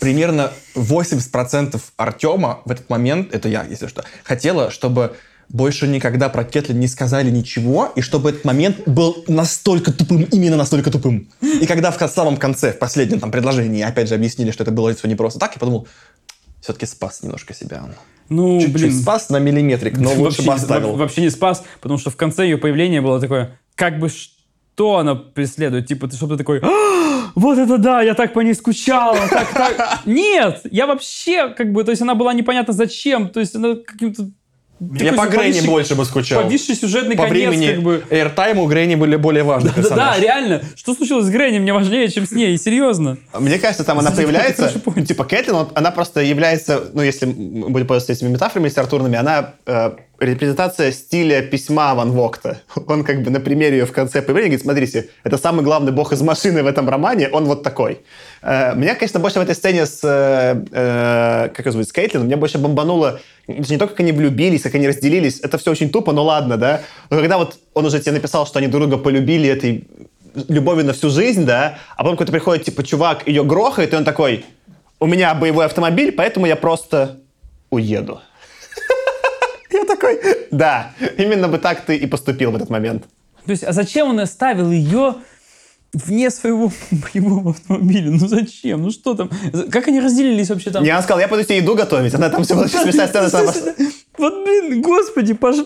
примерно 0.01 0.51
80% 0.75 1.79
Артема 1.95 2.61
в 2.65 2.71
этот 2.71 2.89
момент, 2.89 3.33
это 3.33 3.47
я, 3.47 3.63
если 3.69 3.85
что, 3.85 4.03
хотела, 4.23 4.71
чтобы 4.71 5.15
больше 5.47 5.87
никогда 5.87 6.29
про 6.29 6.43
Кетлин 6.43 6.79
не 6.79 6.87
сказали 6.87 7.29
ничего, 7.29 7.91
и 7.95 8.01
чтобы 8.01 8.29
этот 8.29 8.43
момент 8.43 8.87
был 8.87 9.23
настолько 9.27 9.91
тупым, 9.91 10.23
именно 10.23 10.57
настолько 10.57 10.89
тупым. 10.89 11.29
И 11.41 11.65
когда 11.67 11.91
в 11.91 12.07
самом 12.09 12.37
конце, 12.37 12.71
в 12.71 12.79
последнем 12.79 13.19
там 13.19 13.31
предложении, 13.31 13.83
опять 13.83 14.07
же 14.09 14.15
объяснили, 14.15 14.51
что 14.51 14.63
это 14.63 14.71
было 14.71 14.93
все 14.95 15.07
не 15.07 15.15
просто 15.15 15.39
так, 15.39 15.53
я 15.53 15.59
подумал, 15.59 15.87
все-таки 16.61 16.85
спас 16.85 17.21
немножко 17.23 17.53
себя. 17.53 17.83
Ну, 18.29 18.59
Чуть-чуть 18.61 18.73
блин, 18.73 18.93
спас 18.93 19.29
на 19.29 19.39
миллиметрик, 19.39 19.97
но 19.97 20.09
лучше 20.13 20.21
вообще, 20.23 20.43
бы 20.43 20.53
оставил. 20.53 20.91
во- 20.91 20.97
вообще 20.99 21.21
не 21.21 21.29
спас, 21.29 21.65
потому 21.81 21.97
что 21.99 22.09
в 22.11 22.15
конце 22.15 22.45
ее 22.45 22.57
появления 22.57 23.01
было 23.01 23.19
такое, 23.19 23.59
как 23.75 23.99
бы 23.99 24.07
что 24.09 24.97
она 24.97 25.15
преследует, 25.15 25.87
типа, 25.87 26.07
ты 26.07 26.15
чтобы 26.15 26.33
ты 26.35 26.37
такой, 26.37 26.59
«А, 26.63 27.31
вот 27.35 27.57
это 27.57 27.77
да, 27.77 28.01
я 28.01 28.13
так 28.13 28.31
по 28.33 28.39
ней 28.39 28.53
скучала, 28.53 29.17
так, 29.29 29.51
так. 29.53 29.99
Нет, 30.05 30.61
я 30.71 30.87
вообще, 30.87 31.49
как 31.49 31.73
бы, 31.73 31.83
то 31.83 31.91
есть 31.91 32.01
она 32.01 32.15
была 32.15 32.33
непонятно 32.33 32.73
зачем, 32.73 33.27
то 33.29 33.41
есть 33.41 33.53
она 33.55 33.75
каким-то... 33.75 34.29
Я 34.99 35.13
по 35.13 35.27
Грэнни 35.27 35.61
больше 35.61 35.93
бы 35.93 36.05
скучал. 36.05 36.41
Повисший 36.41 36.75
сюжетный 36.75 37.15
По 37.15 37.27
конец, 37.27 37.49
времени 37.49 37.73
как 37.75 37.83
бы. 37.83 38.03
Airtime 38.09 38.57
у 38.57 38.65
Грэнни 38.65 38.95
были 38.95 39.15
более 39.15 39.43
важные 39.43 39.69
Да, 39.69 39.75
да, 39.75 39.81
персонажи. 39.81 40.21
реально. 40.21 40.61
Что 40.75 40.95
случилось 40.95 41.27
с 41.27 41.29
Грэнни, 41.29 41.59
мне 41.59 41.71
важнее, 41.71 42.09
чем 42.09 42.25
с 42.25 42.31
ней, 42.31 42.57
серьезно. 42.57 43.17
Мне 43.37 43.59
кажется, 43.59 43.83
там 43.83 43.99
она 43.99 44.09
появляется, 44.09 44.73
типа 45.07 45.23
Кэтлин, 45.23 45.67
она 45.75 45.91
просто 45.91 46.21
является, 46.21 46.85
ну, 46.93 47.03
если 47.03 47.27
мы 47.27 47.69
будем 47.69 47.85
пользоваться 47.85 48.13
этими 48.13 48.33
метафорами 48.33 48.69
литературными, 48.69 49.17
она 49.17 49.53
э, 49.67 49.91
репрезентация 50.21 50.91
стиля 50.91 51.41
письма 51.41 51.95
Ван 51.95 52.11
Вогта. 52.11 52.61
Он 52.87 53.03
как 53.03 53.23
бы 53.23 53.31
на 53.31 53.39
примере 53.39 53.79
ее 53.79 53.85
в 53.85 53.91
конце 53.91 54.21
появления 54.21 54.49
говорит, 54.49 54.63
смотрите, 54.63 55.09
это 55.23 55.37
самый 55.37 55.63
главный 55.63 55.91
бог 55.91 56.13
из 56.13 56.21
машины 56.21 56.61
в 56.61 56.67
этом 56.67 56.87
романе, 56.87 57.27
он 57.29 57.45
вот 57.45 57.63
такой. 57.63 58.01
Э, 58.43 58.75
меня, 58.75 58.93
конечно, 58.93 59.19
больше 59.19 59.39
в 59.39 59.41
этой 59.41 59.55
сцене 59.55 59.87
с, 59.87 59.99
э, 60.03 60.63
э, 60.71 61.49
как 61.49 61.65
ее 61.65 61.71
зовут, 61.71 61.87
с 61.87 61.91
Кейтлин, 61.91 62.25
меня 62.25 62.37
больше 62.37 62.59
бомбануло 62.59 63.19
не 63.47 63.77
только, 63.77 63.93
как 63.93 64.01
они 64.01 64.11
влюбились, 64.11 64.61
как 64.61 64.75
они 64.75 64.87
разделились, 64.87 65.39
это 65.39 65.57
все 65.57 65.71
очень 65.71 65.89
тупо, 65.89 66.13
но 66.13 66.23
ладно, 66.23 66.57
да. 66.57 66.81
Но 67.09 67.17
когда 67.17 67.39
вот 67.39 67.57
он 67.73 67.85
уже 67.87 67.99
тебе 67.99 68.11
написал, 68.11 68.45
что 68.45 68.59
они 68.59 68.67
друг 68.67 68.87
друга 68.87 69.03
полюбили 69.03 69.49
этой 69.49 69.87
любовью 70.47 70.85
на 70.85 70.93
всю 70.93 71.09
жизнь, 71.09 71.45
да, 71.45 71.79
а 71.95 72.03
потом 72.03 72.13
какой-то 72.13 72.31
приходит, 72.31 72.65
типа, 72.65 72.83
чувак 72.83 73.27
ее 73.27 73.43
грохает, 73.43 73.93
и 73.93 73.95
он 73.95 74.03
такой, 74.03 74.45
у 74.99 75.07
меня 75.07 75.33
боевой 75.33 75.65
автомобиль, 75.65 76.11
поэтому 76.11 76.45
я 76.45 76.55
просто 76.55 77.17
уеду. 77.71 78.21
Я 79.81 79.85
такой, 79.87 80.19
да, 80.51 80.93
именно 81.17 81.47
бы 81.47 81.57
так 81.57 81.81
ты 81.81 81.95
и 81.95 82.07
поступил 82.07 82.51
в 82.51 82.55
этот 82.55 82.69
момент. 82.69 83.05
То 83.45 83.51
есть, 83.51 83.63
а 83.63 83.73
зачем 83.73 84.09
он 84.09 84.19
оставил 84.19 84.71
ее 84.71 85.15
вне 85.93 86.29
своего 86.29 86.71
боевого 86.91 87.51
автомобиля? 87.51 88.11
Ну 88.11 88.27
зачем? 88.27 88.83
Ну 88.83 88.91
что 88.91 89.15
там? 89.15 89.29
Как 89.71 89.87
они 89.87 89.99
разделились 89.99 90.49
вообще 90.49 90.71
там? 90.71 90.83
Я 90.83 90.93
она 90.93 91.03
сказала, 91.03 91.21
я 91.21 91.27
пойду 91.27 91.45
тебе 91.45 91.57
еду 91.57 91.75
готовить. 91.75 92.13
Она 92.13 92.29
там 92.29 92.43
все 92.43 92.55
была 92.55 92.67
смешная 92.67 93.07
сцена. 93.07 93.29
Вот, 94.17 94.43
блин, 94.43 94.81
господи, 94.81 95.33
пож... 95.33 95.57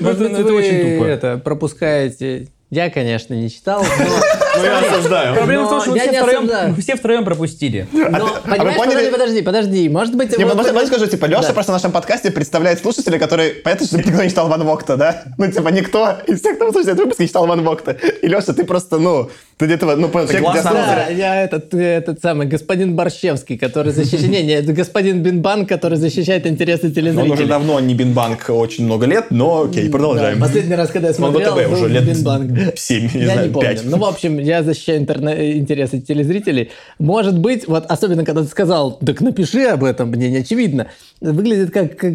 Может 0.00 0.20
Это 0.20 0.42
это 0.42 0.52
очень 0.52 0.96
тупо. 0.98 1.06
это, 1.06 1.38
пропускаете... 1.38 2.48
Я, 2.70 2.90
конечно, 2.90 3.32
не 3.32 3.48
читал, 3.48 3.82
но... 3.82 4.47
Ну, 4.58 4.64
я 4.64 4.78
осуждаю. 4.78 5.34
Проблема 5.36 5.64
в 5.66 5.68
том, 5.68 5.78
Но 5.78 5.82
что 5.84 5.90
мы 5.92 5.98
все, 6.00 6.22
втроем, 6.22 6.76
все 6.80 6.96
втроем 6.96 7.24
пропустили. 7.24 7.86
но, 7.92 8.00
а 8.08 8.10
вы 8.10 8.50
понимаешь, 8.56 8.78
поняли- 8.78 9.10
подожди, 9.10 9.10
подожди, 9.10 9.42
подожди. 9.42 9.88
Может 9.88 10.14
быть... 10.16 10.36
Не, 10.38 10.44
вот- 10.44 10.54
можно, 10.56 10.72
можно 10.72 10.88
скажу, 10.88 11.06
типа, 11.06 11.26
Леша 11.26 11.42
Да. 11.48 11.52
просто 11.52 11.72
в 11.72 11.74
нашем 11.74 11.92
подкасте 11.92 12.30
представляет 12.30 12.80
слушателей, 12.80 13.18
которые... 13.18 13.50
Понятно, 13.54 13.86
что 13.86 13.98
никто 13.98 14.22
не 14.22 14.28
читал 14.28 14.48
Ван 14.48 14.64
Вогта, 14.64 14.96
да? 14.96 15.24
Ну, 15.38 15.50
типа, 15.50 15.68
никто 15.68 16.16
из 16.26 16.40
тех, 16.40 16.56
кто 16.56 16.66
слушает 16.72 16.88
этот 16.88 17.00
выпуск, 17.00 17.20
не 17.20 17.26
читал 17.28 17.46
Ван 17.46 17.62
Вогта. 17.62 17.92
И, 18.22 18.26
Леша, 18.26 18.52
ты 18.52 18.64
просто, 18.64 18.98
ну, 18.98 19.30
ты 19.58 19.66
где-то, 19.66 19.96
ну, 19.96 20.08
понял, 20.08 20.28
человек. 20.28 20.62
Да, 20.62 21.08
я 21.08 21.42
этот, 21.42 21.74
этот 21.74 22.22
самый 22.22 22.46
господин 22.46 22.94
Борщевский, 22.94 23.58
который 23.58 23.92
защищает... 23.92 24.28
Не, 24.28 24.42
не, 24.44 24.52
это 24.52 24.72
господин 24.72 25.22
Бинбан, 25.22 25.66
который 25.66 25.98
защищает 25.98 26.46
интересы 26.46 26.84
Он 26.84 26.90
уже 26.92 26.94
телезрителей. 26.94 27.48
давно 27.48 27.80
не 27.80 27.94
Бинбанк 27.94 28.48
очень 28.50 28.84
много 28.84 29.06
лет, 29.06 29.26
но 29.30 29.64
окей, 29.64 29.90
продолжаем. 29.90 30.38
Да, 30.38 30.46
последний 30.46 30.76
раз, 30.76 30.90
когда 30.90 31.08
я 31.08 31.14
Ну, 31.18 31.30
смотрел, 31.30 31.54
был 31.56 31.72
уже 31.72 31.88
лет 31.88 32.04
Бинбанк. 32.04 32.50
7, 32.76 33.10
не 33.14 33.20
я 33.20 33.32
знаю, 33.32 33.48
не 33.48 33.52
помню. 33.52 33.68
5. 33.70 33.84
Ну, 33.86 33.98
в 33.98 34.04
общем, 34.04 34.38
я 34.38 34.62
защищаю 34.62 35.00
интерне- 35.00 35.58
интересы 35.58 36.00
телезрителей. 36.00 36.70
Может 37.00 37.36
быть, 37.38 37.66
вот 37.66 37.84
особенно, 37.88 38.24
когда 38.24 38.42
ты 38.42 38.48
сказал, 38.48 38.92
так 39.04 39.20
напиши 39.20 39.64
об 39.64 39.82
этом, 39.82 40.10
мне 40.10 40.30
не 40.30 40.36
очевидно. 40.38 40.86
Выглядит 41.20 41.72
как, 41.72 41.96
как 41.96 42.14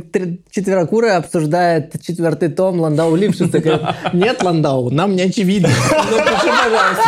четверокурая 0.49 1.17
обсуждает 1.17 1.93
четвертый 2.01 2.47
том 2.49 2.79
Ландау 2.79 3.15
Лившица. 3.15 3.61
Нет, 4.13 4.41
Ландау, 4.43 4.89
нам 4.91 5.15
не 5.15 5.23
очевидно. 5.23 5.67
Напиши, 5.91 6.47
пожалуйста. 6.47 7.03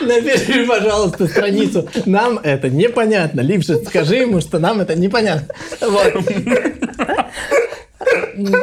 Напиши, 0.00 0.66
пожалуйста, 0.66 1.26
страницу. 1.26 1.88
Нам 2.06 2.38
это 2.38 2.68
непонятно. 2.68 3.40
Лившиц, 3.40 3.86
скажи 3.88 4.16
ему, 4.16 4.40
что 4.40 4.58
нам 4.58 4.80
это 4.80 4.94
непонятно. 4.94 5.54
Вот. 5.80 6.12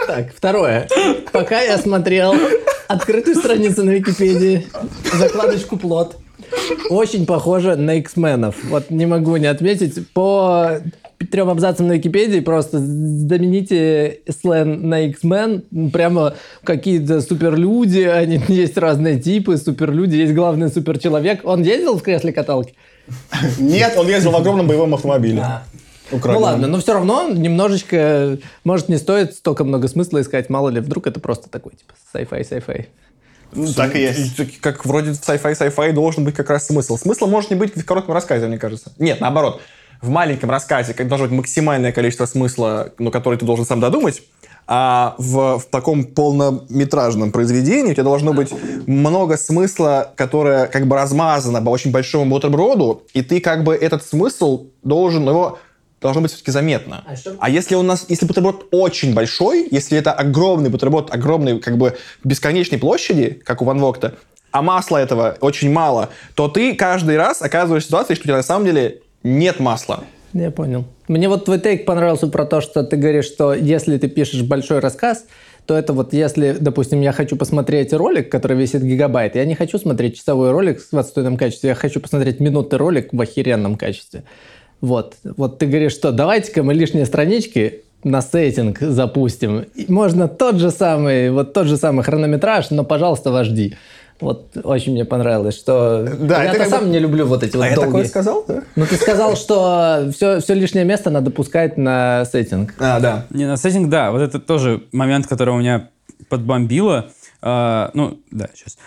Так, 0.07 0.33
второе. 0.35 0.87
Пока 1.31 1.61
я 1.61 1.77
смотрел 1.77 2.35
открытую 2.87 3.35
страницу 3.35 3.83
на 3.83 3.91
Википедии, 3.91 4.67
закладочку 5.13 5.77
плод, 5.77 6.17
очень 6.89 7.25
похоже 7.25 7.75
на 7.75 7.95
X-менов. 7.95 8.55
Вот 8.65 8.89
не 8.89 9.05
могу 9.05 9.37
не 9.37 9.47
отметить. 9.47 10.07
По 10.09 10.81
трем 11.31 11.49
абзацам 11.49 11.87
на 11.87 11.93
Википедии 11.93 12.39
просто 12.39 12.79
замените 12.79 14.19
слэн 14.29 14.87
на 14.87 15.07
X-Men. 15.07 15.89
Прямо 15.91 16.33
какие-то 16.63 17.21
суперлюди, 17.21 18.03
они 18.03 18.41
есть 18.47 18.77
разные 18.77 19.19
типы 19.19 19.57
суперлюди, 19.57 20.17
есть 20.17 20.33
главный 20.33 20.69
суперчеловек. 20.69 21.41
Он 21.43 21.63
ездил 21.63 21.97
в 21.97 22.03
кресле 22.03 22.33
каталки? 22.33 22.75
Нет, 23.59 23.93
он 23.97 24.07
ездил 24.07 24.31
в 24.31 24.35
огромном 24.35 24.67
боевом 24.67 24.93
автомобиле. 24.93 25.45
Ну 26.11 26.17
Украденном. 26.17 26.43
ладно, 26.43 26.67
но 26.67 26.79
все 26.79 26.93
равно 26.93 27.29
немножечко, 27.29 28.37
может, 28.65 28.89
не 28.89 28.97
стоит 28.97 29.33
столько 29.33 29.63
много 29.63 29.87
смысла 29.87 30.19
искать, 30.19 30.49
мало 30.49 30.67
ли, 30.67 30.81
вдруг 30.81 31.07
это 31.07 31.21
просто 31.21 31.49
такой, 31.49 31.71
типа, 31.71 31.93
sci-fi, 32.13 32.41
sci-fi. 32.41 32.85
Ну, 33.53 33.73
Так 33.73 33.95
и 33.95 34.01
есть. 34.01 34.61
Как 34.61 34.85
вроде 34.85 35.11
в 35.11 35.15
sci-fi, 35.15 35.53
sci-fi 35.53 35.91
должен 35.91 36.23
быть 36.23 36.35
как 36.35 36.49
раз 36.49 36.67
смысл. 36.67 36.97
Смысла 36.97 37.27
может 37.27 37.49
не 37.49 37.55
быть 37.55 37.75
в 37.75 37.85
коротком 37.85 38.13
рассказе, 38.13 38.47
мне 38.47 38.57
кажется. 38.57 38.91
Нет, 38.97 39.19
наоборот. 39.21 39.61
В 40.01 40.09
маленьком 40.09 40.49
рассказе 40.49 40.93
должно 40.93 41.27
быть 41.27 41.37
максимальное 41.37 41.91
количество 41.91 42.25
смысла, 42.25 42.91
но 42.97 43.11
который 43.11 43.37
ты 43.37 43.45
должен 43.45 43.65
сам 43.65 43.79
додумать, 43.79 44.23
а 44.67 45.15
в, 45.17 45.59
в 45.59 45.65
таком 45.65 46.05
полнометражном 46.05 47.31
произведении 47.31 47.91
у 47.91 47.93
тебя 47.93 48.03
должно 48.03 48.33
быть 48.33 48.51
много 48.87 49.37
смысла, 49.37 50.11
которое 50.15 50.67
как 50.67 50.87
бы 50.87 50.95
размазано 50.95 51.61
по 51.61 51.69
очень 51.69 51.91
большому 51.91 52.31
бутерброду, 52.31 53.03
и 53.13 53.21
ты 53.21 53.41
как 53.41 53.63
бы 53.63 53.75
этот 53.75 54.03
смысл 54.03 54.67
должен 54.81 55.27
его 55.27 55.59
должно 56.01 56.21
быть 56.21 56.31
все-таки 56.31 56.51
заметно. 56.51 57.03
А 57.05 57.15
что- 57.15 57.35
А 57.39 57.49
если 57.49 57.75
у 57.75 57.81
нас, 57.83 58.05
если 58.09 58.25
бутерброд 58.25 58.67
очень 58.71 59.13
большой, 59.13 59.67
если 59.71 59.97
это 59.97 60.11
огромный 60.11 60.69
бутерброд, 60.69 61.13
огромной, 61.13 61.59
как 61.59 61.77
бы, 61.77 61.95
бесконечной 62.23 62.79
площади, 62.79 63.39
как 63.45 63.61
у 63.61 63.65
Ван 63.65 63.79
Вогта, 63.79 64.15
а 64.51 64.61
масла 64.61 64.97
этого 64.97 65.37
очень 65.41 65.71
мало, 65.71 66.09
то 66.35 66.47
ты 66.47 66.75
каждый 66.75 67.17
раз 67.17 67.41
оказываешься 67.41 67.87
в 67.87 67.89
ситуации, 67.91 68.15
что 68.15 68.23
у 68.23 68.25
тебя 68.25 68.37
на 68.37 68.43
самом 68.43 68.65
деле 68.65 69.01
нет 69.23 69.59
масла. 69.59 70.03
Я 70.33 70.49
понял. 70.49 70.85
Мне 71.07 71.27
вот 71.29 71.45
твой 71.45 71.59
тейк 71.59 71.85
понравился 71.85 72.27
про 72.27 72.45
то, 72.45 72.61
что 72.61 72.83
ты 72.83 72.95
говоришь, 72.95 73.25
что 73.25 73.53
если 73.53 73.97
ты 73.97 74.07
пишешь 74.07 74.41
большой 74.43 74.79
рассказ, 74.79 75.25
то 75.65 75.77
это 75.77 75.93
вот 75.93 76.13
если, 76.13 76.53
допустим, 76.59 77.01
я 77.01 77.11
хочу 77.11 77.35
посмотреть 77.35 77.93
ролик, 77.93 78.29
который 78.31 78.57
весит 78.57 78.81
гигабайт, 78.81 79.35
я 79.35 79.45
не 79.45 79.55
хочу 79.55 79.77
смотреть 79.77 80.17
часовой 80.17 80.51
ролик 80.51 80.81
в 80.91 80.97
отстойном 80.97 81.37
качестве, 81.37 81.69
я 81.69 81.75
хочу 81.75 81.99
посмотреть 81.99 82.39
минутный 82.39 82.77
ролик 82.77 83.09
в 83.13 83.21
охеренном 83.21 83.75
качестве. 83.75 84.23
Вот. 84.81 85.15
Вот 85.37 85.59
ты 85.59 85.67
говоришь, 85.67 85.93
что 85.93 86.11
давайте-ка 86.11 86.63
мы 86.63 86.73
лишние 86.73 87.05
странички 87.05 87.81
на 88.03 88.21
сеттинг 88.21 88.79
запустим. 88.79 89.59
И 89.75 89.91
можно 89.91 90.27
тот 90.27 90.55
же 90.55 90.71
самый, 90.71 91.29
вот 91.29 91.53
тот 91.53 91.67
же 91.67 91.77
самый 91.77 92.03
хронометраж, 92.03 92.71
но, 92.71 92.83
пожалуйста, 92.83 93.31
в 93.31 93.35
HD. 93.35 93.75
Вот 94.19 94.55
очень 94.63 94.91
мне 94.93 95.03
понравилось, 95.05 95.55
что 95.57 96.07
Да, 96.19 96.43
я 96.43 96.49
это 96.49 96.53
то 96.53 96.59
как 96.59 96.69
сам 96.69 96.83
бы- 96.85 96.89
не 96.91 96.99
люблю 96.99 97.25
вот 97.25 97.41
эти 97.43 97.55
А 97.55 97.59
вот 97.59 97.65
я 97.65 97.71
такое 97.75 97.89
долгие. 97.91 98.07
сказал, 98.07 98.45
да? 98.47 98.63
Ну 98.75 98.85
ты 98.85 98.95
сказал, 98.95 99.35
что 99.35 100.09
все, 100.15 100.39
все 100.39 100.53
лишнее 100.53 100.85
место 100.85 101.09
надо 101.09 101.31
пускать 101.31 101.77
на 101.77 102.23
сеттинг. 102.25 102.75
А, 102.79 102.99
да. 102.99 103.25
Не, 103.31 103.45
на 103.47 103.57
сеттинг, 103.57 103.89
да. 103.89 104.11
Вот 104.11 104.21
это 104.21 104.39
тоже 104.39 104.83
момент, 104.91 105.25
который 105.27 105.53
у 105.55 105.57
меня 105.57 105.89
подбомбило. 106.29 107.09
А, 107.41 107.89
ну, 107.95 108.19
да, 108.29 108.49
сейчас. 108.55 108.77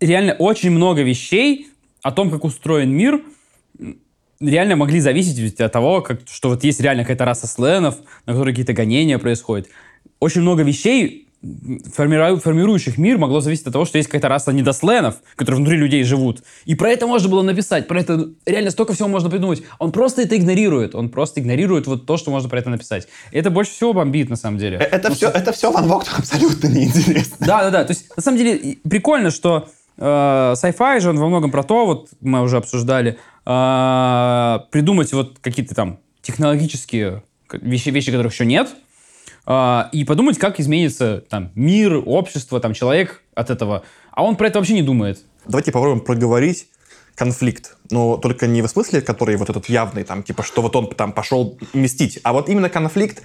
Реально 0.00 0.34
очень 0.34 0.70
много 0.70 1.02
вещей 1.02 1.68
о 2.02 2.10
том, 2.12 2.30
как 2.30 2.44
устроен 2.44 2.90
мир, 2.90 3.20
реально 4.40 4.76
могли 4.76 5.00
зависеть 5.00 5.60
от 5.60 5.72
того, 5.72 6.00
как, 6.02 6.20
что 6.30 6.50
вот 6.50 6.64
есть 6.64 6.80
реально 6.80 7.02
какая-то 7.04 7.24
раса 7.24 7.46
сленов, 7.46 7.96
на 8.26 8.32
которой 8.32 8.50
какие-то 8.50 8.72
гонения 8.72 9.18
происходят. 9.18 9.68
Очень 10.20 10.42
много 10.42 10.62
вещей, 10.62 11.28
формиру- 11.94 12.38
формирующих 12.40 12.98
мир, 12.98 13.18
могло 13.18 13.40
зависеть 13.40 13.66
от 13.66 13.72
того, 13.72 13.84
что 13.84 13.98
есть 13.98 14.08
какая-то 14.08 14.28
раса 14.28 14.52
недосленов, 14.52 15.16
которые 15.36 15.58
внутри 15.58 15.76
людей 15.76 16.02
живут. 16.04 16.42
И 16.64 16.74
про 16.74 16.90
это 16.90 17.06
можно 17.06 17.28
было 17.28 17.42
написать, 17.42 17.86
про 17.86 18.00
это 18.00 18.30
реально 18.46 18.70
столько 18.70 18.94
всего 18.94 19.08
можно 19.08 19.30
придумать. 19.30 19.62
Он 19.78 19.92
просто 19.92 20.22
это 20.22 20.36
игнорирует, 20.36 20.94
он 20.94 21.08
просто 21.10 21.40
игнорирует 21.40 21.86
вот 21.86 22.06
то, 22.06 22.16
что 22.16 22.30
можно 22.30 22.48
про 22.48 22.58
это 22.58 22.70
написать. 22.70 23.08
И 23.32 23.38
это 23.38 23.50
больше 23.50 23.72
всего 23.72 23.92
бомбит, 23.92 24.28
на 24.30 24.36
самом 24.36 24.58
деле. 24.58 24.78
Э, 24.78 24.84
Это 24.84 25.14
все, 25.14 25.28
это 25.28 25.52
все 25.52 25.70
Ван 25.70 25.86
Вогту 25.86 26.10
абсолютно 26.18 26.68
неинтересно. 26.68 27.36
Да, 27.46 27.64
да, 27.64 27.70
да. 27.70 27.84
То 27.84 27.92
есть, 27.92 28.14
на 28.16 28.22
самом 28.22 28.38
деле, 28.38 28.76
прикольно, 28.88 29.30
что 29.30 29.68
э, 29.98 30.02
sci-fi 30.04 31.00
же 31.00 31.10
он 31.10 31.18
во 31.18 31.28
многом 31.28 31.50
про 31.50 31.62
то, 31.62 31.86
вот 31.86 32.08
мы 32.20 32.42
уже 32.42 32.56
обсуждали, 32.56 33.18
придумать 33.46 35.12
вот 35.12 35.38
какие-то 35.40 35.74
там 35.74 36.00
технологические 36.20 37.22
вещи, 37.52 37.90
вещи, 37.90 38.10
которых 38.10 38.32
еще 38.32 38.44
нет, 38.44 38.68
э, 39.46 39.82
и 39.92 40.04
подумать, 40.04 40.38
как 40.38 40.58
изменится 40.60 41.22
там 41.28 41.52
мир, 41.54 42.02
общество, 42.04 42.60
там 42.60 42.74
человек 42.74 43.22
от 43.34 43.50
этого. 43.50 43.84
А 44.10 44.24
он 44.24 44.36
про 44.36 44.48
это 44.48 44.58
вообще 44.58 44.74
не 44.74 44.82
думает. 44.82 45.20
Давайте 45.46 45.72
попробуем 45.72 46.00
проговорить 46.04 46.68
конфликт. 47.14 47.76
Но 47.90 48.16
только 48.16 48.46
не 48.46 48.60
в 48.60 48.66
смысле, 48.66 49.00
который 49.00 49.36
вот 49.36 49.48
этот 49.48 49.68
явный, 49.68 50.04
там, 50.04 50.22
типа, 50.22 50.42
что 50.42 50.60
вот 50.60 50.76
он 50.76 50.88
там 50.90 51.12
пошел 51.12 51.58
мстить, 51.72 52.18
а 52.24 52.32
вот 52.32 52.48
именно 52.48 52.68
конфликт, 52.68 53.22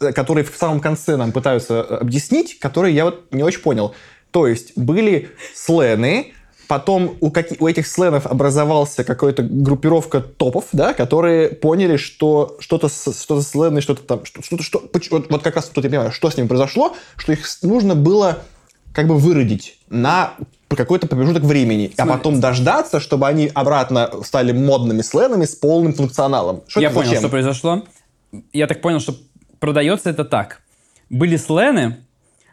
э, 0.00 0.12
который 0.12 0.44
в 0.44 0.56
самом 0.56 0.80
конце 0.80 1.16
нам 1.16 1.32
пытаются 1.32 1.74
э, 1.74 1.96
объяснить, 1.96 2.58
который 2.58 2.92
я 2.92 3.06
вот 3.06 3.32
не 3.32 3.42
очень 3.42 3.60
понял. 3.60 3.94
То 4.30 4.46
есть 4.46 4.76
были 4.76 5.30
слены, 5.54 6.34
потом 6.68 7.16
у, 7.20 7.30
каки- 7.30 7.56
у 7.58 7.66
этих 7.66 7.86
сленов 7.86 8.26
образовался 8.26 9.02
какая-то 9.02 9.42
группировка 9.42 10.20
топов, 10.20 10.66
да, 10.72 10.94
которые 10.94 11.48
поняли, 11.48 11.96
что 11.96 12.56
что-то 12.60 12.88
с- 12.88 13.20
что-то 13.22 13.42
слены, 13.42 13.80
что-то 13.80 14.02
там, 14.02 14.24
что- 14.24 14.42
что-то, 14.42 14.62
что, 14.62 14.82
вот, 15.10 15.30
вот 15.30 15.42
как 15.42 15.56
раз 15.56 15.66
тут 15.66 15.84
я 15.84 15.90
понимаю, 15.90 16.12
что 16.12 16.30
с 16.30 16.36
ними 16.36 16.46
произошло, 16.46 16.94
что 17.16 17.32
их 17.32 17.40
нужно 17.62 17.94
было 17.94 18.38
как 18.92 19.06
бы 19.08 19.16
выродить 19.16 19.78
на 19.88 20.34
какой-то 20.68 21.06
промежуток 21.06 21.44
времени, 21.44 21.90
а 21.96 22.02
Смотри. 22.02 22.12
потом 22.18 22.40
дождаться, 22.40 23.00
чтобы 23.00 23.26
они 23.26 23.50
обратно 23.54 24.10
стали 24.22 24.52
модными 24.52 25.00
сленами 25.02 25.44
с 25.46 25.54
полным 25.54 25.94
функционалом. 25.94 26.62
Что 26.68 26.80
Я 26.80 26.90
понял, 26.90 27.06
зачем? 27.06 27.20
что 27.22 27.28
произошло. 27.30 27.82
Я 28.52 28.66
так 28.66 28.82
понял, 28.82 29.00
что 29.00 29.14
продается 29.60 30.10
это 30.10 30.24
так. 30.24 30.60
Были 31.08 31.36
слены, 31.36 31.96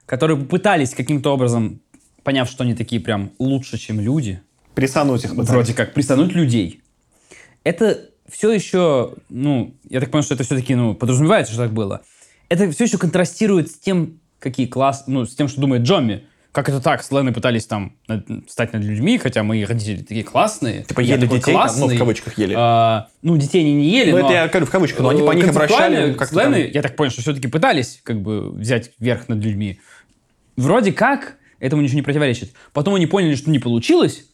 которые 0.05 0.37
пытались 0.37 0.93
каким-то 0.93 1.33
образом, 1.33 1.81
поняв, 2.25 2.49
что 2.49 2.63
они 2.63 2.73
такие 2.73 2.99
прям 2.99 3.31
лучше, 3.39 3.77
чем 3.77 4.01
люди, 4.01 4.41
Присануть 4.73 5.23
их 5.23 5.29
пытались. 5.29 5.49
вроде 5.49 5.73
как, 5.73 5.93
пристануть 5.93 6.33
людей. 6.33 6.81
Это 7.63 8.09
все 8.27 8.51
еще, 8.51 9.13
ну, 9.29 9.73
я 9.89 9.99
так 10.01 10.09
понял, 10.11 10.23
что 10.23 10.33
это 10.33 10.43
все-таки, 10.43 10.75
ну, 10.75 10.95
подразумевается, 10.95 11.53
что 11.53 11.61
так 11.63 11.71
было. 11.71 12.01
Это 12.49 12.69
все 12.71 12.83
еще 12.85 12.97
контрастирует 12.97 13.69
с 13.71 13.77
тем, 13.77 14.19
какие 14.39 14.65
класс, 14.65 15.05
ну, 15.07 15.25
с 15.25 15.35
тем, 15.35 15.47
что 15.47 15.61
думает 15.61 15.83
Джомми. 15.83 16.23
Как 16.51 16.69
это 16.69 16.79
так? 16.81 17.03
Слены 17.03 17.31
пытались 17.33 17.65
там 17.67 17.93
стать 18.47 18.73
над 18.73 18.81
людьми, 18.83 19.17
хотя 19.17 19.43
мои 19.43 19.63
родители 19.63 20.01
такие 20.01 20.23
классные. 20.23 20.83
Типа 20.83 21.01
ели 21.01 21.27
детей, 21.27 21.53
там, 21.53 21.69
ну, 21.79 21.87
в 21.87 21.97
кавычках 21.97 22.37
ели. 22.37 22.55
А, 22.57 23.07
ну, 23.21 23.37
детей 23.37 23.59
они 23.61 23.73
не 23.75 23.89
ели, 23.89 24.11
Ну, 24.11 24.19
но... 24.19 24.25
это 24.25 24.33
я 24.33 24.47
говорю 24.47 24.65
в 24.65 24.71
кавычках, 24.71 25.01
но 25.01 25.09
они 25.09 25.21
по 25.21 25.31
них 25.33 25.47
обращали 25.49 26.13
как-то 26.13 26.33
слены, 26.35 26.63
там- 26.63 26.71
я 26.71 26.81
так 26.81 26.95
понял, 26.95 27.11
что 27.11 27.21
все-таки 27.21 27.47
пытались 27.49 27.99
как 28.03 28.21
бы 28.21 28.49
взять 28.51 28.91
верх 28.99 29.27
над 29.27 29.43
людьми. 29.43 29.79
Вроде 30.55 30.91
как 30.93 31.35
этому 31.59 31.81
ничего 31.81 31.97
не 31.97 32.01
противоречит. 32.01 32.51
Потом 32.73 32.95
они 32.95 33.07
поняли, 33.07 33.35
что 33.35 33.49
не 33.49 33.59
получилось, 33.59 34.25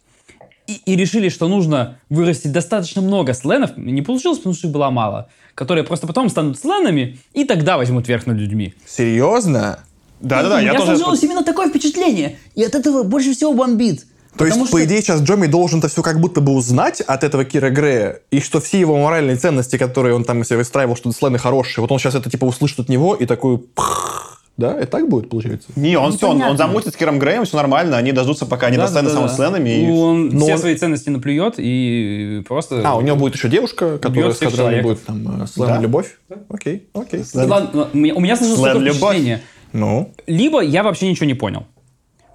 и, 0.68 0.82
и 0.86 0.96
решили, 0.96 1.30
что 1.30 1.48
нужно 1.48 2.00
вырастить 2.10 2.52
достаточно 2.52 3.02
много 3.02 3.34
сленов. 3.34 3.76
Не 3.78 4.02
получилось, 4.02 4.38
потому 4.40 4.56
что 4.56 4.68
их 4.68 4.74
было 4.74 4.90
мало. 4.90 5.30
Которые 5.56 5.84
просто 5.84 6.08
потом 6.08 6.30
станут 6.30 6.60
сленами, 6.60 7.20
и 7.34 7.44
тогда 7.44 7.78
возьмут 7.78 8.08
верх 8.08 8.26
над 8.26 8.38
людьми. 8.38 8.74
Серьезно? 8.88 9.80
Да-да-да, 10.22 10.60
я 10.60 10.72
у 10.72 10.76
меня 10.76 10.80
тоже... 10.80 10.98
сложилось 10.98 11.24
именно 11.24 11.44
такое 11.44 11.70
впечатление. 11.70 12.38
И 12.56 12.64
от 12.64 12.76
этого 12.76 13.04
больше 13.04 13.34
всего 13.34 13.54
бомбит. 13.54 14.06
То 14.38 14.46
есть, 14.46 14.56
Потому 14.56 14.62
по 14.62 14.78
что- 14.78 14.86
идее, 14.86 15.02
сейчас 15.02 15.22
Джоми 15.22 15.48
должен 15.48 15.80
это 15.80 15.90
все 15.90 16.02
как 16.02 16.22
будто 16.22 16.40
бы 16.40 16.54
узнать 16.54 17.02
от 17.02 17.24
этого 17.24 17.44
Кира 17.44 17.70
Грея, 17.70 18.22
и 18.32 18.40
что 18.40 18.62
все 18.62 18.80
его 18.80 18.98
моральные 18.98 19.36
ценности, 19.36 19.78
которые 19.78 20.16
он 20.16 20.24
там 20.24 20.46
себе 20.46 20.58
выстраивал, 20.58 20.96
что 20.96 21.12
слены 21.12 21.38
хорошие, 21.38 21.82
вот 21.82 21.92
он 21.92 22.00
сейчас 22.00 22.16
это 22.16 22.30
типа 22.30 22.46
услышит 22.46 22.80
от 22.80 22.88
него 22.88 23.14
и 23.14 23.26
такой... 23.26 23.58
«Пх». 23.58 24.41
Да? 24.58 24.74
Это 24.78 24.88
так 24.88 25.10
будет, 25.10 25.30
получается? 25.30 25.70
Не, 25.76 25.96
он 25.98 26.12
все, 26.12 26.30
он, 26.30 26.42
он 26.42 26.58
замутит 26.58 26.94
с 26.94 26.98
Киром 26.98 27.20
Греем, 27.20 27.46
все 27.46 27.58
нормально, 27.58 27.98
они 27.98 28.12
дождутся, 28.12 28.46
пока 28.46 28.68
они 28.68 28.78
достанут 28.78 29.12
Да-да-да. 29.14 29.30
самым 29.36 29.54
сленами. 29.56 29.70
и- 29.70 29.88
Ну, 29.88 30.00
Он 30.02 30.28
Но 30.30 30.40
все 30.42 30.54
он- 30.54 30.60
свои 30.60 30.76
ценности 30.76 31.10
наплюет 31.10 31.56
и 31.58 32.44
просто... 32.48 32.82
А, 32.86 32.96
у 32.98 33.02
него 33.02 33.16
будет 33.16 33.36
еще 33.36 33.50
девушка, 33.50 33.98
которая, 33.98 34.34
с 34.34 34.38
которой 34.38 34.82
будет 34.82 35.04
там 35.06 35.48
слэм 35.48 35.68
Да. 35.70 35.80
любовь? 35.80 36.20
Окей, 36.50 36.88
окей. 36.94 37.24
Слэм. 37.24 37.50
Ладно, 37.50 37.88
у 37.94 37.98
меня, 37.98 38.14
у 38.14 38.20
меня 38.20 38.36
сложилось 38.36 38.62
такое 38.62 38.82
любовь. 38.84 38.98
впечатление. 38.98 39.42
Ну, 39.74 40.14
Либо 40.28 40.62
я 40.62 40.84
вообще 40.84 41.10
ничего 41.10 41.26
не 41.26 41.34
понял. 41.34 41.66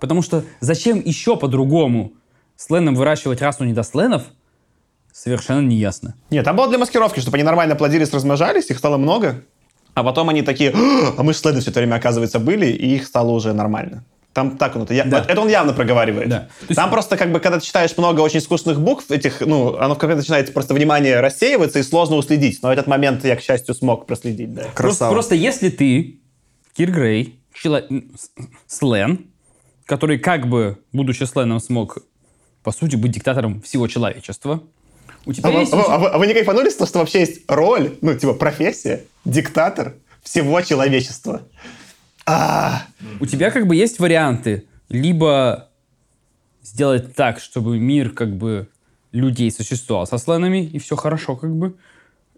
Потому 0.01 0.23
что 0.23 0.43
зачем 0.61 1.01
еще 1.05 1.37
по-другому 1.37 2.13
сленам 2.57 2.95
выращивать 2.95 3.41
расу 3.43 3.65
недосленов, 3.65 4.23
совершенно 5.13 5.61
не 5.67 5.77
ясно. 5.77 6.15
Нет, 6.31 6.45
там 6.45 6.57
было 6.57 6.69
для 6.69 6.79
маскировки, 6.79 7.21
чтобы 7.21 7.37
они 7.37 7.45
нормально 7.45 7.77
плодились, 7.77 8.13
размножались, 8.13 8.71
их 8.71 8.79
стало 8.79 8.97
много. 8.97 9.43
А 9.97 10.05
потом 10.05 10.29
они 10.29 10.43
такие, 10.43 10.73
а 11.17 11.23
мы 11.23 11.33
же 11.33 11.39
слены 11.39 11.61
все 11.63 11.71
это 11.71 11.81
время, 11.81 11.95
оказывается, 11.95 12.39
были, 12.39 12.67
и 12.67 12.97
их 12.97 13.07
стало 13.07 13.31
уже 13.31 13.55
нормально. 13.55 14.05
Там 14.35 14.59
так 14.59 14.77
он 14.77 14.83
это, 14.83 14.93
я- 14.93 15.05
Да. 15.05 15.25
это 15.27 15.41
он 15.41 15.49
явно 15.49 15.73
проговаривает. 15.73 16.29
Да. 16.29 16.49
Есть- 16.69 16.77
Там 16.77 16.91
просто 16.91 17.17
как 17.17 17.33
бы, 17.33 17.41
когда 17.41 17.59
ты 17.59 17.65
читаешь 17.65 17.97
много 17.97 18.21
очень 18.21 18.41
искусственных 18.41 18.79
букв, 18.79 19.11
этих, 19.11 19.41
ну, 19.41 19.75
оно 19.79 19.95
в 19.95 19.99
какой-то 19.99 20.19
начинает 20.19 20.53
просто 20.53 20.75
внимание 20.75 21.21
рассеиваться 21.21 21.79
и 21.79 21.83
сложно 21.83 22.17
уследить. 22.17 22.63
Но 22.63 22.71
этот 22.71 22.87
момент 22.87 23.25
я, 23.25 23.37
к 23.37 23.41
счастью, 23.41 23.75
смог 23.75 24.05
проследить, 24.07 24.53
да. 24.53 24.61
Просто, 24.65 24.77
красава. 24.83 25.13
просто 25.13 25.35
если 25.35 25.71
ты, 25.71 26.21
Кир 26.77 26.91
Грей, 26.91 27.41
чело- 27.55 27.89
слен, 28.67 29.31
который 29.87 30.19
как 30.19 30.47
бы, 30.47 30.77
будучи 30.93 31.25
сленом, 31.25 31.59
смог, 31.59 31.97
по 32.63 32.71
сути, 32.71 32.97
быть 32.97 33.13
диктатором 33.13 33.63
всего 33.63 33.89
человечества, 33.89 34.61
у 35.27 35.33
тебя 35.33 35.51
А 35.51 35.53
есть... 35.53 35.73
а 35.73 35.77
а 35.77 35.99
вы- 35.99 36.09
а 36.09 36.19
вы 36.19 36.27
не 36.27 36.33
кайфанули 36.33 36.71
с 36.71 36.77
того, 36.77 36.89
что 36.89 36.99
вообще 37.01 37.21
есть 37.21 37.43
роль, 37.49 37.99
ну, 38.01 38.17
типа, 38.17 38.33
профессия, 38.35 39.05
диктатор 39.25 39.95
всего 40.23 40.61
человечества? 40.63 41.43
А, 42.25 42.83
у 43.21 43.27
тебя 43.27 43.51
как 43.51 43.67
бы 43.67 43.77
есть 43.77 43.99
варианты. 43.99 44.65
Либо 44.89 45.69
сделать 46.63 47.15
так, 47.15 47.41
чтобы 47.41 47.79
мир 47.79 48.11
как 48.11 48.37
бы 48.37 48.69
людей 49.13 49.51
существовал 49.51 50.07
со 50.07 50.19
сленами, 50.19 50.65
и 50.65 50.79
все 50.79 50.97
хорошо 50.97 51.37
как 51.37 51.55
бы. 51.55 51.75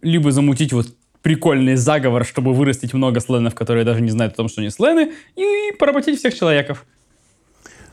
Либо 0.03 0.31
замутить 0.33 0.73
вот 0.73 0.89
прикольный 1.23 1.77
заговор, 1.77 2.25
чтобы 2.25 2.55
вырастить 2.55 2.95
много 2.95 3.21
сленов, 3.21 3.55
которые 3.55 3.85
даже 3.85 4.01
не 4.01 4.11
знают 4.11 4.35
о 4.35 4.37
том, 4.37 4.49
что 4.49 4.61
они 4.61 4.71
слены, 4.71 5.13
и 5.37 5.73
поработить 5.79 6.19
всех 6.19 6.35
человеков. 6.35 6.87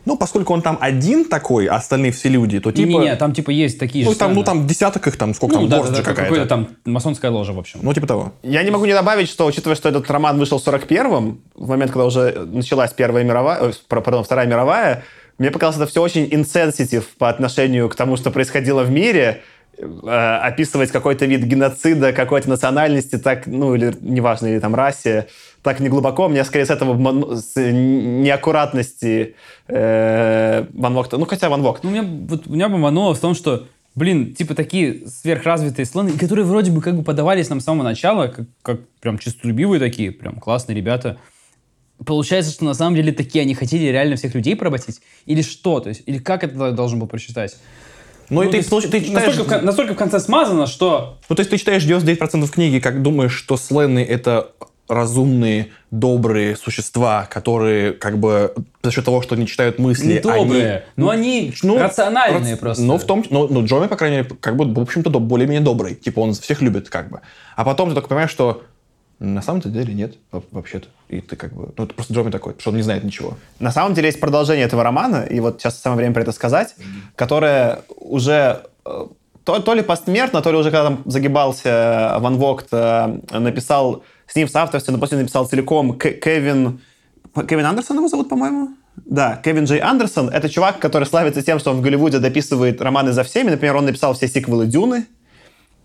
Ну, 0.06 0.18
поскольку 0.18 0.54
он 0.54 0.62
там 0.62 0.78
один 0.80 1.26
такой, 1.26 1.66
а 1.66 1.76
остальные 1.76 2.12
все 2.12 2.30
люди, 2.30 2.60
то 2.60 2.72
типа... 2.72 2.88
Не-не, 2.88 3.16
там 3.16 3.34
типа 3.34 3.50
есть 3.50 3.80
такие 3.80 4.06
ну, 4.06 4.12
же 4.12 4.18
там, 4.18 4.34
ну, 4.34 4.44
там 4.44 4.68
десяток 4.68 5.08
их, 5.08 5.18
там, 5.18 5.34
сколько 5.34 5.56
Ну, 5.56 5.68
там, 5.68 5.70
да, 5.70 5.84
да, 5.84 5.90
да, 5.90 5.98
какая-то. 5.98 6.22
какое-то 6.22 6.46
там 6.48 6.68
масонская 6.86 7.32
ложа, 7.32 7.54
в 7.54 7.60
общем. 7.60 7.80
Ну, 7.82 7.94
типа 7.94 8.08
того. 8.08 8.34
Я 8.44 8.64
не 8.64 8.72
могу 8.72 8.86
не 8.86 8.94
добавить, 8.94 9.30
что, 9.30 9.46
учитывая, 9.46 9.76
что 9.76 9.90
этот 9.90 10.10
роман 10.10 10.38
вышел 10.38 10.60
в 10.60 10.68
41-м, 10.68 11.40
в 11.56 11.68
момент, 11.68 11.92
когда 11.92 12.06
уже 12.06 12.46
началась 12.46 12.94
Первая 12.94 13.24
мировая, 13.24 13.70
э, 13.70 13.72
пардон, 13.88 14.24
Вторая 14.24 14.48
мировая, 14.48 15.04
мне 15.38 15.52
показалось 15.52 15.78
это 15.78 15.88
все 15.88 16.02
очень 16.02 16.28
инсенситив 16.32 17.08
по 17.18 17.28
отношению 17.28 17.90
к 17.90 17.96
тому, 17.96 18.16
что 18.16 18.32
происходило 18.32 18.84
в 18.84 18.92
мире, 18.92 19.42
описывать 19.78 20.92
какой-то 20.92 21.26
вид 21.26 21.44
геноцида 21.44 22.14
какой-то 22.14 22.50
национальности, 22.50 23.18
так, 23.18 23.48
ну, 23.48 23.76
или 23.76 23.94
неважно, 24.00 24.48
или 24.48 24.60
там 24.60 24.76
расе, 24.76 25.28
так 25.62 25.80
не 25.80 25.90
глубоко. 25.90 26.30
Мне 26.30 26.44
скорее 26.44 26.66
с 26.66 26.70
этого 26.70 27.36
с 27.36 27.56
неаккуратности 27.56 29.36
э, 29.68 30.66
Ван 30.74 30.94
Вогта. 30.94 31.18
Ну, 31.18 31.26
хотя 31.26 31.50
Ван 31.50 31.62
Вогт. 31.62 31.84
Ну, 31.84 31.90
меня, 31.90 32.04
вот, 32.04 32.48
у 32.48 32.54
меня 32.54 32.70
бомбануло 32.70 33.14
в 33.14 33.20
том, 33.20 33.36
что, 33.36 33.68
блин, 33.96 34.34
типа 34.34 34.56
такие 34.56 35.08
сверхразвитые 35.08 35.86
слоны, 35.86 36.12
которые 36.12 36.46
вроде 36.46 36.72
бы 36.72 36.82
как 36.82 36.96
бы 36.96 37.04
подавались 37.04 37.50
нам 37.50 37.60
с 37.60 37.66
самого 37.66 37.84
начала, 37.84 38.28
как, 38.28 38.46
как 38.62 38.88
прям 39.02 39.18
честолюбивые 39.18 39.80
такие, 39.80 40.12
прям 40.12 40.36
классные 40.36 40.76
ребята. 40.76 41.18
Получается, 42.06 42.52
что 42.52 42.66
на 42.66 42.74
самом 42.74 42.96
деле 42.96 43.12
такие 43.12 43.42
они 43.42 43.56
хотели 43.56 43.86
реально 43.86 44.18
всех 44.18 44.36
людей 44.36 44.56
поработить? 44.56 45.02
Или 45.26 45.42
что? 45.42 45.80
То 45.80 45.90
есть, 45.90 46.04
или 46.06 46.18
как 46.18 46.44
это 46.44 46.72
должен 46.72 47.00
был 47.00 47.08
прочитать? 47.08 47.58
Ну, 48.30 48.42
и 48.42 48.46
то 48.46 48.52
ты, 48.52 48.58
есть 48.58 48.70
ты 48.70 49.02
читаешь... 49.02 49.28
настолько, 49.28 49.60
в 49.60 49.64
настолько 49.64 49.94
в 49.94 49.98
конце 49.98 50.20
смазано, 50.20 50.68
что 50.68 51.18
Ну, 51.30 51.36
то 51.36 51.42
есть 51.42 51.52
ты 51.52 51.58
читаешь 51.58 51.84
99% 51.86 52.48
книги, 52.50 52.80
как 52.80 53.02
думаешь, 53.02 53.34
что 53.34 53.58
слены— 53.58 54.00
это 54.10 54.52
разумные, 54.88 55.72
добрые 55.90 56.56
существа, 56.56 57.28
которые 57.32 57.94
как 57.94 58.20
бы 58.20 58.54
за 58.84 58.92
счет 58.92 59.06
того, 59.06 59.22
что 59.22 59.36
они 59.36 59.48
читают 59.48 59.80
мысли, 59.80 60.14
Не 60.14 60.20
добрые, 60.20 60.72
они- 60.72 60.82
но 60.96 61.10
они 61.10 61.54
ну, 61.64 61.80
рациональные 61.80 62.54
рац- 62.54 62.60
просто. 62.60 62.84
Ну, 62.84 62.98
в 62.98 63.04
том, 63.04 63.24
ну, 63.30 63.48
ну, 63.50 63.66
Джоми, 63.66 63.88
по 63.88 63.96
крайней 63.96 64.18
мере, 64.18 64.30
как 64.40 64.56
бы, 64.56 64.72
в 64.72 64.80
общем-то, 64.80 65.10
более-менее 65.10 65.64
добрый. 65.64 65.96
Типа, 65.96 66.20
он 66.20 66.34
всех 66.34 66.62
любит, 66.62 66.90
как 66.90 67.10
бы. 67.10 67.22
А 67.56 67.66
потом 67.66 67.90
ты 67.90 67.96
только 67.96 68.10
понимаешь, 68.10 68.30
что 68.30 68.64
на 69.20 69.42
самом-то 69.42 69.70
деле 69.70 69.94
нет, 69.94 70.16
во- 70.32 70.44
вообще-то. 70.52 70.88
И 71.08 71.22
ты 71.22 71.36
как 71.36 71.54
бы... 71.54 71.74
Ну, 71.78 71.84
это 71.86 71.94
просто 71.94 72.14
Джоми 72.14 72.32
такой, 72.32 72.56
что 72.60 72.72
он 72.72 72.76
не 72.78 72.82
знает 72.82 73.04
ничего. 73.04 73.36
На 73.60 73.72
самом 73.72 73.94
деле 73.94 74.08
есть 74.08 74.20
продолжение 74.20 74.66
этого 74.66 74.84
романа, 74.84 75.24
и 75.30 75.40
вот 75.40 75.62
сейчас 75.62 75.80
самое 75.80 75.98
время 75.98 76.14
про 76.14 76.22
это 76.24 76.32
сказать, 76.32 76.76
которое 77.16 77.80
уже 77.98 78.64
э, 78.86 79.06
то, 79.44 79.60
то 79.60 79.74
ли 79.74 79.82
постмертно, 79.82 80.42
то 80.42 80.52
ли 80.52 80.58
уже 80.58 80.72
когда 80.72 80.84
там 80.90 81.04
загибался 81.06 82.18
Ван 82.20 82.38
Вогт, 82.38 82.68
э, 82.72 83.20
написал 83.32 84.04
с 84.28 84.36
ним 84.36 84.48
в 84.48 84.52
соавторстве, 84.52 84.94
но 84.94 85.00
после 85.00 85.18
написал 85.18 85.46
целиком 85.46 85.98
К- 85.98 86.12
Кевин... 86.12 86.82
Кевин 87.48 87.66
Андерсон 87.66 87.98
его 87.98 88.08
зовут, 88.08 88.30
по-моему? 88.30 88.70
Да, 88.96 89.42
Кевин 89.44 89.66
Джей 89.66 89.80
Андерсон. 89.80 90.30
Это 90.30 90.50
чувак, 90.50 90.80
который 90.80 91.04
славится 91.04 91.42
тем, 91.42 91.60
что 91.60 91.72
он 91.72 91.78
в 91.78 91.82
Голливуде 91.82 92.20
дописывает 92.20 92.82
романы 92.82 93.12
за 93.12 93.24
всеми. 93.24 93.50
Например, 93.50 93.76
он 93.76 93.86
написал 93.86 94.14
все 94.14 94.28
сиквелы 94.28 94.68
«Дюны», 94.68 95.06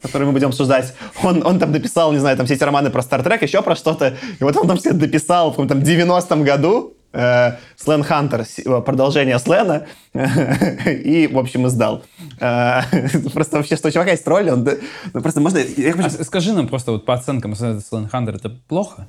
которые 0.03 0.27
мы 0.27 0.33
будем 0.33 0.49
обсуждать. 0.49 0.95
Он, 1.23 1.47
он 1.47 1.59
там 1.59 1.73
дописал, 1.73 2.13
не 2.13 2.19
знаю, 2.19 2.37
там 2.37 2.47
все 2.47 2.55
эти 2.55 2.65
романы 2.65 2.91
про 2.91 3.03
Стартрек, 3.03 3.43
еще 3.43 3.63
про 3.63 3.77
что-то. 3.77 4.17
И 4.39 4.45
вот 4.45 4.57
он 4.57 4.67
там 4.67 4.77
все 4.77 4.93
дописал 4.93 5.49
в 5.51 5.53
каком-то 5.53 5.75
там 5.75 5.83
90-м 5.83 6.45
году 6.45 6.95
э, 7.13 7.53
Слен 7.77 8.03
Хантер, 8.03 8.43
э, 8.65 8.81
продолжение 8.83 9.39
Слена, 9.39 9.87
и, 10.15 11.29
в 11.33 11.39
общем, 11.39 11.67
издал. 11.67 12.03
Э, 12.41 12.83
Просто 13.33 13.57
вообще, 13.57 13.77
что 13.77 13.91
чувака 13.91 14.13
есть 14.13 14.27
роль, 14.27 14.51
он... 14.51 14.69
ну, 15.13 15.21
просто 15.21 15.41
можно... 15.41 15.59
я 15.59 15.93
хочу- 15.93 16.17
А 16.19 16.25
скажи 16.25 16.53
нам 16.53 16.69
просто 16.69 16.93
вот 16.93 17.05
по 17.05 17.15
оценкам 17.15 17.55
Слэн 17.55 18.09
Хантер, 18.09 18.37
это 18.37 18.51
плохо? 18.69 19.07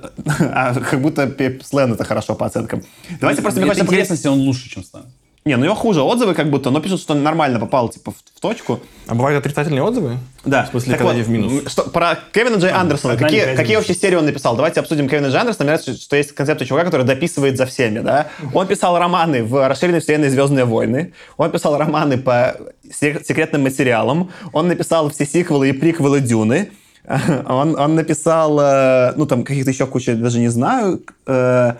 А, 0.52 0.74
как 0.74 1.00
будто 1.00 1.34
Слен 1.64 1.92
это 1.92 2.04
хорошо 2.04 2.34
по 2.34 2.46
оценкам. 2.46 2.82
Давайте 3.20 3.42
просто... 3.42 3.60
мне 3.60 3.68
хочется 3.68 3.86
интересно, 3.86 4.12
если 4.14 4.28
он 4.28 4.38
лучше, 4.40 4.70
чем 4.70 4.84
Слэн. 4.84 5.04
Не, 5.46 5.56
ну 5.56 5.64
его 5.64 5.74
хуже 5.74 6.02
отзывы 6.02 6.34
как 6.34 6.50
будто, 6.50 6.70
но 6.70 6.80
пишут, 6.80 7.00
что 7.00 7.14
он 7.14 7.22
нормально 7.22 7.58
попал, 7.58 7.88
типа, 7.88 8.10
в, 8.10 8.16
в 8.36 8.40
точку. 8.40 8.80
А 9.06 9.14
бывают 9.14 9.38
отрицательные 9.40 9.82
отзывы? 9.82 10.18
Да. 10.44 10.64
В 10.64 10.68
смысле, 10.70 10.90
Так 10.90 10.98
когда 10.98 11.12
вот, 11.12 11.14
они 11.14 11.22
в 11.22 11.30
минус? 11.30 11.62
Что, 11.72 11.84
про 11.84 12.18
Кевина 12.32 12.56
Джей 12.56 12.70
Андерсона. 12.70 13.14
одна 13.14 13.26
Какие, 13.26 13.56
какие 13.56 13.76
вообще 13.76 13.94
серии 13.94 14.16
он 14.16 14.26
написал? 14.26 14.54
Давайте 14.54 14.80
обсудим 14.80 15.08
Кевина 15.08 15.28
Джей 15.28 15.40
Андерсона. 15.40 15.64
Мне 15.64 15.72
нравится, 15.72 15.94
что 15.94 16.16
есть 16.16 16.32
концепция 16.32 16.66
чувака, 16.66 16.84
который 16.86 17.06
дописывает 17.06 17.56
за 17.56 17.64
всеми. 17.64 18.00
Да? 18.00 18.28
Он 18.52 18.66
писал 18.66 18.98
романы 18.98 19.42
в 19.42 19.66
расширенной 19.66 20.00
вселенной 20.00 20.28
«Звездные 20.28 20.66
войны». 20.66 21.14
Он 21.38 21.50
писал 21.50 21.78
романы 21.78 22.18
по 22.18 22.56
сек- 22.92 23.24
секретным 23.26 23.62
материалам. 23.62 24.30
Он 24.52 24.68
написал 24.68 25.08
все 25.08 25.24
сиквелы 25.24 25.70
и 25.70 25.72
приквелы 25.72 26.20
«Дюны». 26.20 26.70
Он, 27.48 27.80
он 27.80 27.94
написал, 27.94 28.60
э, 28.60 29.14
ну, 29.16 29.26
там, 29.26 29.42
каких-то 29.42 29.70
еще 29.70 29.86
куча, 29.86 30.14
даже 30.14 30.38
не 30.38 30.48
знаю, 30.48 31.00
э, 31.26 31.72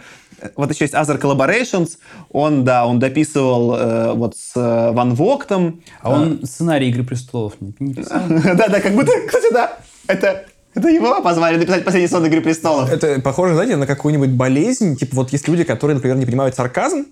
вот 0.57 0.70
еще 0.70 0.84
есть 0.84 0.95
Other 0.95 1.20
Collaborations. 1.20 1.99
Он, 2.30 2.64
да, 2.64 2.86
он 2.86 2.99
дописывал 2.99 3.76
э, 3.76 4.12
вот 4.12 4.36
с 4.36 4.53
э, 4.57 4.93
Ван 4.93 5.14
Воктом. 5.14 5.82
А 6.01 6.12
он 6.12 6.41
сценарий 6.45 6.88
«Игры 6.88 7.05
престолов» 7.05 7.55
не, 7.61 7.95
писал? 7.95 8.22
Да-да, 8.28 8.80
как 8.82 8.95
будто, 8.95 9.12
кстати, 9.26 9.53
да, 9.53 9.78
это, 10.07 10.45
это 10.74 10.88
его 10.88 11.20
позвали 11.22 11.57
написать 11.57 11.84
последний 11.84 12.09
сон 12.09 12.26
«Игры 12.26 12.41
престолов». 12.41 12.93
Это 12.93 13.20
похоже, 13.20 13.55
знаете, 13.55 13.76
на 13.76 13.86
какую-нибудь 13.86 14.30
болезнь. 14.30 14.97
Типа 14.97 15.16
вот 15.16 15.32
есть 15.32 15.49
люди, 15.49 15.64
которые, 15.64 15.95
например, 15.97 16.16
не 16.16 16.26
понимают 16.26 16.55
сарказм, 16.55 17.07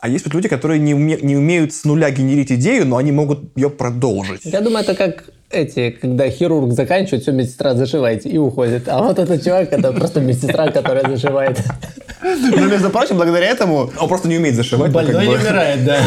а 0.00 0.08
есть 0.08 0.24
вот 0.24 0.34
люди, 0.34 0.48
которые 0.48 0.78
не, 0.78 0.92
уме- 0.92 1.24
не 1.24 1.36
умеют 1.36 1.72
с 1.72 1.84
нуля 1.84 2.10
генерить 2.10 2.52
идею, 2.52 2.86
но 2.86 2.98
они 2.98 3.10
могут 3.10 3.56
ее 3.56 3.68
продолжить. 3.68 4.44
Я 4.44 4.60
думаю, 4.60 4.84
это 4.84 4.94
как 4.94 5.24
эти, 5.50 5.90
когда 5.90 6.28
хирург 6.30 6.72
заканчивает, 6.72 7.22
все, 7.22 7.32
медсестра 7.32 7.74
зашивайте 7.74 8.28
и 8.28 8.38
уходит. 8.38 8.88
А 8.88 9.02
вот 9.02 9.18
этот 9.18 9.42
чувак, 9.42 9.72
это 9.72 9.92
просто 9.92 10.20
медсестра, 10.20 10.70
которая 10.70 11.08
зашивает. 11.08 11.60
Но, 12.22 12.66
между 12.66 12.90
прочим, 12.90 13.16
благодаря 13.16 13.46
этому 13.46 13.90
Он 13.98 14.08
просто 14.08 14.28
не 14.28 14.36
умеет 14.38 14.56
зашивать. 14.56 14.88
ну, 14.88 14.94
Больной 14.94 15.26
не 15.26 15.34
умирает, 15.34 15.84
да. 15.84 15.98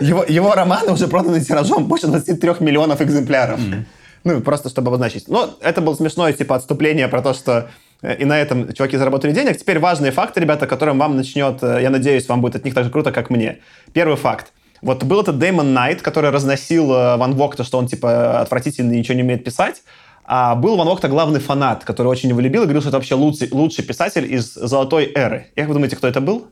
его, 0.00 0.54
романы 0.54 0.92
уже 0.92 1.08
проданы 1.08 1.40
тиражом 1.40 1.86
больше 1.86 2.06
23 2.06 2.50
миллионов 2.60 3.00
экземпляров. 3.00 3.60
Ну, 4.24 4.40
просто 4.40 4.70
чтобы 4.70 4.88
обозначить. 4.88 5.28
Но 5.28 5.54
это 5.60 5.82
было 5.82 5.94
смешное, 5.94 6.32
типа, 6.32 6.56
отступление 6.56 7.08
про 7.08 7.20
то, 7.20 7.34
что 7.34 7.68
э, 8.00 8.16
и 8.16 8.24
на 8.24 8.40
этом 8.40 8.72
чуваки 8.72 8.96
заработали 8.96 9.32
денег. 9.32 9.58
Теперь 9.58 9.78
важные 9.78 10.12
факты, 10.12 10.40
ребята, 10.40 10.66
которым 10.66 10.98
вам 10.98 11.14
начнет, 11.16 11.62
э, 11.62 11.80
я 11.82 11.90
надеюсь, 11.90 12.26
вам 12.26 12.40
будет 12.40 12.56
от 12.56 12.64
них 12.64 12.72
так 12.72 12.84
же 12.84 12.90
круто, 12.90 13.12
как 13.12 13.28
мне. 13.28 13.58
Первый 13.92 14.16
факт. 14.16 14.52
Вот 14.80 15.04
был 15.04 15.20
этот 15.20 15.38
Дэймон 15.38 15.74
Найт, 15.74 16.00
который 16.00 16.30
разносил 16.30 16.90
э, 16.90 17.16
Ван 17.18 17.34
Вогта, 17.34 17.64
что 17.64 17.76
он, 17.76 17.86
типа, 17.86 18.40
отвратительный 18.40 18.96
и 18.96 18.98
ничего 19.00 19.14
не 19.14 19.24
умеет 19.24 19.44
писать. 19.44 19.82
А 20.26 20.54
был 20.54 20.76
Ван 20.76 20.86
Вогта 20.88 21.08
главный 21.08 21.40
фанат, 21.40 21.84
который 21.84 22.08
очень 22.08 22.30
его 22.30 22.40
любил 22.40 22.62
и 22.62 22.64
говорил, 22.64 22.80
что 22.80 22.88
это 22.88 22.96
вообще 22.98 23.14
лучший, 23.14 23.48
лучший 23.50 23.84
писатель 23.84 24.32
из 24.32 24.54
золотой 24.54 25.12
эры. 25.14 25.48
Как 25.54 25.68
вы 25.68 25.74
думаете, 25.74 25.96
кто 25.96 26.08
это 26.08 26.20
был? 26.20 26.46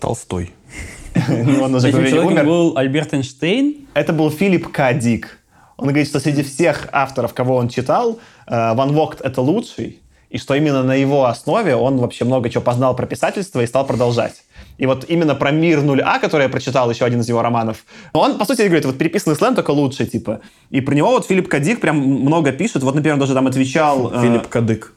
Толстой. 0.00 0.52
Ну, 1.28 1.62
Он 1.62 1.74
уже, 1.74 1.88
умер. 1.88 2.44
был 2.44 2.76
Альберт 2.76 3.14
Эйнштейн. 3.14 3.86
Это 3.94 4.12
был 4.12 4.30
Филипп 4.30 4.70
К. 4.70 4.92
Дик. 4.92 5.38
Он 5.78 5.88
говорит, 5.88 6.08
что 6.08 6.20
среди 6.20 6.42
всех 6.42 6.88
авторов, 6.92 7.32
кого 7.32 7.56
он 7.56 7.68
читал, 7.68 8.18
э, 8.46 8.74
Ван 8.74 8.92
Вогт— 8.92 9.20
это 9.22 9.40
лучший, 9.40 10.00
и 10.36 10.38
что 10.38 10.54
именно 10.54 10.82
на 10.82 10.94
его 10.94 11.24
основе 11.24 11.74
он 11.74 11.96
вообще 11.96 12.24
много 12.26 12.50
чего 12.50 12.62
познал 12.62 12.94
про 12.94 13.06
писательство 13.06 13.62
и 13.62 13.66
стал 13.66 13.86
продолжать. 13.86 14.42
И 14.76 14.84
вот 14.84 15.06
именно 15.08 15.34
про 15.34 15.50
«Мир 15.50 15.78
0А», 15.78 16.20
который 16.20 16.42
я 16.42 16.48
прочитал, 16.50 16.90
еще 16.90 17.06
один 17.06 17.20
из 17.20 17.28
его 17.28 17.40
романов, 17.40 17.78
он, 18.12 18.36
по 18.38 18.44
сути, 18.44 18.62
говорит, 18.62 18.84
вот 18.84 18.98
переписанный 18.98 19.34
сленг 19.34 19.56
только 19.56 19.70
лучше, 19.70 20.04
типа. 20.04 20.40
И 20.68 20.82
про 20.82 20.94
него 20.94 21.10
вот 21.10 21.26
Филипп 21.26 21.48
К. 21.48 21.58
Дик 21.58 21.80
прям 21.80 21.96
много 21.96 22.52
пишет. 22.52 22.82
Вот, 22.82 22.94
например, 22.94 23.16
даже 23.16 23.32
там 23.32 23.46
отвечал... 23.46 24.12
э, 24.12 24.20
Филипп 24.20 24.48
Кадык. 24.48 24.92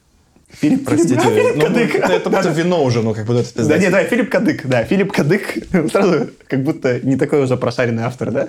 Филипп, 0.52 0.84
Простите. 0.84 1.20
Филипп 1.20 1.56
Ну, 1.56 1.62
Кадык. 1.62 1.94
это, 1.94 2.12
это 2.12 2.30
просто 2.30 2.50
вино 2.62 2.82
уже, 2.84 3.02
ну, 3.02 3.14
как 3.14 3.24
бы 3.26 3.34
это 3.34 3.66
Да, 3.66 3.78
нет, 3.78 3.92
да, 3.92 4.04
Филипп 4.04 4.30
Кадык, 4.30 4.66
да, 4.66 4.84
Филипп 4.84 5.12
Кадык, 5.12 5.58
сразу 5.90 6.28
как 6.48 6.62
будто 6.64 7.00
не 7.00 7.16
такой 7.16 7.42
уже 7.42 7.56
прошаренный 7.56 8.02
автор, 8.02 8.30
да? 8.30 8.48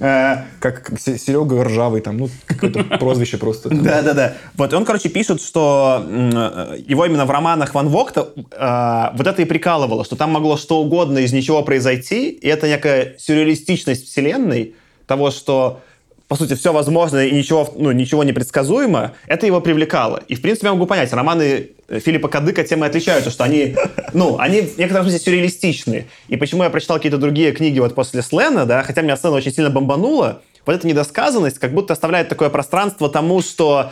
Э, 0.00 0.44
Как, 0.58 0.82
как 0.82 0.98
Се- 1.00 1.18
Серега 1.18 1.62
Ржавый, 1.64 2.00
там, 2.00 2.18
ну, 2.18 2.28
какое-то 2.46 2.82
прозвище 2.98 3.36
просто. 3.38 3.68
Да, 3.70 4.02
да, 4.02 4.14
да. 4.14 4.34
Вот 4.56 4.72
он, 4.74 4.84
короче, 4.84 5.08
пишет, 5.08 5.40
что 5.40 6.04
э, 6.08 6.78
его 6.86 7.06
именно 7.06 7.26
в 7.26 7.30
романах 7.30 7.74
Ван 7.74 7.88
Вогта 7.88 8.28
э, 8.36 9.16
вот 9.16 9.26
это 9.26 9.42
и 9.42 9.44
прикалывало, 9.44 10.04
что 10.04 10.16
там 10.16 10.30
могло 10.32 10.56
что 10.56 10.80
угодно 10.80 11.18
из 11.20 11.32
ничего 11.32 11.62
произойти, 11.62 12.28
и 12.30 12.48
это 12.48 12.68
некая 12.68 13.14
сюрреалистичность 13.18 14.06
вселенной 14.06 14.74
того, 15.06 15.30
что 15.30 15.80
по 16.30 16.36
сути, 16.36 16.54
все 16.54 16.72
возможно 16.72 17.26
и 17.26 17.32
ничего, 17.32 17.68
ну, 17.76 17.90
ничего 17.90 18.22
не 18.22 18.32
предсказуемо, 18.32 19.14
это 19.26 19.46
его 19.46 19.60
привлекало. 19.60 20.22
И, 20.28 20.36
в 20.36 20.40
принципе, 20.40 20.68
я 20.68 20.74
могу 20.74 20.86
понять, 20.86 21.12
романы 21.12 21.70
э, 21.88 21.98
Филиппа 21.98 22.28
Кадыка 22.28 22.62
тем 22.62 22.84
и 22.84 22.86
отличаются, 22.86 23.32
что 23.32 23.42
они, 23.42 23.74
ну, 24.12 24.38
они 24.38 24.60
в 24.60 24.78
некотором 24.78 25.06
смысле 25.06 25.18
сюрреалистичны. 25.18 26.06
И 26.28 26.36
почему 26.36 26.62
я 26.62 26.70
прочитал 26.70 26.98
какие-то 26.98 27.18
другие 27.18 27.50
книги 27.50 27.80
вот 27.80 27.96
после 27.96 28.22
Слена, 28.22 28.64
да, 28.64 28.84
хотя 28.84 29.02
меня 29.02 29.16
Слен 29.16 29.32
очень 29.32 29.52
сильно 29.52 29.70
бомбануло, 29.70 30.40
вот 30.66 30.76
эта 30.76 30.86
недосказанность 30.86 31.58
как 31.58 31.74
будто 31.74 31.94
оставляет 31.94 32.28
такое 32.28 32.48
пространство 32.48 33.08
тому, 33.08 33.42
что 33.42 33.90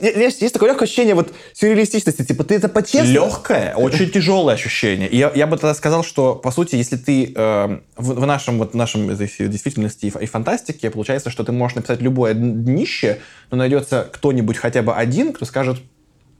есть, 0.00 0.42
есть 0.42 0.54
такое 0.54 0.70
легкое 0.70 0.86
ощущение 0.86 1.14
вот 1.14 1.32
сюрреалистичности, 1.52 2.24
типа 2.24 2.44
ты 2.44 2.54
это 2.54 2.68
по-честному... 2.68 3.26
Легкое, 3.26 3.74
очень 3.74 4.10
тяжелое 4.10 4.54
ощущение. 4.54 5.08
Я, 5.10 5.32
я 5.34 5.46
бы 5.46 5.56
тогда 5.56 5.74
сказал, 5.74 6.04
что, 6.04 6.34
по 6.34 6.50
сути, 6.50 6.76
если 6.76 6.96
ты 6.96 7.32
э, 7.34 7.78
в, 7.96 8.14
в 8.14 8.26
нашем, 8.26 8.58
вот, 8.58 8.74
нашем 8.74 9.08
действительности 9.08 10.06
и, 10.06 10.08
и 10.08 10.26
фантастике, 10.26 10.90
получается, 10.90 11.30
что 11.30 11.44
ты 11.44 11.52
можешь 11.52 11.76
написать 11.76 12.00
любое 12.00 12.34
днище, 12.34 13.18
но 13.50 13.56
найдется 13.56 14.08
кто-нибудь 14.12 14.56
хотя 14.56 14.82
бы 14.82 14.94
один, 14.94 15.32
кто 15.32 15.44
скажет, 15.44 15.78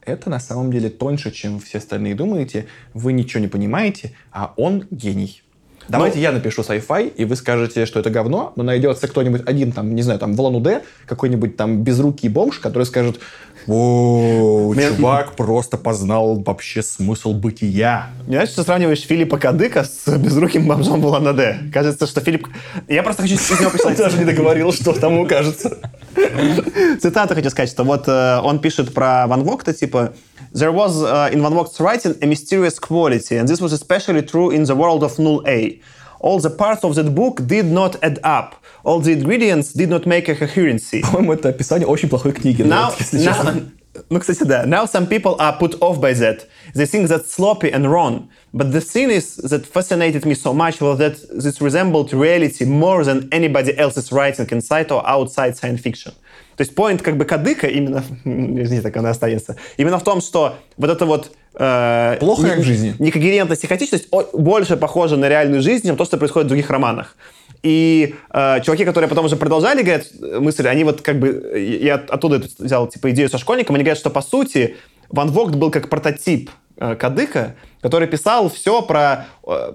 это 0.07 0.30
на 0.30 0.40
самом 0.40 0.70
деле 0.70 0.88
тоньше, 0.88 1.30
чем 1.32 1.61
все 1.61 1.78
остальные 1.78 2.14
думаете, 2.14 2.66
вы 2.94 3.12
ничего 3.12 3.40
не 3.40 3.49
понимаете, 3.49 4.12
а 4.30 4.55
он 4.57 4.86
гений. 4.90 5.42
Давайте 5.89 6.20
я 6.20 6.32
напишу 6.32 6.62
sci-fi, 6.62 7.09
и 7.09 7.24
вы 7.24 7.37
скажете, 7.37 7.87
что 7.87 8.01
это 8.01 8.11
говно, 8.11 8.53
но 8.57 8.62
найдется 8.62 9.09
кто-нибудь 9.09 9.43
один, 9.47 9.72
там, 9.72 9.95
не 9.95 10.03
знаю, 10.03 10.18
там, 10.18 10.34
в 10.34 10.41
Улан-Удэ, 10.41 10.82
какой-нибудь 11.07 11.57
там 11.57 11.82
безрукий 11.82 12.28
бомж, 12.28 12.59
который 12.59 12.84
скажет, 12.84 13.20
о, 13.68 14.74
чувак 14.74 15.34
просто 15.34 15.76
познал 15.76 16.41
вообще 16.41 16.82
смысл 16.82 17.32
бытия. 17.32 18.11
Не 18.26 18.34
знаешь, 18.34 18.51
что 18.51 18.62
сравниваешь 18.62 19.01
Филиппа 19.01 19.39
Кадыка 19.39 19.84
с 19.84 20.16
безруким 20.16 20.68
бомжом 20.68 21.01
в 21.01 21.07
Улан-Удэ? 21.07 21.70
Кажется, 21.72 22.07
что 22.07 22.20
Филипп... 22.20 22.47
Я 22.87 23.03
просто 23.03 23.22
хочу 23.22 23.34
из 23.34 23.61
него 23.61 23.70
прочитать. 23.70 23.99
Даже 23.99 24.18
не 24.18 24.24
договорил, 24.24 24.72
что 24.72 24.93
тому 24.93 25.26
кажется. 25.26 25.78
Цитату 27.03 27.34
хочу 27.34 27.51
сказать, 27.51 27.70
что 27.70 27.82
вот 27.82 28.05
э, 28.07 28.41
он 28.43 28.61
пишет 28.61 28.95
про 28.95 29.26
Ван 29.26 29.43
Вогта, 29.43 29.74
типа 29.74 30.12
There 30.55 30.72
was 30.72 31.03
uh, 31.03 31.30
in 31.32 31.41
Van 31.41 31.53
Vogt's 31.53 31.80
writing 31.80 32.16
a 32.22 32.26
mysterious 32.28 32.80
quality, 32.80 33.38
and 33.38 33.47
this 33.47 33.62
was 33.62 33.74
especially 33.74 34.22
true 34.24 34.49
in 34.51 34.64
the 34.66 34.76
world 34.76 35.03
of 35.03 35.18
Null 35.20 35.43
A. 35.47 35.80
All 36.20 36.39
the 36.39 36.49
parts 36.49 36.84
of 36.84 36.95
that 36.95 37.16
book 37.16 37.45
did 37.47 37.66
not 37.66 37.95
add 38.03 38.20
up. 38.24 38.55
All 38.84 38.99
the 38.99 39.12
ingredients 39.12 39.74
did 39.74 39.89
not 39.89 40.05
make 40.05 40.28
a 40.30 40.36
coherency. 40.36 41.01
По-моему, 41.01 41.34
это 41.34 41.49
описание 41.49 41.88
очень 41.88 42.09
плохой 42.09 42.34
книги. 42.34 42.64
ну, 42.64 42.70
Now, 42.70 42.89
вот, 42.89 42.99
если 42.99 43.20
now, 43.20 43.34
честно. 43.34 43.72
Ну, 44.09 44.20
кстати, 44.20 44.43
да. 44.43 44.66
Now 44.66 44.86
some 44.86 45.05
people 45.05 45.36
are 45.39 45.57
put 45.57 45.76
off 45.82 45.99
by 45.99 46.14
that. 46.14 46.47
They 46.74 46.86
think 46.86 47.07
that's 47.09 47.30
sloppy 47.32 47.72
and 47.72 47.86
wrong. 47.91 48.30
But 48.53 48.72
the 48.72 48.80
thing 48.82 49.09
is 49.09 49.36
that 49.38 49.66
fascinated 49.66 50.26
me 50.26 50.34
so 50.34 50.53
much 50.53 50.80
was 50.82 50.97
that 50.99 51.16
this 51.30 51.62
resembled 51.62 52.14
reality 52.14 52.66
more 52.66 53.03
than 53.03 53.28
anybody 53.32 53.78
else's 53.78 54.12
writing 54.12 54.47
inside 54.51 54.91
or 54.91 55.05
outside 55.07 55.57
science 55.57 55.82
fiction. 55.82 56.14
То 56.57 56.62
есть 56.62 56.72
point 56.74 57.02
как 57.02 57.16
бы 57.16 57.24
кадыка 57.24 57.66
именно, 57.66 58.02
извините, 58.24 58.82
так 58.82 58.96
она 58.96 59.11
останется, 59.11 59.57
именно 59.76 59.98
в 59.98 60.04
том, 60.04 60.20
что 60.20 60.57
вот 60.76 60.90
это 60.90 61.04
вот 61.07 61.32
э, 61.54 62.16
Плохо, 62.20 62.42
не- 62.42 62.48
как 62.50 62.59
в 62.61 62.62
жизни. 62.64 62.94
Некогерентность 62.98 63.64
и 63.64 63.66
хаотичность 63.66 64.09
о- 64.11 64.24
больше 64.32 64.76
похожа 64.76 65.16
на 65.16 65.28
реальную 65.28 65.61
жизнь, 65.62 65.86
чем 65.86 65.96
то, 65.96 66.04
что 66.04 66.16
происходит 66.16 66.46
в 66.46 66.48
других 66.48 66.70
романах. 66.70 67.16
И 67.62 68.14
э, 68.32 68.61
чуваки, 68.62 68.84
которые 68.84 69.09
потом 69.09 69.24
уже 69.26 69.36
продолжали, 69.36 69.82
говорят, 69.82 70.07
э, 70.22 70.38
мысль, 70.40 70.66
они 70.68 70.84
вот 70.84 71.00
как 71.02 71.18
бы, 71.18 71.28
э, 71.54 71.78
я 71.82 71.96
от- 71.96 72.11
оттуда 72.11 72.42
взял 72.59 72.86
типа 72.86 73.11
идею 73.11 73.28
со 73.28 73.38
школьником, 73.38 73.74
они 73.74 73.84
говорят, 73.84 73.98
что 73.98 74.11
по 74.11 74.22
сути 74.22 74.76
Ван 75.11 75.30
Вогт 75.30 75.54
был 75.57 75.70
как 75.70 75.88
прототип 75.90 76.50
э, 76.78 76.94
Кадыка, 76.96 77.54
который 77.82 78.09
писал 78.09 78.48
все 78.50 78.82
про 78.82 79.26
э, 79.46 79.72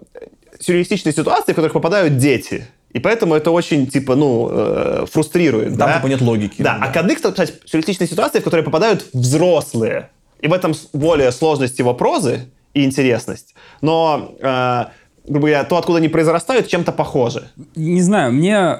сюрреалистичные 0.59 1.13
ситуации, 1.13 1.51
в 1.53 1.55
которых 1.55 1.73
попадают 1.73 2.17
дети. 2.17 2.67
И 2.93 2.99
поэтому 2.99 3.35
это 3.35 3.51
очень, 3.51 3.87
типа, 3.87 4.15
ну, 4.15 4.49
э, 4.51 5.05
фрустрирует. 5.09 5.77
Там 5.77 5.89
да? 5.89 5.97
типа 5.97 6.07
нет 6.07 6.21
логики. 6.21 6.61
Да, 6.61 6.77
а 6.81 6.91
Кадык, 6.91 7.21
кстати, 7.21 7.53
сюрреалистичные 7.65 8.07
ситуации, 8.07 8.39
в 8.39 8.43
которые 8.43 8.63
попадают 8.63 9.07
взрослые. 9.13 10.09
И 10.39 10.47
в 10.47 10.53
этом 10.53 10.73
более 10.93 11.31
сложность 11.31 11.79
его 11.79 11.93
прозы 11.93 12.49
и 12.73 12.83
интересность. 12.83 13.55
Но, 13.81 14.35
э, 14.39 14.85
грубо 15.25 15.47
говоря, 15.47 15.63
то, 15.63 15.77
откуда 15.77 15.99
они 15.99 16.09
произрастают, 16.09 16.67
чем-то 16.67 16.91
похоже. 16.91 17.49
Не 17.75 18.01
знаю, 18.01 18.33
мне 18.33 18.79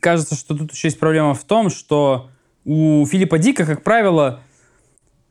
кажется, 0.00 0.34
что 0.34 0.56
тут 0.56 0.72
еще 0.72 0.88
есть 0.88 0.98
проблема 0.98 1.34
в 1.34 1.44
том, 1.44 1.70
что 1.70 2.30
у 2.64 3.06
Филиппа 3.06 3.38
Дика, 3.38 3.64
как 3.64 3.82
правило, 3.84 4.40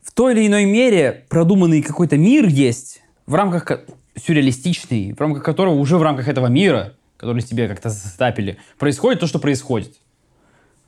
в 0.02 0.12
той 0.12 0.32
или 0.34 0.46
иной 0.46 0.64
мере 0.64 1.24
продуманный 1.28 1.82
какой-то 1.82 2.16
мир 2.16 2.46
есть, 2.46 3.02
в 3.26 3.34
рамках 3.34 3.82
сюрреалистичный, 4.16 5.12
в 5.12 5.20
рамках 5.20 5.42
которого 5.42 5.74
уже 5.74 5.98
в 5.98 6.02
рамках 6.02 6.28
этого 6.28 6.46
мира, 6.46 6.94
который 7.16 7.42
тебе 7.42 7.68
как-то 7.68 7.90
застапили, 7.90 8.58
происходит 8.78 9.20
то, 9.20 9.26
что 9.26 9.38
происходит. 9.38 9.94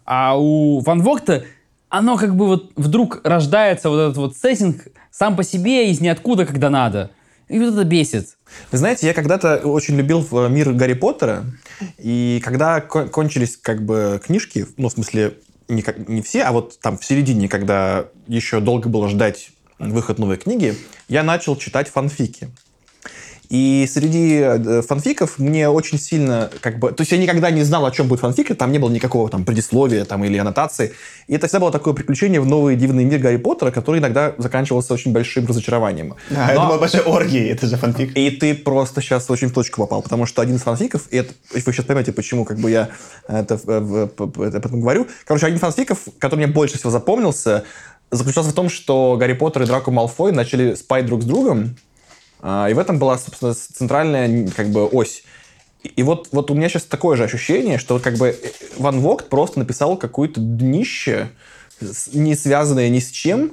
А 0.04 0.38
у 0.38 0.80
Ван 0.80 1.02
Вогта 1.02 1.44
оно 1.88 2.16
как 2.16 2.36
бы 2.36 2.46
вот 2.46 2.72
вдруг 2.76 3.20
рождается 3.24 3.88
вот 3.88 3.98
этот 3.98 4.16
вот 4.16 4.36
сеттинг 4.36 4.88
сам 5.10 5.36
по 5.36 5.42
себе 5.42 5.90
из 5.90 6.00
ниоткуда, 6.00 6.46
когда 6.46 6.70
надо. 6.70 7.10
И 7.48 7.58
вот 7.58 7.72
это 7.72 7.84
бесит. 7.84 8.36
Вы 8.70 8.78
знаете, 8.78 9.06
я 9.06 9.14
когда-то 9.14 9.56
очень 9.58 9.96
любил 9.96 10.26
э, 10.32 10.48
мир 10.50 10.72
Гарри 10.74 10.92
Поттера, 10.92 11.44
и 11.96 12.42
когда 12.44 12.82
кон- 12.82 13.08
кончились 13.08 13.56
как 13.56 13.82
бы 13.82 14.20
книжки, 14.22 14.66
ну, 14.76 14.90
в 14.90 14.92
смысле, 14.92 15.34
не, 15.66 15.80
как- 15.80 16.08
не 16.08 16.20
все, 16.20 16.42
а 16.42 16.52
вот 16.52 16.78
там 16.80 16.98
в 16.98 17.04
середине, 17.04 17.48
когда 17.48 18.06
еще 18.26 18.60
долго 18.60 18.90
было 18.90 19.08
ждать 19.08 19.50
выход 19.78 20.18
новой 20.18 20.36
книги, 20.36 20.76
я 21.08 21.22
начал 21.22 21.56
читать 21.56 21.88
фанфики. 21.88 22.50
И 23.48 23.88
среди 23.90 24.40
э, 24.42 24.82
фанфиков 24.82 25.38
мне 25.38 25.70
очень 25.70 25.98
сильно, 25.98 26.50
как 26.60 26.78
бы, 26.78 26.92
то 26.92 27.00
есть 27.00 27.12
я 27.12 27.18
никогда 27.18 27.50
не 27.50 27.62
знал, 27.62 27.86
о 27.86 27.90
чем 27.90 28.06
будет 28.06 28.20
фанфик, 28.20 28.50
и 28.50 28.54
там 28.54 28.70
не 28.72 28.78
было 28.78 28.90
никакого 28.90 29.30
там 29.30 29.44
предисловия 29.44 30.04
там, 30.04 30.22
или 30.24 30.36
аннотации. 30.36 30.92
И 31.28 31.34
это 31.34 31.46
всегда 31.46 31.60
было 31.60 31.72
такое 31.72 31.94
приключение 31.94 32.40
в 32.42 32.46
новый 32.46 32.76
дивный 32.76 33.04
мир 33.04 33.20
Гарри 33.20 33.38
Поттера, 33.38 33.70
который 33.70 34.00
иногда 34.00 34.34
заканчивался 34.36 34.92
очень 34.92 35.12
большим 35.12 35.46
разочарованием. 35.46 36.14
А, 36.30 36.50
это 36.50 36.60
Но- 36.60 36.66
была 36.68 36.78
большая 36.78 37.02
оргия, 37.02 37.52
это 37.52 37.66
же 37.66 37.76
фанфик. 37.76 38.16
и 38.16 38.30
ты 38.30 38.54
просто 38.54 39.00
сейчас 39.00 39.30
очень 39.30 39.48
в 39.48 39.54
точку 39.54 39.80
попал, 39.80 40.02
потому 40.02 40.26
что 40.26 40.42
один 40.42 40.56
из 40.56 40.62
фанфиков, 40.62 41.08
и 41.10 41.16
это, 41.16 41.32
вы 41.54 41.60
сейчас 41.60 41.86
поймете, 41.86 42.12
почему 42.12 42.44
как 42.44 42.58
бы 42.58 42.70
я 42.70 42.90
это, 43.28 43.54
это 43.54 43.76
об 43.78 44.40
этом 44.40 44.80
говорю. 44.80 45.06
Короче, 45.26 45.46
один 45.46 45.56
из 45.56 45.60
фанфиков, 45.60 46.00
который 46.18 46.36
мне 46.36 46.46
больше 46.48 46.76
всего 46.76 46.90
запомнился, 46.90 47.64
заключался 48.10 48.50
в 48.50 48.54
том, 48.54 48.68
что 48.68 49.16
Гарри 49.18 49.32
Поттер 49.34 49.62
и 49.62 49.66
Драко 49.66 49.90
Малфой 49.90 50.32
начали 50.32 50.74
спать 50.74 51.06
друг 51.06 51.22
с 51.22 51.24
другом, 51.24 51.76
и 52.42 52.72
в 52.72 52.78
этом 52.78 52.98
была, 52.98 53.18
собственно, 53.18 53.54
центральная 53.54 54.48
как 54.48 54.68
бы 54.68 54.86
ось. 54.86 55.24
И- 55.82 56.02
вот, 56.02 56.28
вот 56.32 56.50
у 56.50 56.54
меня 56.54 56.68
сейчас 56.68 56.84
такое 56.84 57.16
же 57.16 57.24
ощущение, 57.24 57.78
что 57.78 57.98
как 57.98 58.16
бы 58.16 58.28
э, 58.28 58.50
Ван 58.76 59.00
Вогт 59.00 59.28
просто 59.28 59.58
написал 59.58 59.96
какое-то 59.96 60.40
днище, 60.40 61.30
не 62.12 62.34
связанное 62.34 62.88
ни 62.88 62.98
с 62.98 63.10
чем, 63.10 63.52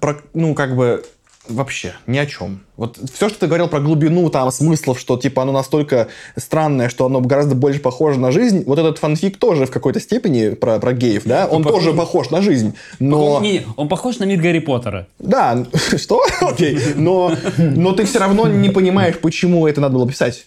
про, 0.00 0.20
ну, 0.34 0.54
как 0.54 0.76
бы, 0.76 1.04
вообще 1.48 1.94
ни 2.06 2.18
о 2.18 2.26
чем. 2.26 2.60
Вот 2.76 2.98
все, 3.12 3.28
что 3.28 3.40
ты 3.40 3.46
говорил 3.46 3.68
про 3.68 3.80
глубину 3.80 4.30
там 4.30 4.50
смыслов, 4.52 5.00
что 5.00 5.16
типа 5.16 5.42
оно 5.42 5.52
настолько 5.52 6.08
странное, 6.36 6.88
что 6.88 7.06
оно 7.06 7.20
гораздо 7.20 7.54
больше 7.54 7.80
похоже 7.80 8.20
на 8.20 8.30
жизнь, 8.30 8.64
вот 8.66 8.78
этот 8.78 8.98
фанфик 8.98 9.36
тоже 9.38 9.66
в 9.66 9.70
какой-то 9.70 10.00
степени 10.00 10.50
про, 10.50 10.78
про 10.78 10.92
геев, 10.92 11.22
да, 11.24 11.46
он 11.46 11.62
Похож- 11.62 11.84
тоже 11.84 11.92
похож 11.92 12.30
на 12.30 12.42
жизнь, 12.42 12.74
но... 12.98 13.34
Он, 13.34 13.42
не, 13.42 13.62
он 13.76 13.88
похож 13.88 14.18
на 14.18 14.24
мир 14.24 14.40
Гарри 14.40 14.60
Поттера. 14.60 15.06
Да, 15.18 15.66
что? 15.96 16.22
Окей. 16.40 16.78
Но, 16.94 17.32
но 17.58 17.92
ты 17.92 18.04
все 18.04 18.18
равно 18.18 18.46
не 18.46 18.68
понимаешь, 18.70 19.18
почему 19.18 19.66
это 19.66 19.80
надо 19.80 19.94
было 19.94 20.08
писать. 20.08 20.46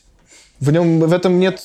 В 0.61 0.71
нем, 0.71 0.99
в 0.99 1.11
этом 1.11 1.39
нет 1.39 1.61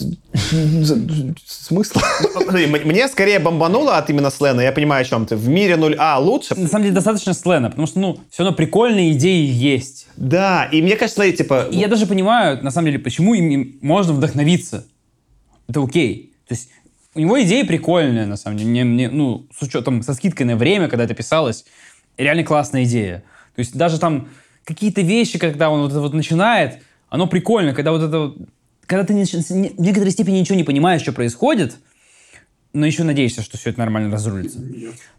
смысла. 1.44 2.02
М- 2.50 2.88
Мне 2.88 3.08
скорее 3.08 3.38
бомбануло 3.38 3.98
от 3.98 4.08
именно 4.10 4.30
Слена, 4.30 4.60
я 4.62 4.72
понимаю, 4.72 5.02
о 5.02 5.04
чем 5.04 5.26
ты. 5.26 5.36
В 5.36 5.48
мире 5.48 5.74
0А 5.74 6.18
лучше. 6.18 6.54
На 6.54 6.66
самом 6.66 6.84
деле 6.84 6.94
достаточно 6.94 7.34
слена, 7.34 7.68
потому 7.70 7.86
что, 7.86 8.00
ну, 8.00 8.18
все 8.30 8.42
равно 8.42 8.56
прикольные 8.56 9.12
идеи 9.12 9.46
есть. 9.46 10.08
Да, 10.16 10.64
и 10.72 10.80
мне 10.80 10.96
кажется, 10.96 11.16
смотри, 11.16 11.34
типа... 11.34 11.68
И 11.70 11.76
я 11.78 11.88
даже 11.88 12.06
понимаю, 12.06 12.62
на 12.64 12.70
самом 12.70 12.86
деле, 12.86 12.98
почему 12.98 13.34
им, 13.34 13.50
им 13.50 13.78
можно 13.82 14.12
вдохновиться. 14.14 14.86
Это 15.68 15.82
окей. 15.82 16.32
То 16.48 16.54
есть 16.54 16.70
у 17.14 17.20
него 17.20 17.40
идеи 17.42 17.62
прикольные, 17.64 18.24
на 18.26 18.36
самом 18.36 18.56
деле. 18.56 18.70
Мне, 18.70 18.84
мне, 18.84 19.10
ну, 19.10 19.46
с 19.58 19.62
учетом, 19.62 20.02
со 20.02 20.14
скидкой 20.14 20.46
на 20.46 20.56
время, 20.56 20.88
когда 20.88 21.04
это 21.04 21.14
писалось, 21.14 21.64
реально 22.16 22.44
классная 22.44 22.84
идея. 22.84 23.24
То 23.56 23.60
есть 23.60 23.76
даже 23.76 23.98
там 23.98 24.28
какие-то 24.64 25.02
вещи, 25.02 25.38
когда 25.38 25.68
он 25.70 25.82
вот 25.82 25.90
это 25.90 26.00
вот 26.00 26.14
начинает, 26.14 26.78
оно 27.08 27.26
прикольно, 27.26 27.74
когда 27.74 27.92
вот 27.92 28.02
это 28.02 28.18
вот- 28.18 28.36
Когда 28.86 29.04
ты 29.04 29.14
в 29.14 29.50
некоторой 29.80 30.10
степени 30.10 30.38
ничего 30.38 30.56
не 30.56 30.64
понимаешь, 30.64 31.02
что 31.02 31.12
происходит, 31.12 31.76
но 32.72 32.86
еще 32.86 33.04
надеешься, 33.04 33.42
что 33.42 33.56
все 33.56 33.70
это 33.70 33.78
нормально 33.78 34.12
разрулится. 34.12 34.60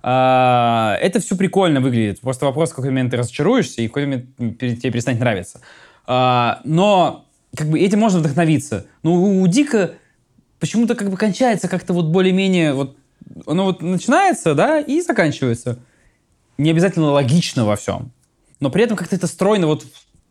А, 0.03 0.95
это 1.01 1.19
все 1.19 1.35
прикольно 1.35 1.81
выглядит. 1.81 2.21
Просто 2.21 2.45
вопрос, 2.45 2.71
в 2.71 2.75
какой 2.75 2.91
момент 2.91 3.11
ты 3.11 3.17
разочаруешься, 3.17 3.81
и 3.81 3.87
в 3.87 3.91
какой 3.91 4.05
момент 4.05 4.59
тебе 4.59 4.91
перестанет 4.91 5.19
нравиться. 5.19 5.61
А, 6.05 6.61
но 6.63 7.25
как 7.55 7.67
бы 7.67 7.79
этим 7.79 7.99
можно 7.99 8.19
вдохновиться. 8.19 8.85
Но 9.03 9.15
у, 9.15 9.41
у 9.41 9.47
Дика 9.47 9.95
почему-то 10.59 10.95
как 10.95 11.09
бы 11.09 11.17
кончается 11.17 11.67
как-то 11.67 11.93
вот 11.93 12.05
более-менее 12.05 12.73
вот 12.73 12.95
оно 13.45 13.65
вот 13.65 13.81
начинается, 13.81 14.53
да, 14.53 14.79
и 14.79 15.01
заканчивается. 15.01 15.79
Не 16.57 16.71
обязательно 16.71 17.11
логично 17.11 17.65
во 17.65 17.75
всем. 17.75 18.11
Но 18.59 18.69
при 18.69 18.83
этом 18.83 18.97
как-то 18.97 19.15
это 19.15 19.27
стройно 19.27 19.67
вот 19.67 19.85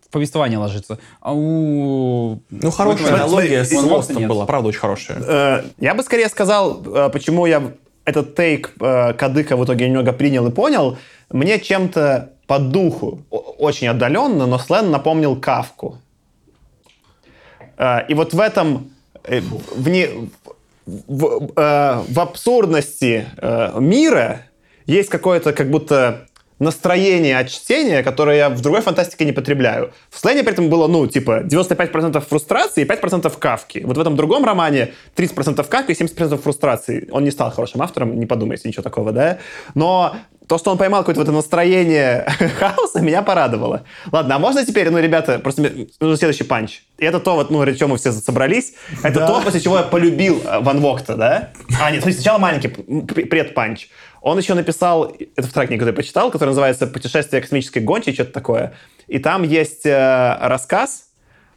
в 0.07 0.11
повествование 0.11 0.59
ложится. 0.59 0.99
А 1.21 1.33
у... 1.35 2.39
Ну, 2.51 2.71
хорошая 2.71 3.15
аналогия 3.15 3.65
с 3.65 3.73
Лостом 3.73 4.27
была, 4.29 4.47
правда, 4.47 4.69
очень 4.69 4.79
хорошая. 4.81 5.19
Э, 5.27 5.63
я 5.79 5.95
бы 5.95 6.03
скорее 6.03 6.29
сказал, 6.29 6.83
э, 6.85 7.11
почему 7.11 7.47
я 7.47 7.73
этот 8.05 8.35
тейк 8.37 8.73
э, 8.81 9.13
Кадыка 9.15 9.57
в 9.57 9.65
итоге 9.65 9.89
немного 9.89 10.13
принял 10.13 10.47
и 10.47 10.51
понял. 10.53 10.97
Мне 11.31 11.59
чем-то 11.59 12.31
по 12.47 12.59
духу, 12.61 13.23
очень 13.31 13.89
отдаленно, 13.89 14.47
но 14.47 14.59
Слен 14.59 14.91
напомнил 14.93 15.35
Кавку. 15.35 15.99
И 18.09 18.15
вот 18.15 18.33
в 18.33 18.39
этом, 18.41 18.91
в, 19.25 19.89
не- 19.89 20.31
в- 20.87 21.49
в 22.09 22.21
абсурдности 22.21 23.27
мира 23.79 24.43
есть 24.87 25.09
какое-то 25.11 25.53
как 25.53 25.69
будто 25.71 26.29
настроение 26.59 27.39
от 27.39 27.49
чтения, 27.51 28.03
которое 28.03 28.37
я 28.37 28.49
в 28.51 28.61
другой 28.61 28.81
фантастике 28.81 29.25
не 29.25 29.33
потребляю. 29.33 29.93
В 30.11 30.19
Слене 30.19 30.43
при 30.43 30.53
этом 30.53 30.69
было, 30.69 30.87
ну, 30.87 31.07
типа, 31.07 31.43
95% 31.43 32.21
фрустрации 32.21 32.83
и 32.83 32.87
5% 32.87 33.39
кавки. 33.39 33.83
Вот 33.85 33.97
в 33.97 34.01
этом 34.01 34.17
другом 34.17 34.45
романе 34.45 34.93
30% 35.17 35.67
кавки 35.69 35.93
и 35.93 35.95
70% 35.95 36.41
фрустрации. 36.41 37.09
Он 37.11 37.25
не 37.25 37.31
стал 37.31 37.51
хорошим 37.51 37.83
автором, 37.83 38.19
не 38.19 38.27
подумайте, 38.27 38.69
ничего 38.69 38.83
такого, 38.83 39.13
да? 39.13 39.39
Но 39.75 40.17
то, 40.47 40.59
что 40.59 40.71
он 40.71 40.79
поймал 40.79 41.01
какое-то 41.01 41.21
вот 41.21 41.29
это 41.29 41.37
настроение 41.37 42.27
хаоса, 42.59 43.01
меня 43.01 43.23
порадовало. 43.23 43.83
Ладно, 44.13 44.37
а 44.37 44.39
можно 44.39 44.65
теперь, 44.65 44.91
ну, 44.91 44.99
ребята, 44.99 45.39
просто 45.39 45.63
нужен 46.01 46.17
следующий 46.17 46.45
панч. 46.45 46.83
И 46.99 47.05
это 47.05 47.21
то, 47.21 47.35
вот, 47.35 47.51
ну, 47.51 47.65
ради 47.65 47.79
чего 47.79 47.91
мы 47.91 47.99
все 47.99 48.13
собрались. 48.13 48.75
Это 49.03 49.27
то, 49.27 49.41
после 49.43 49.61
чего 49.61 49.79
я 49.79 49.83
полюбил 49.83 50.41
э, 50.45 50.61
Ван 50.61 50.81
Вогта, 50.81 51.17
да? 51.17 51.51
А, 51.81 51.91
нет, 51.91 52.03
сначала 52.03 52.39
маленький 52.39 52.69
предпанч. 52.69 53.89
Он 54.27 54.37
еще 54.39 54.55
написал, 54.55 55.15
это 55.37 55.47
вторая 55.47 55.69
книга, 55.69 55.83
которую 55.83 55.95
я 55.95 56.03
почитал, 56.03 56.33
которая 56.33 56.51
называется 56.51 56.89
«Путешествие 56.89 57.41
космической 57.41 57.79
гончей», 57.79 58.13
что-то 58.13 58.33
такое. 58.33 58.73
И 59.07 59.21
там 59.21 59.45
есть 59.45 59.87
э, 59.87 60.37
рассказ, 60.41 61.11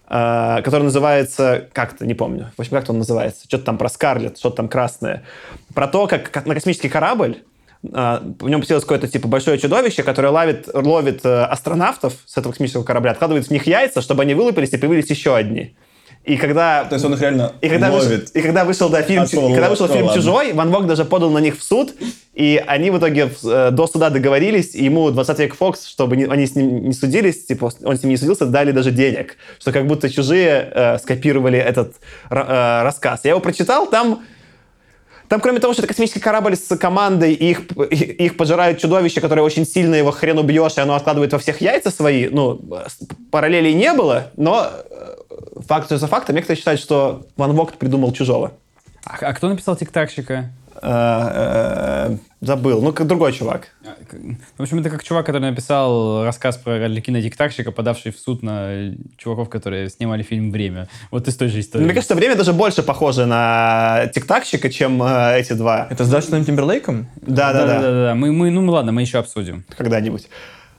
э, 0.08 0.62
который 0.64 0.84
называется, 0.84 1.68
как-то, 1.74 2.06
не 2.06 2.14
помню, 2.14 2.52
в 2.56 2.60
общем, 2.60 2.78
как-то 2.78 2.92
он 2.92 3.00
называется, 3.00 3.46
что-то 3.48 3.64
там 3.64 3.80
про 3.80 3.90
Скарлетт, 3.90 4.38
что-то 4.38 4.58
там 4.58 4.70
красное, 4.70 5.24
про 5.74 5.88
то, 5.88 6.06
как, 6.06 6.30
как 6.30 6.46
на 6.46 6.54
космический 6.54 6.90
корабль 6.90 7.42
а, 7.92 8.22
в 8.40 8.48
нем 8.48 8.62
поселилось 8.62 8.84
какое-то 8.84 9.08
типа 9.08 9.28
большое 9.28 9.58
чудовище, 9.58 10.04
которое 10.04 10.30
ловит, 10.30 10.70
ловит 10.72 11.26
э, 11.26 11.44
астронавтов 11.46 12.14
с 12.28 12.38
этого 12.38 12.52
космического 12.52 12.84
корабля, 12.84 13.12
откладывает 13.12 13.48
в 13.48 13.52
них 13.52 13.66
яйца, 13.66 14.04
чтобы 14.04 14.22
они 14.22 14.36
вылупились 14.36 14.74
и 14.74 14.78
появились 14.78 15.10
еще 15.10 15.36
одни. 15.36 15.76
И 16.26 16.38
когда... 16.38 16.84
То 16.86 16.94
есть 16.96 17.06
он 17.06 17.14
их 17.14 17.22
реально 17.22 17.54
И 17.62 17.70
когда, 17.70 17.90
вышел, 17.90 18.10
ловит. 18.10 18.30
и 18.36 18.42
когда 18.42 18.64
вышел, 18.66 18.90
да, 18.90 19.02
фильм, 19.02 19.24
А 19.24 19.26
то 19.28 19.50
когда 19.50 19.70
вышел 19.70 19.88
то 19.88 19.94
фильм 19.94 20.06
ладно. 20.08 20.22
«Чужой», 20.22 20.54
Ван 20.54 20.70
Вог 20.70 20.86
даже 20.86 21.06
подал 21.06 21.32
на 21.32 21.40
них 21.40 21.58
в 21.58 21.64
суд, 21.64 21.94
и 22.36 22.62
они 22.68 22.92
в 22.92 23.00
итоге 23.00 23.32
э, 23.44 23.70
до 23.72 23.88
суда 23.88 24.10
договорились, 24.10 24.76
и 24.76 24.84
ему 24.84 25.10
20 25.12 25.40
век 25.40 25.56
Фокс, 25.56 25.88
чтобы 25.88 26.18
не- 26.18 26.26
они 26.26 26.46
с 26.46 26.56
ним 26.56 26.88
не 26.90 26.94
судились, 26.94 27.46
типа, 27.46 27.72
он 27.84 27.98
с 27.98 28.04
ним 28.04 28.12
не 28.12 28.18
судился, 28.18 28.46
дали 28.46 28.72
даже 28.72 28.92
денег, 28.92 29.38
что 29.60 29.72
как 29.72 29.88
будто 29.88 30.10
«Чужие» 30.10 30.70
э, 30.72 30.98
скопировали 31.00 31.58
этот 31.58 31.96
э, 32.30 32.84
рассказ. 32.84 33.22
Я 33.24 33.32
его 33.32 33.40
прочитал, 33.40 33.88
там... 33.88 34.22
Там, 35.30 35.42
кроме 35.42 35.60
того, 35.60 35.74
что 35.74 35.84
это 35.84 35.88
космический 35.88 36.20
корабль 36.20 36.56
с 36.56 36.76
командой, 36.76 37.34
и 37.34 37.52
их, 37.52 37.62
их, 37.92 38.20
их 38.20 38.38
пожирают 38.38 38.80
чудовища, 38.80 39.22
которые 39.22 39.46
очень 39.46 39.66
сильно 39.66 39.94
его 39.94 40.10
хрен 40.10 40.40
убьешь, 40.40 40.76
и 40.78 40.82
оно 40.82 40.96
откладывает 40.96 41.32
во 41.32 41.38
всех 41.40 41.62
яйца 41.62 41.92
свои, 41.92 42.28
ну, 42.30 42.60
параллелей 43.32 43.76
не 43.76 43.94
было, 43.94 44.32
но 44.38 44.68
э, 44.68 45.16
факт 45.68 45.90
за 45.92 46.08
фактом, 46.08 46.36
некоторые 46.36 46.58
считают, 46.58 46.82
что 46.82 47.28
Ван 47.38 47.54
Вогт 47.54 47.78
придумал 47.78 48.12
чужого. 48.12 48.54
А, 49.06 49.18
а 49.22 49.34
кто 49.34 49.50
написал 49.50 49.76
тик-такщика? 49.76 50.50
Э, 50.82 52.10
э, 52.12 52.18
Забыл. 52.42 52.82
Ну, 52.82 52.92
как 52.92 53.06
другой 53.06 53.34
чувак. 53.34 53.68
В 54.58 54.62
общем, 54.62 54.80
это 54.80 54.90
как 54.90 55.04
чувак, 55.04 55.26
который 55.26 55.50
написал 55.50 56.24
рассказ 56.24 56.58
про 56.58 56.86
Арлекина 56.86 57.22
тик-такщика, 57.22 57.72
подавший 57.72 58.12
в 58.12 58.20
суд 58.20 58.44
на 58.44 58.94
чуваков, 59.18 59.50
которые 59.50 59.90
снимали 59.90 60.24
фильм 60.24 60.52
«Время». 60.52 60.88
Вот 61.12 61.28
из 61.28 61.36
той 61.36 61.48
же 61.50 61.60
истории. 61.60 61.84
Мне 61.84 61.94
кажется, 61.94 62.16
время 62.16 62.36
даже 62.36 62.54
больше 62.54 62.84
похоже 62.84 63.26
на 63.26 64.08
тиктакщика, 64.14 64.70
чем 64.70 65.02
э, 65.04 65.40
эти 65.40 65.54
два. 65.54 65.88
Это 65.90 66.06
с 66.06 66.12
Джастином 66.12 66.46
Тимберлейком? 66.46 67.08
Да-да-да. 67.22 68.14
Мы, 68.16 68.32
мы, 68.32 68.52
ну 68.52 68.70
ладно, 68.72 68.92
мы 68.92 69.02
еще 69.02 69.20
обсудим. 69.20 69.64
когда-нибудь. 69.78 70.28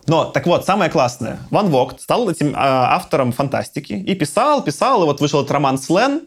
Но, 0.06 0.24
так 0.24 0.46
вот, 0.46 0.64
самое 0.64 0.90
классное. 0.90 1.38
Ван 1.50 1.68
Вогт 1.68 2.00
стал 2.00 2.28
этим 2.28 2.54
а, 2.56 2.96
автором 2.96 3.32
фантастики 3.32 3.92
и 3.92 4.14
писал, 4.14 4.62
писал, 4.64 5.02
и 5.02 5.06
вот 5.06 5.20
вышел 5.20 5.40
этот 5.40 5.52
роман 5.52 5.78
«Слен», 5.78 6.22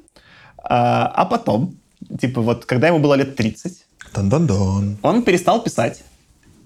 а, 0.58 1.08
а 1.08 1.26
потом, 1.26 1.76
типа 2.20 2.42
вот, 2.42 2.66
когда 2.66 2.88
ему 2.88 3.00
было 3.00 3.16
лет 3.16 3.36
30, 3.36 3.86
Дан-дан-дан. 4.14 4.98
он 5.02 5.24
перестал 5.24 5.62
писать. 5.62 6.04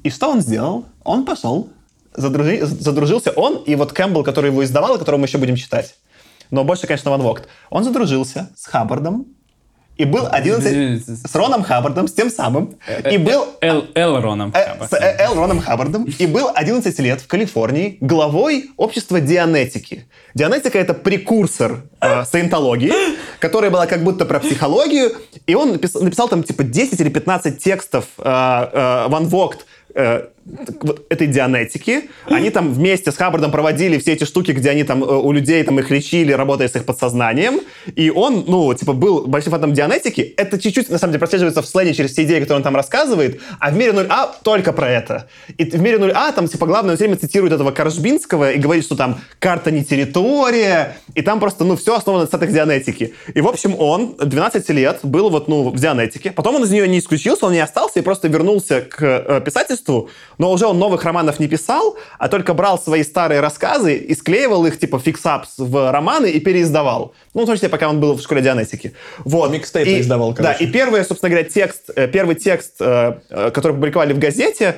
И 0.08 0.10
что 0.10 0.30
он 0.30 0.40
сделал? 0.40 0.86
Он 1.04 1.26
пошел, 1.26 1.68
задружи- 2.16 2.64
задружился 2.64 3.32
он 3.32 3.58
и 3.66 3.76
вот 3.76 3.92
Кэмпбелл, 3.92 4.24
который 4.24 4.52
его 4.52 4.64
издавал, 4.64 4.96
и 4.96 5.00
которого 5.00 5.20
мы 5.20 5.26
еще 5.28 5.38
будем 5.38 5.58
читать. 5.58 5.96
Но 6.50 6.64
больше, 6.64 6.88
конечно, 6.88 7.12
Ван 7.12 7.22
Вогт. 7.22 7.50
Он 7.70 7.84
задружился 7.84 8.50
с 8.56 8.68
Хаббардом 8.68 9.26
и 9.98 10.06
был 10.06 10.26
11... 10.32 11.04
С 11.30 11.36
Роном 11.36 11.64
Хаббардом, 11.64 12.08
с 12.08 12.14
тем 12.14 12.30
самым. 12.30 12.76
И 13.12 13.18
был 13.18 13.48
Эл, 13.62 13.86
Элроном. 13.96 14.54
Э, 14.56 14.88
с 14.88 14.94
э, 14.94 15.16
Эл 15.20 15.34
Роном 15.34 15.60
Хаббардом 15.60 16.06
и 16.06 16.26
был 16.28 16.50
11 16.56 17.00
лет 17.00 17.20
в 17.20 17.28
Калифорнии 17.28 17.98
главой 18.00 18.70
общества 18.78 19.20
дианетики. 19.20 20.06
Дианетика— 20.36 20.78
это 20.80 20.94
прекурсор 20.94 21.82
э, 22.00 22.24
саентологии, 22.26 22.94
которая 23.40 23.72
была 23.72 23.88
как 23.88 24.04
будто 24.04 24.26
про 24.26 24.40
психологию, 24.40 25.12
и 25.48 25.56
он 25.56 25.74
напис- 25.74 26.02
написал, 26.02 26.30
там 26.30 26.44
типа 26.44 26.64
10 26.64 27.02
или 27.02 27.10
15 27.10 27.58
текстов 27.58 28.06
э, 28.20 28.22
э, 28.24 29.08
Ван 29.10 29.26
Вогт 29.28 29.66
э, 29.98 30.30
вот 30.82 31.06
этой 31.10 31.28
дианетики. 31.28 32.10
Они 32.26 32.50
там 32.50 32.74
вместе 32.74 33.12
с 33.12 33.18
Хаббардом 33.18 33.52
проводили 33.52 33.98
все 33.98 34.14
эти 34.14 34.24
штуки, 34.24 34.52
где 34.52 34.70
они 34.70 34.84
там 34.84 35.04
э, 35.04 35.08
у 35.08 35.32
людей 35.32 35.64
там 35.64 35.80
их 35.80 35.90
лечили, 35.90 36.32
работая 36.32 36.70
с 36.70 36.76
их 36.76 36.86
подсознанием. 36.86 37.60
И 37.96 38.10
он, 38.10 38.46
ну, 38.48 38.74
типа, 38.74 38.94
был 38.94 39.28
большим 39.28 39.52
фанатом 39.52 39.74
дианетики. 39.74 40.34
Это 40.38 40.60
чуть-чуть, 40.60 40.90
на 40.90 40.98
самом 40.98 41.14
деле, 41.14 41.20
прослеживается 41.20 41.62
в 41.62 41.68
«Слэне» 41.68 41.94
через 41.94 42.12
все 42.12 42.24
идеи, 42.24 42.40
которые 42.40 42.58
он 42.58 42.64
там 42.64 42.76
рассказывает. 42.76 43.42
А 43.60 43.72
в 43.72 43.76
мире 43.78 43.92
0А 43.92 44.30
только 44.44 44.74
про 44.74 44.90
это. 44.90 45.28
И 45.58 45.66
в 45.66 45.82
мире 45.82 45.98
0А 45.98 46.34
там, 46.34 46.48
типа, 46.48 46.66
главное, 46.66 46.92
он 46.92 46.98
все 46.98 47.06
время 47.06 47.20
цитирует 47.20 47.54
этого 47.54 47.72
Коржибского 47.72 48.52
и 48.52 48.60
говорит, 48.60 48.86
что 48.86 48.96
там 48.96 49.20
карта 49.40 49.72
не 49.72 49.84
территория. 49.84 50.98
И 51.14 51.22
там 51.22 51.40
просто, 51.40 51.66
ну, 51.66 51.76
все 51.76 51.96
основано 51.96 52.24
на 52.24 52.28
цитатах 52.28 52.52
дианетики. 52.52 53.14
И, 53.34 53.42
в 53.42 53.48
общем, 53.48 53.76
он 53.78 54.16
12 54.18 54.70
лет 54.70 55.00
был 55.04 55.30
вот, 55.30 55.48
ну, 55.48 55.70
в 55.70 55.80
дианетике. 55.80 56.32
Потом 56.32 56.56
он 56.56 56.64
из 56.64 56.72
нее 56.72 56.88
не 56.88 57.00
исключился, 57.00 57.46
он 57.46 57.54
не 57.54 57.60
остался 57.60 58.00
и 58.00 58.02
просто 58.02 58.28
вернулся 58.28 58.82
к 58.82 59.02
э, 59.02 59.42
писательству. 59.42 60.10
Но 60.38 60.52
уже 60.52 60.66
он 60.68 60.78
новых 60.80 61.04
романов 61.04 61.40
не 61.40 61.48
писал, 61.48 61.98
а 62.20 62.28
только 62.28 62.54
брал 62.54 62.80
свои 62.80 63.04
старые 63.04 63.40
рассказы 63.42 63.96
и 63.98 64.14
склеивал 64.16 64.66
их, 64.66 64.78
типа, 64.80 65.00
fix-ups 65.00 65.54
в 65.58 65.92
романы 65.92 66.28
и 66.30 66.40
переиздавал. 66.40 67.14
Ну, 67.34 67.44
в 67.44 67.46
том 67.46 67.56
числе, 67.56 67.70
пока 67.70 67.90
он 67.90 68.00
был 68.00 68.16
в 68.16 68.22
школе 68.22 68.42
дианетики. 68.42 68.94
Вот. 69.26 69.52
Микстейпы 69.52 69.90
И- 69.92 70.02
издавал, 70.02 70.34
Да, 70.34 70.44
короче. 70.44 70.64
и 70.66 70.68
первый, 70.68 71.04
собственно 71.04 71.30
говоря, 71.32 71.48
текст, 71.50 71.90
э, 71.96 72.08
первый 72.08 72.36
текст, 72.36 72.76
э, 72.80 73.20
э, 73.30 73.52
который 73.52 73.74
публиковали 73.74 74.14
в 74.14 74.20
газете, 74.20 74.76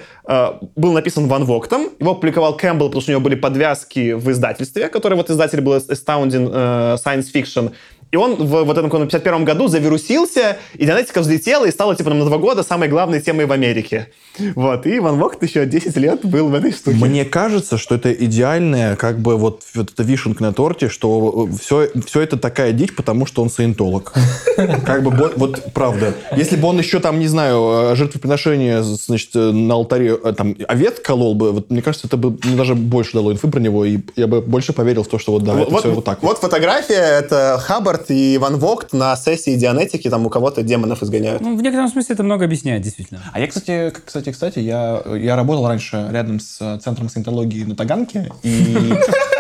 был 0.76 0.92
написан 0.92 1.28
Ван 1.28 1.46
Воктом. 1.46 1.90
Его 2.00 2.14
публиковал 2.14 2.56
Кэмпбелл, 2.56 2.90
потому 2.90 3.02
что 3.02 3.12
у 3.12 3.14
него 3.14 3.22
были 3.22 3.34
подвязки 3.34 4.12
в 4.14 4.30
издательстве, 4.30 4.88
которое 4.88 5.16
вот 5.16 5.30
издатель 5.32 5.60
был 5.62 5.74
Astounding 5.78 7.00
Science 7.04 7.26
Fiction. 7.34 7.72
И 8.12 8.16
он 8.16 8.36
в 8.36 8.64
вот 8.64 8.78
этом 8.78 8.90
51 8.90 9.46
году 9.46 9.68
завирусился, 9.68 10.58
и 10.74 10.86
дианетика 10.86 11.22
взлетела 11.22 11.66
и 11.66 11.72
стала, 11.72 11.96
типа, 11.96 12.10
на 12.10 12.26
два 12.26 12.38
года 12.38 12.64
самой 12.64 12.90
главной 12.90 13.22
темой 13.22 13.46
в 13.46 13.52
Америке. 13.52 14.08
Вот, 14.56 14.88
и 14.88 15.00
Ван 15.00 15.20
Вогт 15.20 15.44
еще 15.44 15.66
10 15.66 15.96
лет 15.98 16.26
был 16.26 16.50
в 16.50 16.56
этой 16.56 16.72
штуке. 16.72 16.98
Мне 16.98 17.26
кажется, 17.26 17.78
что 17.78 17.96
это 17.96 18.12
идеальная, 18.12 18.96
как 18.96 19.20
бы 19.20 19.38
вот, 19.38 19.64
вот 19.76 19.92
эта 19.92 20.04
вишенка 20.04 20.42
на 20.42 20.54
торте, 20.54 20.90
что 20.90 21.48
все, 21.60 21.90
все 22.06 22.22
это 22.22 22.38
такая 22.38 22.72
дичь, 22.72 22.96
потому 22.96 23.26
что 23.26 23.42
он 23.42 23.50
саентолог. 23.50 24.14
Как 24.86 25.04
бы 25.04 25.12
вот 25.36 25.74
правда. 25.74 26.14
Если 26.36 26.56
бы 26.56 26.68
он 26.68 26.80
еще 26.80 27.00
там, 27.00 27.20
не 27.20 27.28
знаю, 27.28 27.92
э, 27.92 27.96
жертвоприношение, 27.96 28.82
значит, 28.84 29.36
э, 29.36 29.52
на 29.52 29.74
алтаре 29.74 30.18
э, 30.22 30.34
там 30.36 30.56
овец 30.68 31.00
колол 31.00 31.36
бы, 31.36 31.52
вот, 31.52 31.70
мне 31.70 31.82
кажется, 31.82 32.08
это 32.08 32.18
бы 32.18 32.38
мне 32.44 32.56
даже 32.56 32.76
больше 32.76 33.14
дало 33.14 33.32
инфы 33.32 33.50
про 33.50 33.60
него, 33.60 33.86
и 33.86 34.00
я 34.16 34.28
бы 34.28 34.42
больше 34.42 34.74
поверил 34.74 35.04
в 35.04 35.08
то, 35.08 35.20
что 35.20 35.34
вот 35.34 35.44
да, 35.44 35.60
это 35.60 35.70
вот, 35.70 35.80
все 35.82 35.92
вот 35.92 36.06
так. 36.06 36.22
вот. 36.22 36.30
вот 36.30 36.38
фотография, 36.40 37.20
это 37.20 37.62
Хаббард 37.62 37.99
и 38.08 38.38
Ван 38.38 38.58
Вогт 38.58 38.94
на 38.94 39.16
сессии 39.16 39.56
дианетики, 39.56 40.10
там 40.10 40.26
у 40.26 40.30
кого-то 40.30 40.64
демонов 40.64 41.04
изгоняют. 41.04 41.42
Ну, 41.42 41.56
в 41.56 41.62
некотором 41.62 41.90
смысле 41.90 42.14
это 42.14 42.24
много 42.24 42.46
объясняет, 42.46 42.82
действительно. 42.82 43.22
А 43.34 43.40
я, 43.40 43.48
кстати, 43.48 43.94
кстати, 44.06 44.32
кстати, 44.32 44.60
я, 44.60 45.02
я 45.16 45.36
работал 45.36 45.68
раньше 45.68 46.08
рядом 46.12 46.40
с 46.40 46.58
э, 46.60 46.80
центром 46.80 47.10
саентологии 47.10 47.64
на 47.64 47.76
Таганке, 47.76 48.32
и, 48.44 48.94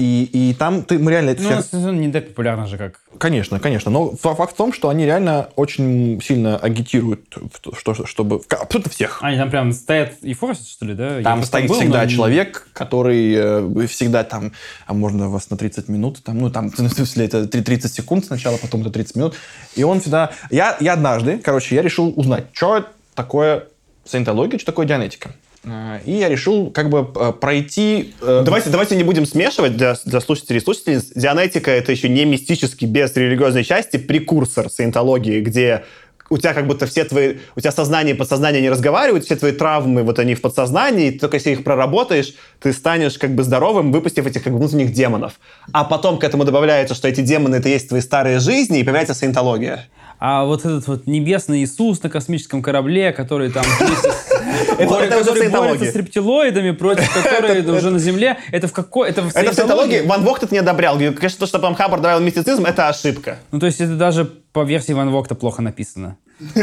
и, 0.00 0.50
и 0.50 0.54
там 0.54 0.82
ты, 0.82 0.98
мы 0.98 1.10
реально... 1.10 1.30
это 1.30 1.42
Ну, 1.42 1.60
всех- 1.62 1.74
он 1.86 2.00
не 2.00 2.10
так 2.10 2.28
популярно 2.28 2.66
же, 2.66 2.78
как... 2.78 3.00
Конечно, 3.18 3.60
конечно. 3.60 3.90
Но 3.90 4.16
фа- 4.16 4.34
факт 4.34 4.54
в 4.54 4.56
том, 4.56 4.72
что 4.72 4.88
они 4.88 5.04
реально 5.04 5.48
очень 5.56 6.20
сильно 6.22 6.56
агитируют, 6.56 7.36
что, 7.76 7.94
чтобы... 8.06 8.40
Абсолютно 8.48 8.90
всех. 8.90 9.18
Они 9.22 9.36
там 9.36 9.50
прям 9.50 9.72
стоят 9.72 10.14
и 10.22 10.32
форсят, 10.34 10.66
что 10.68 10.86
ли, 10.86 10.94
да? 10.94 11.18
Я 11.18 11.22
Там 11.22 11.38
просто 11.40 11.58
стоит 11.58 11.68
был, 11.68 11.76
всегда 11.76 12.02
но- 12.02 12.08
человек, 12.08 12.68
который 12.72 13.34
э, 13.34 13.86
всегда 13.86 14.24
там, 14.24 14.52
а 14.86 14.94
можно 14.94 15.28
вас 15.28 15.50
на 15.50 15.56
30 15.56 15.88
минут, 15.88 16.22
там, 16.24 16.38
ну, 16.38 16.50
там, 16.50 16.70
в 16.70 16.76
смысле, 16.76 17.26
это 17.26 17.46
три- 17.46 17.62
30 17.62 17.92
секунд 17.92 18.24
сначала, 18.24 18.56
потом 18.56 18.80
это 18.80 18.90
30 18.90 19.16
минут. 19.16 19.34
И 19.76 19.82
он 19.84 20.00
всегда... 20.00 20.30
Я, 20.50 20.76
я 20.80 20.94
однажды, 20.94 21.38
короче, 21.38 21.74
я 21.74 21.82
решил 21.82 22.12
узнать, 22.16 22.46
что 22.52 22.86
такое 23.14 23.64
саентология, 24.04 24.58
что 24.58 24.66
такое 24.72 24.86
дианетика. 24.86 25.32
Э, 25.64 26.00
И 26.04 26.12
я 26.12 26.28
решил 26.28 26.70
как 26.70 26.88
бы 26.90 27.08
э, 27.14 27.32
пройти... 27.32 28.14
э, 28.20 28.42
Давайте, 28.44 28.70
давайте 28.70 28.96
не 28.96 29.04
будем 29.04 29.26
смешивать 29.26 29.76
для, 29.76 29.96
для 30.04 30.20
слушателей 30.20 30.58
и 30.58 30.62
слушательниц. 30.62 31.12
Дианетика— 31.14 31.70
это 31.72 31.92
еще 31.92 32.08
не 32.08 32.24
мистический, 32.24 32.86
без 32.86 33.14
религиозной 33.16 33.64
части, 33.64 33.96
прекурсор 33.96 34.70
саентологии, 34.70 35.40
где 35.40 35.84
у 36.30 36.38
тебя 36.38 36.54
как 36.54 36.66
будто 36.66 36.86
все 36.86 37.04
твои... 37.04 37.38
У 37.56 37.60
тебя 37.60 37.72
сознание 37.72 38.14
и 38.14 38.16
подсознание 38.18 38.62
не 38.62 38.70
разговаривают, 38.70 39.24
все 39.24 39.34
твои 39.36 39.52
травмы, 39.52 40.04
вот 40.04 40.18
они 40.20 40.36
в 40.36 40.40
подсознании, 40.40 41.08
и 41.08 41.18
только 41.18 41.36
если 41.36 41.50
их 41.50 41.64
проработаешь, 41.64 42.34
ты 42.60 42.72
станешь 42.72 43.18
как 43.18 43.34
бы 43.34 43.42
здоровым, 43.42 43.90
выпустив 43.90 44.26
этих 44.26 44.44
как 44.44 44.52
бы 44.52 44.60
внутренних 44.60 44.92
демонов. 44.92 45.40
А 45.72 45.84
потом 45.84 46.18
к 46.18 46.24
этому 46.24 46.44
добавляется, 46.44 46.94
что 46.94 47.08
эти 47.08 47.20
демоны— 47.20 47.56
это 47.56 47.68
есть 47.68 47.88
твои 47.88 48.00
старые 48.00 48.38
жизни, 48.38 48.78
и 48.78 48.84
появляется 48.84 49.14
саентология. 49.14 49.88
А 50.20 50.44
вот 50.44 50.60
этот 50.60 50.86
вот 50.86 51.06
небесный 51.06 51.64
Иисус 51.64 52.02
на 52.02 52.10
космическом 52.10 52.62
корабле, 52.62 53.10
который 53.10 53.50
там 53.50 53.64
который- 54.78 55.48
борется 55.48 55.90
с 55.90 55.94
рептилоидами, 55.94 56.72
против 56.72 57.10
которой 57.24 57.64
уже 57.64 57.90
на 57.90 57.98
Земле. 57.98 58.36
Это 58.52 58.68
в 58.68 58.72
какой... 58.72 59.08
Это 59.08 59.22
в 59.22 59.32
саентологии 59.32 60.02
Ван 60.02 60.22
Вогт 60.22 60.42
это 60.42 60.52
не 60.52 60.58
одобрял. 60.58 60.98
Конечно, 60.98 61.38
то, 61.40 61.46
что 61.46 61.58
там 61.58 61.74
Хаббард 61.74 62.02
добавил 62.02 62.20
мистицизм, 62.20 62.66
это 62.66 62.88
ошибка. 62.88 63.38
Ну, 63.50 63.58
то 63.58 63.66
есть 63.66 63.80
это 63.80 63.96
даже 63.96 64.26
по 64.26 64.62
версии 64.62 64.92
Ван 64.92 65.10
Вогта 65.10 65.34
плохо 65.34 65.62
написано. 65.62 66.18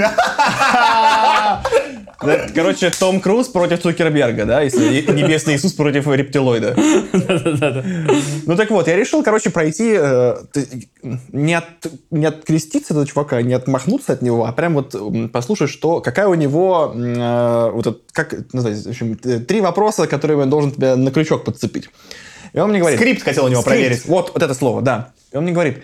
Короче, 2.19 2.89
Том 2.89 3.19
Круз 3.19 3.47
против 3.47 3.81
Цукерберга, 3.81 4.45
да, 4.45 4.61
если 4.61 5.11
Небесный 5.11 5.55
Иисус 5.55 5.73
против 5.73 6.07
рептилоида. 6.07 6.75
Ну 8.45 8.55
так 8.55 8.71
вот, 8.71 8.87
я 8.87 8.95
решил, 8.95 9.23
короче, 9.23 9.49
пройти, 9.49 9.95
э, 9.99 10.35
не, 11.31 11.53
от, 11.53 11.65
не 12.11 12.25
откреститься 12.25 12.93
от 12.93 12.97
этого 12.97 13.07
чувака, 13.07 13.41
не 13.41 13.53
отмахнуться 13.53 14.13
от 14.13 14.21
него, 14.21 14.45
а 14.45 14.51
прям 14.51 14.73
вот 14.73 14.95
послушать, 15.31 15.69
что, 15.69 15.99
какая 15.99 16.27
у 16.27 16.33
него, 16.33 16.93
э, 16.95 17.71
вот 17.71 18.03
как 18.13 18.33
назвать, 18.53 18.83
в 18.83 18.89
общем, 18.89 19.19
э, 19.23 19.39
три 19.39 19.61
вопроса, 19.61 20.07
которые 20.07 20.37
он 20.37 20.49
должен 20.49 20.71
тебя 20.71 20.95
на 20.95 21.11
крючок 21.11 21.43
подцепить. 21.43 21.89
И 22.53 22.59
он 22.59 22.69
мне 22.69 22.79
говорит... 22.79 22.99
Скрипт 22.99 23.23
хотел 23.23 23.45
у 23.45 23.49
него 23.49 23.61
Скрипт. 23.61 23.77
проверить. 23.77 24.05
Вот, 24.05 24.31
вот 24.33 24.41
это 24.41 24.53
слово, 24.53 24.81
да. 24.81 25.11
И 25.31 25.37
он 25.37 25.43
мне 25.43 25.53
говорит, 25.53 25.83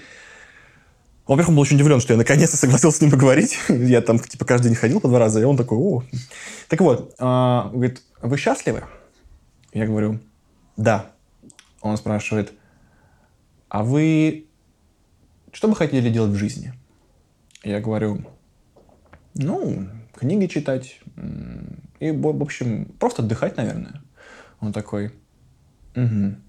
во-первых, 1.26 1.50
он 1.50 1.56
был 1.56 1.62
очень 1.62 1.76
удивлен, 1.76 2.00
что 2.00 2.14
я 2.14 2.18
наконец-то 2.18 2.58
согласился 2.58 2.98
с 2.98 3.02
ним 3.02 3.12
поговорить. 3.12 3.58
Я 3.70 4.02
там, 4.02 4.20
типа, 4.20 4.46
каждый 4.46 4.68
день 4.68 4.76
ходил 4.76 5.00
по 5.00 5.08
два 5.08 5.20
раза, 5.20 5.40
и 5.40 5.44
он 5.44 5.56
такой, 5.56 5.78
о. 5.78 6.04
Так 6.68 6.82
вот, 6.82 7.16
а, 7.20 7.70
говорит, 7.72 8.02
вы 8.22 8.38
счастливы? 8.38 8.84
Я 9.74 9.86
говорю, 9.86 10.20
да. 10.76 11.12
Он 11.82 11.98
спрашивает, 11.98 12.54
а 13.70 13.84
вы 13.84 14.48
что 15.54 15.68
бы 15.68 15.76
хотели 15.76 16.10
делать 16.10 16.32
в 16.32 16.38
жизни? 16.38 16.74
Я 17.64 17.80
говорю, 17.80 18.26
ну, 19.36 19.88
книги 20.14 20.48
читать. 20.48 21.00
И, 22.00 22.12
в 22.12 22.42
общем, 22.42 22.86
просто 23.00 23.22
отдыхать, 23.22 23.56
наверное. 23.56 24.02
Он 24.60 24.74
такой, 24.74 25.14
«Мгм. 25.96 26.42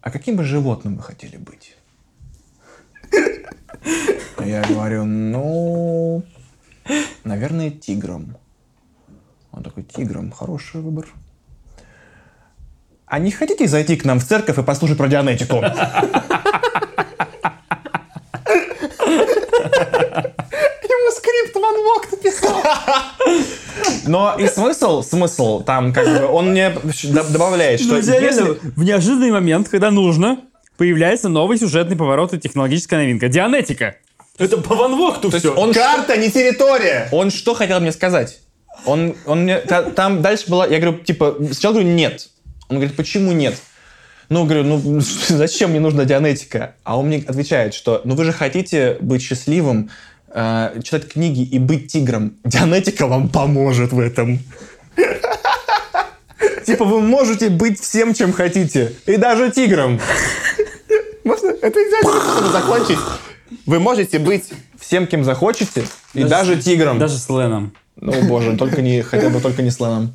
А 0.00 0.10
каким 0.10 0.36
бы 0.36 0.44
животным 0.44 0.96
вы 0.96 1.02
хотели 1.02 1.36
быть? 1.36 1.76
Я 4.44 4.62
говорю, 4.62 5.04
ну, 5.04 6.22
наверное, 7.24 7.70
тигром. 7.70 8.36
Он 9.52 9.62
такой, 9.62 9.82
тигром, 9.82 10.30
хороший 10.30 10.80
выбор. 10.80 11.06
А 13.06 13.18
не 13.18 13.30
хотите 13.30 13.66
зайти 13.66 13.96
к 13.96 14.04
нам 14.04 14.20
в 14.20 14.24
церковь 14.24 14.58
и 14.58 14.62
послушать 14.62 14.96
про 14.96 15.08
дианетику? 15.08 15.56
Ему 20.82 21.10
скрипт 21.12 21.56
Ван 21.56 21.74
Вогт 21.84 22.12
написал. 22.12 22.62
Но 24.06 24.36
и 24.38 24.46
смысл, 24.46 25.02
смысл 25.02 25.60
там 25.62 25.92
как 25.92 26.06
бы, 26.06 26.26
он 26.26 26.50
мне 26.50 26.72
добавляет, 27.32 27.80
что 27.80 27.94
Ну, 27.94 27.98
если... 27.98 28.42
в 28.62 28.82
неожиданный 28.84 29.32
момент, 29.32 29.68
когда 29.68 29.90
нужно, 29.90 30.38
появляется 30.80 31.28
новый 31.28 31.58
сюжетный 31.58 31.94
поворот 31.94 32.32
и 32.32 32.38
технологическая 32.38 32.96
новинка. 32.96 33.28
Дианетика. 33.28 33.96
Это 34.38 34.56
по 34.56 34.74
Ван 34.74 34.98
есть 35.24 35.36
все. 35.36 35.54
он, 35.54 35.74
Карта, 35.74 36.16
не 36.16 36.30
территория! 36.30 37.06
он 37.12 37.30
что 37.30 37.52
хотел 37.52 37.80
мне 37.80 37.92
сказать? 37.92 38.38
Он, 38.86 39.14
он 39.26 39.42
мне, 39.42 39.58
та- 39.58 39.82
там 39.82 40.22
дальше 40.22 40.48
была, 40.48 40.66
я 40.66 40.80
говорю, 40.80 41.00
типа, 41.00 41.36
сначала 41.52 41.74
говорю, 41.74 41.90
нет. 41.90 42.30
Он 42.70 42.76
говорит, 42.76 42.96
почему 42.96 43.32
нет? 43.32 43.60
Ну, 44.30 44.44
говорю, 44.46 44.64
ну, 44.64 44.80
зачем 45.28 45.72
мне 45.72 45.80
нужна 45.80 46.06
дианетика? 46.06 46.74
А 46.82 46.98
он 46.98 47.08
мне 47.08 47.22
отвечает, 47.28 47.74
что, 47.74 48.00
ну, 48.04 48.14
вы 48.14 48.24
же 48.24 48.32
хотите 48.32 48.96
быть 49.02 49.20
счастливым, 49.20 49.90
э, 50.32 50.80
читать 50.82 51.08
книги 51.08 51.42
и 51.42 51.58
быть 51.58 51.92
тигром. 51.92 52.38
Дианетика 52.42 53.06
вам 53.06 53.28
поможет 53.28 53.92
в 53.92 54.00
этом. 54.00 54.38
Типа, 56.64 56.86
вы 56.86 57.02
можете 57.02 57.50
быть 57.50 57.78
всем, 57.78 58.14
чем 58.14 58.32
хотите. 58.32 58.94
И 59.04 59.18
даже 59.18 59.50
тигром. 59.50 60.00
Можно? 61.24 61.48
Это 61.62 61.78
идеально, 61.78 62.50
закончить. 62.52 62.98
Вы 63.66 63.80
можете 63.80 64.18
быть... 64.18 64.50
Всем, 64.78 65.06
кем 65.06 65.24
захочете. 65.24 65.84
И 66.14 66.24
даже 66.24 66.60
тигром. 66.60 66.98
Даже 66.98 67.18
с 67.18 67.28
Леном. 67.28 67.74
Ну, 67.96 68.12
боже, 68.26 68.56
только 68.56 68.80
не, 68.80 69.02
хотя 69.02 69.28
бы 69.28 69.40
только 69.40 69.62
не 69.62 69.70
слоном. 69.70 70.14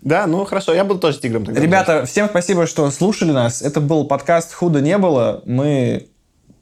Да, 0.00 0.26
ну 0.26 0.44
хорошо, 0.46 0.72
я 0.74 0.84
буду 0.84 1.00
тоже 1.00 1.20
тигром 1.20 1.44
тогда. 1.44 1.60
Ребята, 1.60 2.06
всем 2.06 2.28
спасибо, 2.28 2.66
что 2.66 2.90
слушали 2.90 3.30
нас. 3.32 3.60
Это 3.62 3.80
был 3.82 4.06
подкаст 4.06 4.54
«Худо 4.54 4.80
не 4.80 4.96
было». 4.96 5.42
Мы, 5.44 6.08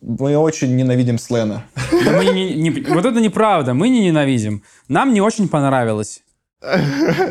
мы 0.00 0.36
очень 0.36 0.74
ненавидим 0.74 1.18
Слена. 1.18 1.64
Да 2.04 2.10
мы 2.10 2.24
не- 2.26 2.54
не- 2.54 2.70
вот 2.70 3.04
это 3.04 3.20
неправда, 3.20 3.72
мы 3.72 3.88
не 3.88 4.00
ненавидим. 4.04 4.62
Нам 4.88 5.12
не 5.14 5.20
очень 5.20 5.48
понравилось. 5.48 6.22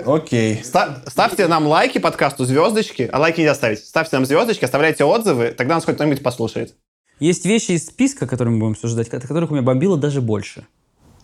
Окей. 0.05 0.61
Ста- 0.63 1.01
ставьте 1.07 1.47
нам 1.47 1.67
лайки 1.67 1.97
подкасту, 1.99 2.45
звездочки. 2.45 3.09
А 3.11 3.19
лайки 3.19 3.39
нельзя 3.39 3.55
ставить. 3.55 3.79
Ставьте 3.79 4.17
нам 4.17 4.25
звездочки, 4.25 4.65
оставляйте 4.65 5.03
отзывы, 5.03 5.51
тогда 5.51 5.75
нас 5.75 5.85
хоть 5.85 5.95
кто-нибудь 5.95 6.21
послушает. 6.21 6.75
Есть 7.19 7.45
вещи 7.45 7.73
из 7.73 7.85
списка, 7.85 8.27
которые 8.27 8.53
мы 8.53 8.59
будем 8.59 8.71
обсуждать, 8.73 9.07
от 9.09 9.21
которых 9.25 9.51
у 9.51 9.53
меня 9.53 9.63
бомбило 9.63 9.97
даже 9.97 10.21
больше. 10.21 10.65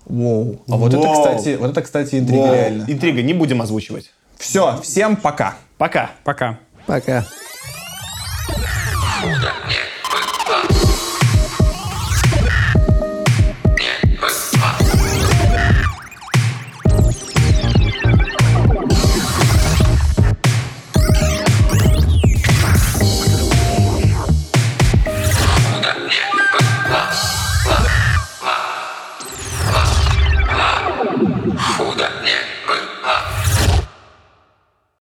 Воу. 0.06 0.62
А 0.70 0.78
вот 0.78 0.94
это, 0.94 1.00
Воу. 1.00 1.14
кстати, 1.14 1.58
вот 1.60 1.72
это, 1.72 1.82
кстати, 1.82 2.16
интрига 2.16 2.54
реально. 2.54 2.86
Интрига, 2.88 3.22
не 3.22 3.34
будем 3.34 3.62
озвучивать. 3.62 4.14
Все, 4.38 4.80
всем 4.82 5.16
пока. 5.18 5.58
Пока. 5.78 6.12
Пока. 6.24 6.60
Пока. 6.86 7.26